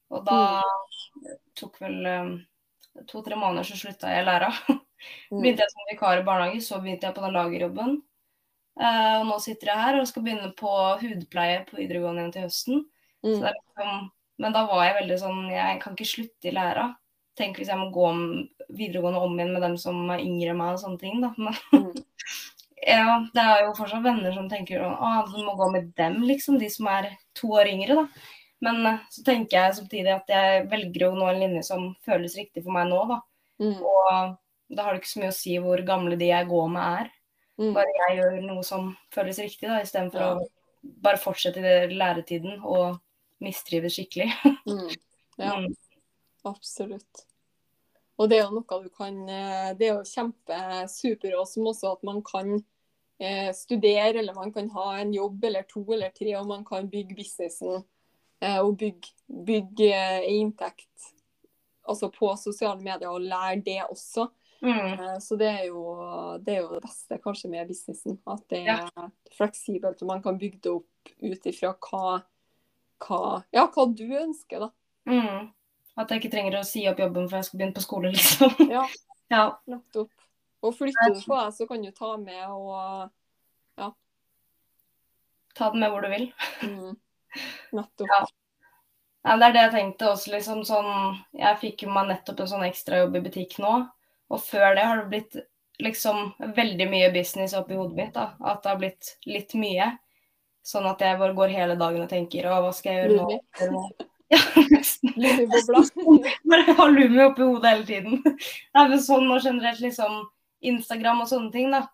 Og 0.10 0.26
da 0.26 0.40
tok 1.58 1.78
vel 1.84 2.08
um, 2.10 2.32
to-tre 3.10 3.38
måneder 3.38 3.68
så 3.68 3.78
slutta 3.78 4.14
jeg 4.14 4.26
i 4.26 4.30
læra. 4.30 4.54
Mm. 5.32 5.38
Begynte 5.40 5.64
jeg 5.64 5.72
som 5.72 5.86
vikar 5.88 6.20
i 6.20 6.24
barnehage, 6.28 6.58
så 6.60 6.78
begynte 6.84 7.08
jeg 7.08 7.16
på 7.16 7.22
den 7.24 7.32
lagerjobben. 7.32 7.94
Eh, 8.80 9.16
og 9.20 9.26
nå 9.28 9.40
sitter 9.44 9.74
jeg 9.74 9.84
her 9.84 9.98
og 10.00 10.08
skal 10.08 10.24
begynne 10.24 10.54
på 10.56 10.72
hudpleie 11.02 11.66
på 11.68 11.78
videregående 11.82 12.24
igjen 12.24 12.34
til 12.38 12.46
høsten. 12.48 12.86
Så 13.26 13.36
Mm. 13.36 13.50
liksom, 13.52 14.12
men 14.40 14.54
da 14.56 14.66
var 14.66 14.86
jeg 14.86 14.96
veldig 15.02 15.18
sånn 15.20 15.40
Jeg 15.52 15.82
kan 15.82 15.96
ikke 15.98 16.08
slutte 16.08 16.48
i 16.48 16.54
læra. 16.56 16.96
Tenk 17.36 17.58
hvis 17.58 17.68
jeg 17.68 17.78
må 17.78 17.90
gå 17.92 18.06
om 18.08 18.22
videregående 18.72 19.20
om 19.20 19.36
igjen 19.38 19.52
med 19.54 19.62
dem 19.62 19.76
som 19.78 20.10
er 20.12 20.20
yngre 20.24 20.52
enn 20.54 20.58
meg 20.58 20.74
og 20.74 20.80
sånne 20.80 21.00
ting, 21.00 21.22
da. 21.22 21.34
Men 21.38 21.54
Mm. 21.74 21.94
ja, 22.88 23.20
det 23.34 23.44
er 23.44 23.64
jo 23.66 23.74
fortsatt 23.76 24.04
venner 24.04 24.34
som 24.34 24.48
tenker 24.50 24.80
sånn 24.80 24.96
Å, 24.96 25.28
du 25.28 25.44
må 25.44 25.58
gå 25.60 25.72
med 25.72 25.94
dem, 25.96 26.22
liksom. 26.24 26.58
De 26.60 26.70
som 26.70 26.88
er 26.88 27.10
to 27.36 27.48
år 27.60 27.68
yngre, 27.68 27.96
da. 27.96 28.08
Men 28.62 28.86
eh, 28.86 29.00
så 29.12 29.24
tenker 29.24 29.58
jeg 29.60 29.76
samtidig 29.76 30.16
at 30.16 30.28
jeg 30.32 30.70
velger 30.72 31.10
jo 31.10 31.16
nå 31.16 31.28
en 31.30 31.40
linje 31.44 31.64
som 31.68 31.96
føles 32.08 32.36
riktig 32.40 32.64
for 32.64 32.72
meg 32.76 32.88
nå, 32.88 33.04
da. 33.12 33.20
Mm. 33.60 33.78
Og 33.84 34.38
da 34.76 34.84
har 34.84 34.94
det 34.94 35.02
ikke 35.02 35.12
så 35.14 35.20
mye 35.20 35.32
å 35.34 35.40
si 35.44 35.58
hvor 35.60 35.84
gamle 35.84 36.16
de 36.20 36.32
jeg 36.32 36.48
går 36.48 36.68
med 36.72 37.02
er. 37.04 37.12
Mm. 37.60 37.74
Bare 37.76 37.92
jeg 37.98 38.18
gjør 38.20 38.40
noe 38.48 38.64
som 38.64 38.94
føles 39.14 39.40
riktig, 39.44 39.68
da, 39.68 39.82
istedenfor 39.84 40.22
Ja. 40.24 40.34
å 40.40 40.94
bare 41.04 41.20
fortsette 41.20 41.60
i 41.60 41.92
læretiden 41.92 42.62
og 42.64 43.00
mistrives 43.44 43.98
skikkelig. 44.00 44.32
Mm. 44.70 44.90
Ja. 45.40 45.56
Mm. 45.60 45.74
Absolutt. 46.46 47.26
Og 48.20 48.30
det 48.30 48.38
er 48.38 48.46
jo 48.46 48.58
noe 48.60 48.80
du 48.84 48.90
kan 48.92 49.16
eh, 49.32 49.70
Det 49.80 49.88
er 49.88 49.94
jo 49.94 50.08
kjempesuper 50.08 51.38
som 51.48 51.70
også 51.72 51.94
at 51.96 52.04
man 52.04 52.20
kan 52.24 52.58
eh, 53.20 53.52
studere, 53.56 54.20
eller 54.20 54.36
man 54.36 54.52
kan 54.52 54.70
ha 54.76 54.98
en 55.00 55.14
jobb 55.14 55.44
eller 55.44 55.64
to 55.68 55.86
eller 55.94 56.12
tre, 56.16 56.36
og 56.40 56.48
man 56.48 56.66
kan 56.68 56.90
bygge 56.92 57.16
businessen 57.16 57.84
eh, 58.42 58.60
og 58.60 58.78
bygge, 58.78 59.14
bygge 59.28 59.94
eh, 59.96 60.28
inntekt 60.36 61.12
altså 61.90 62.12
på 62.14 62.36
sosiale 62.38 62.84
medier, 62.84 63.10
og 63.10 63.22
lære 63.22 63.64
det 63.66 63.80
også. 63.90 64.28
Mm. 64.62 64.94
Eh, 65.00 65.20
Så 65.24 65.38
det 65.40 65.48
er, 65.48 65.66
jo, 65.70 65.84
det 66.44 66.56
er 66.56 66.62
jo 66.64 66.74
det 66.76 66.82
beste 66.84 67.20
kanskje 67.24 67.52
med 67.52 67.68
businessen. 67.70 68.18
At 68.28 68.44
det 68.52 68.64
er 68.68 68.90
fleksibelt, 69.38 70.02
og 70.04 70.08
man 70.12 70.24
kan 70.26 70.40
bygge 70.42 70.60
det 70.64 70.74
opp 70.74 71.14
ut 71.24 71.48
ifra 71.52 71.74
hva, 71.88 72.18
hva, 73.06 73.22
ja, 73.56 73.68
hva 73.72 73.86
du 73.96 74.06
ønsker, 74.20 74.66
da. 74.68 74.72
Mm. 75.10 75.52
At 76.00 76.12
jeg 76.12 76.22
ikke 76.22 76.34
trenger 76.36 76.60
å 76.60 76.66
si 76.68 76.84
opp 76.90 77.00
jobben 77.00 77.30
før 77.32 77.40
jeg 77.42 77.50
skal 77.50 77.62
begynne 77.62 77.78
på 77.78 77.86
skole, 77.86 78.12
liksom. 78.16 78.68
Ja. 78.72 78.84
Ja. 79.32 79.46
Nettopp. 79.70 80.12
Og 80.60 80.76
flytter 80.76 81.14
du 81.16 81.22
på 81.24 81.38
deg, 81.40 81.54
så 81.56 81.68
kan 81.70 81.84
du 81.86 81.92
ta 81.96 82.18
med 82.20 82.44
og 82.52 83.10
Ta 85.58 85.72
den 85.74 85.82
med 85.82 85.92
hvor 85.92 86.06
du 86.06 86.10
vil. 86.12 86.28
mm, 86.64 86.94
Nettopp. 87.76 88.08
Ja. 88.08 88.20
Ja, 89.28 89.34
det 89.36 89.48
er 89.50 89.54
det 89.56 89.64
jeg 89.66 89.72
tenkte 89.74 90.12
også, 90.14 90.32
liksom 90.32 90.62
sånn 90.64 91.18
Jeg 91.36 91.58
fikk 91.60 91.82
jo 91.84 91.90
meg 91.92 92.08
nettopp 92.08 92.40
en 92.40 92.48
sånn 92.54 92.64
ekstrajobb 92.70 93.18
i 93.20 93.22
butikk 93.26 93.58
nå. 93.60 93.74
Og 94.30 94.42
før 94.44 94.76
det 94.78 94.86
har 94.86 95.02
det 95.02 95.10
blitt 95.14 95.40
liksom 95.80 96.34
veldig 96.56 96.88
mye 96.92 97.10
business 97.14 97.56
oppi 97.58 97.78
hodet 97.80 97.98
mitt. 97.98 98.14
da, 98.14 98.34
At 98.40 98.64
det 98.64 98.70
har 98.74 98.80
blitt 98.82 99.16
litt 99.26 99.56
mye. 99.58 99.90
Sånn 100.66 100.88
at 100.90 101.02
jeg 101.02 101.18
bare 101.20 101.36
går 101.38 101.54
hele 101.56 101.76
dagen 101.80 102.04
og 102.04 102.10
tenker 102.12 102.50
Å, 102.50 102.60
hva 102.66 102.72
skal 102.76 102.94
jeg 102.94 103.12
gjøre 103.14 103.72
nå? 103.74 103.84
Ja, 104.30 104.38
nesten. 104.70 105.16
Lummibobla. 105.18 105.80
Bare 106.52 106.74
ha 106.78 106.86
Lumi 106.86 107.24
oppi 107.24 107.42
hodet 107.42 107.72
hele 107.72 107.86
tiden. 107.88 108.20
Nei, 108.78 108.84
men 108.92 109.00
sånn 109.02 109.26
og 109.26 109.42
generelt 109.42 109.82
liksom 109.82 110.20
Instagram 110.70 111.24
og 111.24 111.32
sånne 111.32 111.50
ting, 111.56 111.72
da. 111.74 111.88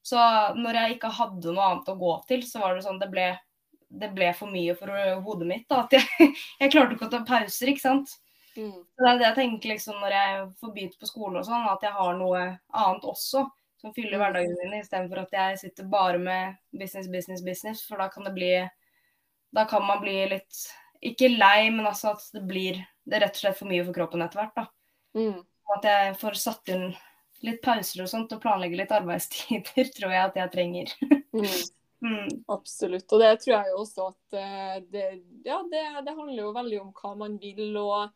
Så 0.00 0.16
når 0.56 0.78
jeg 0.78 0.94
ikke 0.94 1.10
hadde 1.18 1.52
noe 1.52 1.66
annet 1.66 1.90
å 1.92 1.98
gå 2.00 2.14
til, 2.30 2.46
så 2.48 2.62
var 2.62 2.78
det 2.78 2.86
sånn 2.86 2.96
det 3.02 3.10
ble, 3.12 3.26
det 3.92 4.08
ble 4.16 4.30
for 4.38 4.48
mye 4.54 4.72
for 4.78 4.94
hodet 5.26 5.50
mitt. 5.50 5.66
da, 5.68 5.82
At 5.84 5.98
jeg, 5.98 6.32
jeg 6.62 6.72
klarte 6.72 6.96
ikke 6.96 7.10
å 7.10 7.12
ta 7.12 7.20
pauser, 7.28 7.74
ikke 7.74 7.84
sant. 7.84 8.16
Mm, 8.56 8.84
Så 8.84 9.04
det 9.04 9.10
er 9.10 9.18
det 9.18 9.26
jeg 9.26 9.36
tenker 9.38 9.68
liksom 9.72 10.00
når 10.02 10.14
jeg 10.16 10.40
får 10.60 10.72
begynt 10.74 10.98
på 11.00 11.08
skolen 11.08 11.38
og 11.40 11.46
sånn, 11.48 11.68
at 11.72 11.82
jeg 11.86 11.92
har 11.96 12.14
noe 12.18 12.42
annet 12.68 13.04
også 13.08 13.46
som 13.82 13.94
fyller 13.96 14.18
Mm. 14.18 14.22
hverdagen 14.22 14.56
min, 14.60 14.74
istedenfor 14.80 15.22
at 15.24 15.32
jeg 15.32 15.58
sitter 15.58 15.84
bare 15.90 16.18
med 16.18 16.56
business, 16.70 17.08
business, 17.08 17.42
business. 17.42 17.82
For 17.88 17.96
da 17.98 18.08
kan 18.08 18.24
det 18.24 18.34
bli 18.34 18.52
Da 19.54 19.64
kan 19.68 19.82
man 19.86 20.00
bli 20.00 20.28
litt 20.30 20.60
Ikke 21.02 21.28
lei, 21.28 21.68
men 21.70 21.86
altså 21.86 22.12
at 22.14 22.22
det 22.32 22.44
blir 22.46 22.78
Det 23.04 23.16
er 23.16 23.20
rett 23.26 23.34
og 23.36 23.40
slett 23.42 23.58
for 23.58 23.66
mye 23.68 23.84
for 23.84 23.92
kroppen 23.92 24.22
etter 24.22 24.38
hvert. 24.38 24.54
da. 24.54 24.66
mm, 25.18 25.40
At 25.76 25.82
jeg 25.84 26.14
får 26.20 26.34
satt 26.38 26.68
inn 26.68 26.94
litt 27.42 27.60
pauser 27.62 28.02
og 28.04 28.08
sånt, 28.08 28.32
og 28.32 28.40
planlegge 28.40 28.76
litt 28.78 28.92
arbeidstider, 28.94 29.88
tror 29.96 30.12
jeg 30.14 30.24
at 30.28 30.36
jeg 30.36 30.52
trenger. 30.52 30.92
mm, 31.34 31.62
Mm. 32.02 32.42
absolutt. 32.50 33.12
Og 33.12 33.20
det 33.20 33.28
tror 33.40 33.52
jeg 33.54 33.68
jo 33.70 33.76
også 33.78 34.06
at 34.10 34.34
eh, 34.34 34.80
det, 34.90 35.02
ja, 35.46 35.60
det, 35.70 35.82
det 36.06 36.14
handler 36.16 36.40
jo 36.42 36.52
veldig 36.56 36.80
om 36.80 36.88
hva 36.98 37.12
man 37.16 37.36
vil 37.38 37.76
og, 37.78 38.10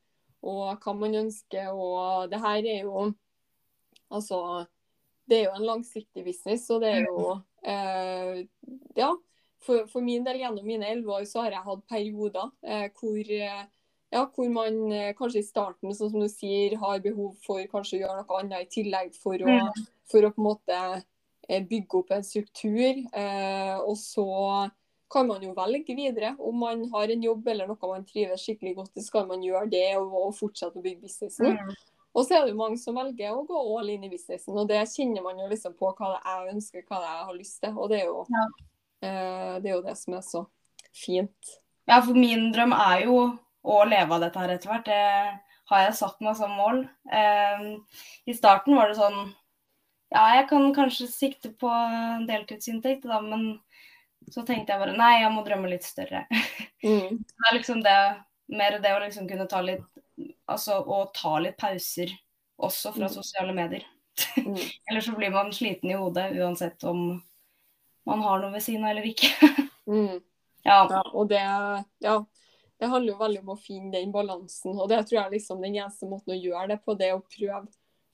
og 0.47 0.83
hva 0.83 0.95
man 0.97 1.19
ønsker. 1.25 1.71
Og 1.75 2.31
det 2.33 2.43
her 2.43 2.63
er 2.63 2.83
jo 2.89 3.13
Altså, 4.07 4.37
det 5.27 5.41
er 5.41 5.49
jo 5.49 5.55
en 5.57 5.65
langsiktig 5.67 6.23
business, 6.23 6.69
og 6.71 6.85
det 6.85 6.93
er 6.95 7.07
jo 7.09 7.41
eh, 7.67 8.47
Ja. 8.95 9.15
For, 9.67 9.89
for 9.91 10.05
min 10.05 10.23
del, 10.23 10.37
gjennom 10.39 10.67
mine 10.69 10.87
elleve 10.87 11.17
år, 11.17 11.25
så 11.27 11.43
har 11.43 11.57
jeg 11.57 11.65
hatt 11.65 11.81
perioder 11.91 12.53
eh, 12.63 12.85
hvor 12.95 13.19
eh, 13.19 13.65
ja, 14.15 14.23
hvor 14.35 14.49
man 14.53 14.93
eh, 14.93 15.15
kanskje 15.19 15.43
i 15.43 15.47
starten, 15.47 15.95
sånn 15.95 16.13
som 16.13 16.23
du 16.23 16.29
sier, 16.31 16.77
har 16.79 17.03
behov 17.03 17.35
for 17.43 17.65
kanskje 17.73 17.99
å 17.99 18.03
gjøre 18.05 18.23
noe 18.23 18.41
annet 18.41 18.67
i 18.67 18.73
tillegg 18.77 19.17
for 19.19 19.43
å, 19.43 19.57
for 20.07 20.29
å 20.29 20.31
på 20.35 20.43
en 20.43 20.47
måte 20.47 20.79
eh, 21.49 21.65
bygge 21.67 22.01
opp 22.01 22.13
en 22.15 22.27
struktur. 22.27 23.03
Eh, 23.11 23.75
og 23.81 23.97
så 23.99 24.29
kan 25.13 25.27
man 25.29 25.43
jo 25.45 25.53
velge 25.57 25.95
videre. 25.95 26.35
Om 26.39 26.57
man 26.59 26.85
har 26.93 27.13
en 27.13 27.23
jobb 27.23 27.49
eller 27.49 27.69
noe 27.71 27.91
man 27.93 28.07
trives 28.09 28.43
skikkelig 28.43 28.75
godt 28.81 28.99
i, 28.99 29.05
skal 29.07 29.29
man 29.29 29.45
gjøre 29.45 29.69
det 29.71 29.85
og, 29.99 30.15
og 30.23 30.33
fortsette 30.39 30.81
å 30.81 30.85
bygge 30.85 31.07
businessen. 31.07 31.55
Mm. 31.55 31.77
Og 32.17 32.25
så 32.25 32.39
er 32.39 32.47
det 32.47 32.55
jo 32.55 32.61
mange 32.63 32.79
som 32.81 32.97
velger 32.97 33.35
å 33.37 33.45
gå 33.45 33.63
all 33.77 33.91
in 33.93 34.07
i 34.07 34.11
businessen, 34.11 34.57
og 34.57 34.71
det 34.71 34.79
kjenner 34.89 35.21
man 35.21 35.37
jo 35.43 35.51
liksom 35.51 35.75
på 35.77 35.91
hva 35.99 36.15
det 36.15 36.21
er 36.23 36.39
jeg 36.47 36.55
ønsker, 36.55 36.85
hva 36.89 37.01
det 37.03 37.09
er 37.11 37.17
jeg 37.19 37.27
har 37.29 37.37
lyst 37.37 37.59
til. 37.61 37.75
Og 37.77 37.91
det 37.93 37.99
er 38.01 38.07
jo, 38.09 38.23
Ja. 38.33 38.45
eh, 39.05 39.55
det, 39.61 39.71
er 39.71 39.75
jo 39.75 39.83
det 39.85 39.97
som 40.01 40.15
er 40.17 40.23
så 40.25 40.47
fint. 40.97 41.57
Ja, 41.87 42.01
for 42.01 42.17
min 42.17 42.49
drøm 42.57 42.73
er 42.73 43.05
jo 43.05 43.19
å 43.67 43.81
leve 43.85 44.17
av 44.17 44.23
dette 44.25 44.41
her 44.41 44.55
etter 44.55 44.73
hvert. 44.73 44.89
Det 44.89 45.41
har 45.71 45.83
jeg 45.85 45.99
satt 45.99 46.21
meg 46.25 46.39
som 46.39 46.57
mål. 46.57 46.89
Eh, 47.13 47.67
I 48.27 48.35
starten 48.39 48.79
var 48.79 48.89
det 48.89 48.97
sånn 48.99 49.35
Ja, 50.15 50.23
jeg 50.39 50.49
kan 50.49 50.73
kanskje 50.73 51.09
sikte 51.11 51.51
på 51.59 51.69
deltidsinntekt, 52.29 53.03
da, 53.11 53.19
men 53.21 53.59
så 54.33 54.43
tenkte 54.47 54.73
jeg 54.75 54.81
bare 54.83 54.97
nei, 54.97 55.21
jeg 55.23 55.33
må 55.35 55.43
drømme 55.47 55.71
litt 55.73 55.85
større. 55.87 56.27
Mm. 56.87 57.17
Det 57.19 57.47
er 57.49 57.55
liksom 57.57 57.81
det 57.83 57.93
mer 58.53 58.77
det 58.79 58.91
å 58.95 58.99
liksom 59.03 59.25
kunne 59.27 59.47
ta 59.51 59.59
litt 59.65 59.83
Altså 60.47 60.77
å 60.87 60.99
ta 61.17 61.33
litt 61.43 61.57
pauser 61.59 62.13
også 62.63 62.93
fra 62.95 63.09
Mm. 63.09 63.15
sosiale 63.15 63.55
medier. 63.57 63.83
Mm. 64.39 64.55
Eller 64.91 65.01
så 65.03 65.17
blir 65.17 65.33
man 65.35 65.51
sliten 65.57 65.91
i 65.91 65.97
hodet 65.99 66.29
uansett 66.37 66.85
om 66.85 67.23
man 68.07 68.23
har 68.23 68.39
noe 68.45 68.53
ved 68.53 68.63
siden 68.63 68.85
av 68.85 68.93
eller 68.95 69.09
ikke. 69.09 69.33
Mm. 69.89 70.21
Ja. 70.67 70.79
Ja, 70.91 71.01
og 71.15 71.29
det, 71.31 71.41
ja, 72.05 72.15
det 72.79 72.89
handler 72.93 73.13
jo 73.13 73.19
veldig 73.25 73.41
om 73.43 73.51
å 73.55 73.59
finne 73.59 73.93
den 73.97 74.13
balansen. 74.15 74.77
Og 74.79 74.89
det 74.91 75.01
tror 75.09 75.21
jeg 75.23 75.35
liksom 75.39 75.61
den 75.65 75.77
eneste 75.81 76.07
måten 76.11 76.35
å 76.35 76.39
gjøre 76.39 76.69
det 76.75 76.79
på, 76.85 76.95
det 76.99 77.09
er 77.09 77.17
å 77.19 77.25
prøve 77.25 77.67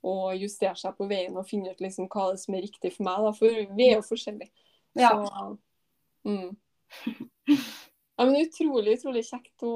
å 0.05 0.33
justere 0.37 0.77
seg 0.77 0.97
på 0.99 1.09
veien 1.11 1.37
og 1.37 1.47
finne 1.49 1.73
ut 1.73 1.81
liksom 1.81 2.09
hva 2.13 2.31
det 2.31 2.39
er 2.39 2.43
som 2.47 2.57
er 2.57 2.65
riktig 2.67 2.93
for 2.97 3.05
meg. 3.09 3.25
Da. 3.27 3.33
For 3.37 3.49
vi 3.77 3.89
er 3.91 3.99
jo 3.99 4.07
forskjellige. 4.07 4.51
Ja. 5.01 5.13
Mm. 6.29 6.57
ja, 8.17 8.25
men 8.25 8.37
Utrolig 8.43 8.99
utrolig 8.99 9.25
kjekt 9.27 9.65
å, 9.67 9.75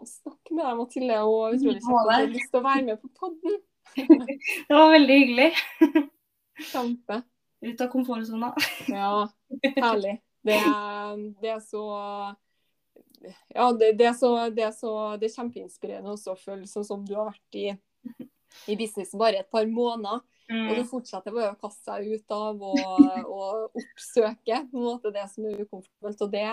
å 0.00 0.08
snakke 0.08 0.54
med 0.54 0.64
deg, 0.64 0.80
Mathilde. 0.80 1.20
Og 1.26 1.56
utrolig 1.56 1.80
kjekt 1.80 1.94
at 2.00 2.10
du 2.10 2.14
har 2.14 2.34
lyst 2.34 2.52
til 2.52 2.60
å 2.60 2.66
være 2.66 2.84
med 2.90 3.00
på 3.02 3.12
podden. 3.20 3.62
Det 4.68 4.74
var 4.74 4.90
veldig 4.94 5.16
hyggelig. 5.20 5.50
Kjempe. 6.70 7.20
Ut 7.64 7.80
av 7.80 7.90
komfortsona. 7.92 8.52
Ja, 8.90 9.10
herlig. 9.78 10.18
Det, 10.44 10.58
det 11.40 11.52
er 11.54 11.60
så 11.64 11.82
Ja, 13.48 13.70
det, 13.72 13.94
det, 13.96 14.04
er 14.10 14.16
så, 14.18 14.32
det, 14.52 14.66
er 14.66 14.74
så, 14.76 14.92
det 15.16 15.30
er 15.30 15.36
kjempeinspirerende 15.38 16.12
også 16.12 16.34
å 16.34 16.40
føle 16.40 16.68
sånn 16.68 16.84
som 16.84 17.06
du 17.08 17.14
har 17.16 17.30
vært 17.30 17.56
i, 17.56 17.70
i 18.68 18.76
businessen 18.76 19.20
bare 19.20 19.40
et 19.40 19.48
par 19.52 19.64
måneder. 19.70 20.20
Og 20.50 20.74
du 20.76 20.82
Mm. 20.82 20.88
fortsetter 20.90 21.32
bare 21.32 21.54
å 21.54 21.60
kaste 21.60 21.94
deg 21.96 22.18
ut 22.20 22.30
av 22.36 22.60
og, 22.62 23.30
og 23.32 23.78
oppsøke 23.80 24.58
på 24.70 24.76
en 24.76 24.84
måte 24.84 25.12
det 25.14 25.24
som 25.32 25.46
er 25.48 25.62
ukomfortabelt. 25.64 26.20
Og 26.26 26.30
det 26.34 26.48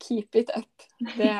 Keep 0.00 0.34
it 0.40 0.48
up. 0.56 0.84
Det, 1.18 1.32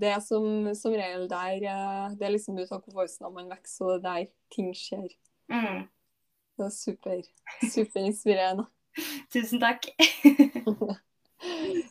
det 0.00 0.08
er 0.10 0.18
som, 0.24 0.44
som 0.74 0.90
regel 0.90 1.28
der 1.30 1.62
eh, 1.70 2.14
Det 2.18 2.24
er 2.26 2.32
liksom 2.34 2.56
ut 2.58 2.72
av 2.72 2.80
komfortsonen 2.82 3.34
man 3.36 3.52
vokser, 3.52 3.84
og 3.84 3.90
det 4.02 4.10
er 4.10 4.24
der 4.24 4.30
ting 4.50 4.72
skjer. 4.74 5.12
Mm. 5.52 5.84
Det 6.58 6.64
er 6.66 6.72
super, 6.74 7.20
superinspirerende. 7.70 8.64
Tusen 9.32 9.60
takk. 9.62 9.86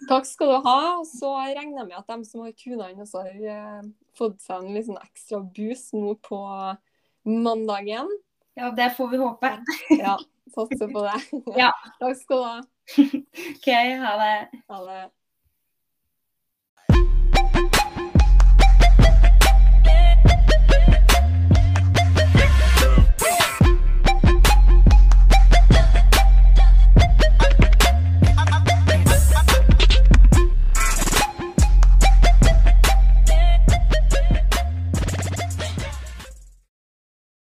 Takk 0.10 0.26
skal 0.28 0.52
du 0.52 0.58
ha. 0.66 0.76
Og 1.00 1.06
så 1.08 1.32
regner 1.32 1.82
jeg 1.82 1.88
med 1.88 1.96
at 2.00 2.08
de 2.12 2.26
som 2.28 2.44
har 2.44 2.52
tuna 2.60 2.90
inn, 2.92 3.02
også 3.04 3.24
har 3.24 3.48
eh, 3.56 3.88
fått 4.18 4.42
seg 4.44 4.68
en 4.68 4.84
sånn 4.90 5.00
ekstra 5.02 5.40
boost 5.44 5.94
nå 5.96 6.14
på 6.28 6.40
mandagen. 7.28 8.12
Ja, 8.54 8.72
det 8.72 8.90
får 8.90 9.08
vi 9.08 9.18
håpe. 9.18 9.52
Ja, 9.90 10.20
satser 10.56 10.88
på 10.94 11.04
det. 11.04 11.22
Ja. 11.60 11.72
Takk 12.00 12.18
skal 12.18 12.38
du 12.38 12.44
ha. 12.44 12.62
OK, 13.56 13.68
ha 14.04 14.14
det. 14.18 14.64
Ha 14.68 14.86
det. 14.86 15.02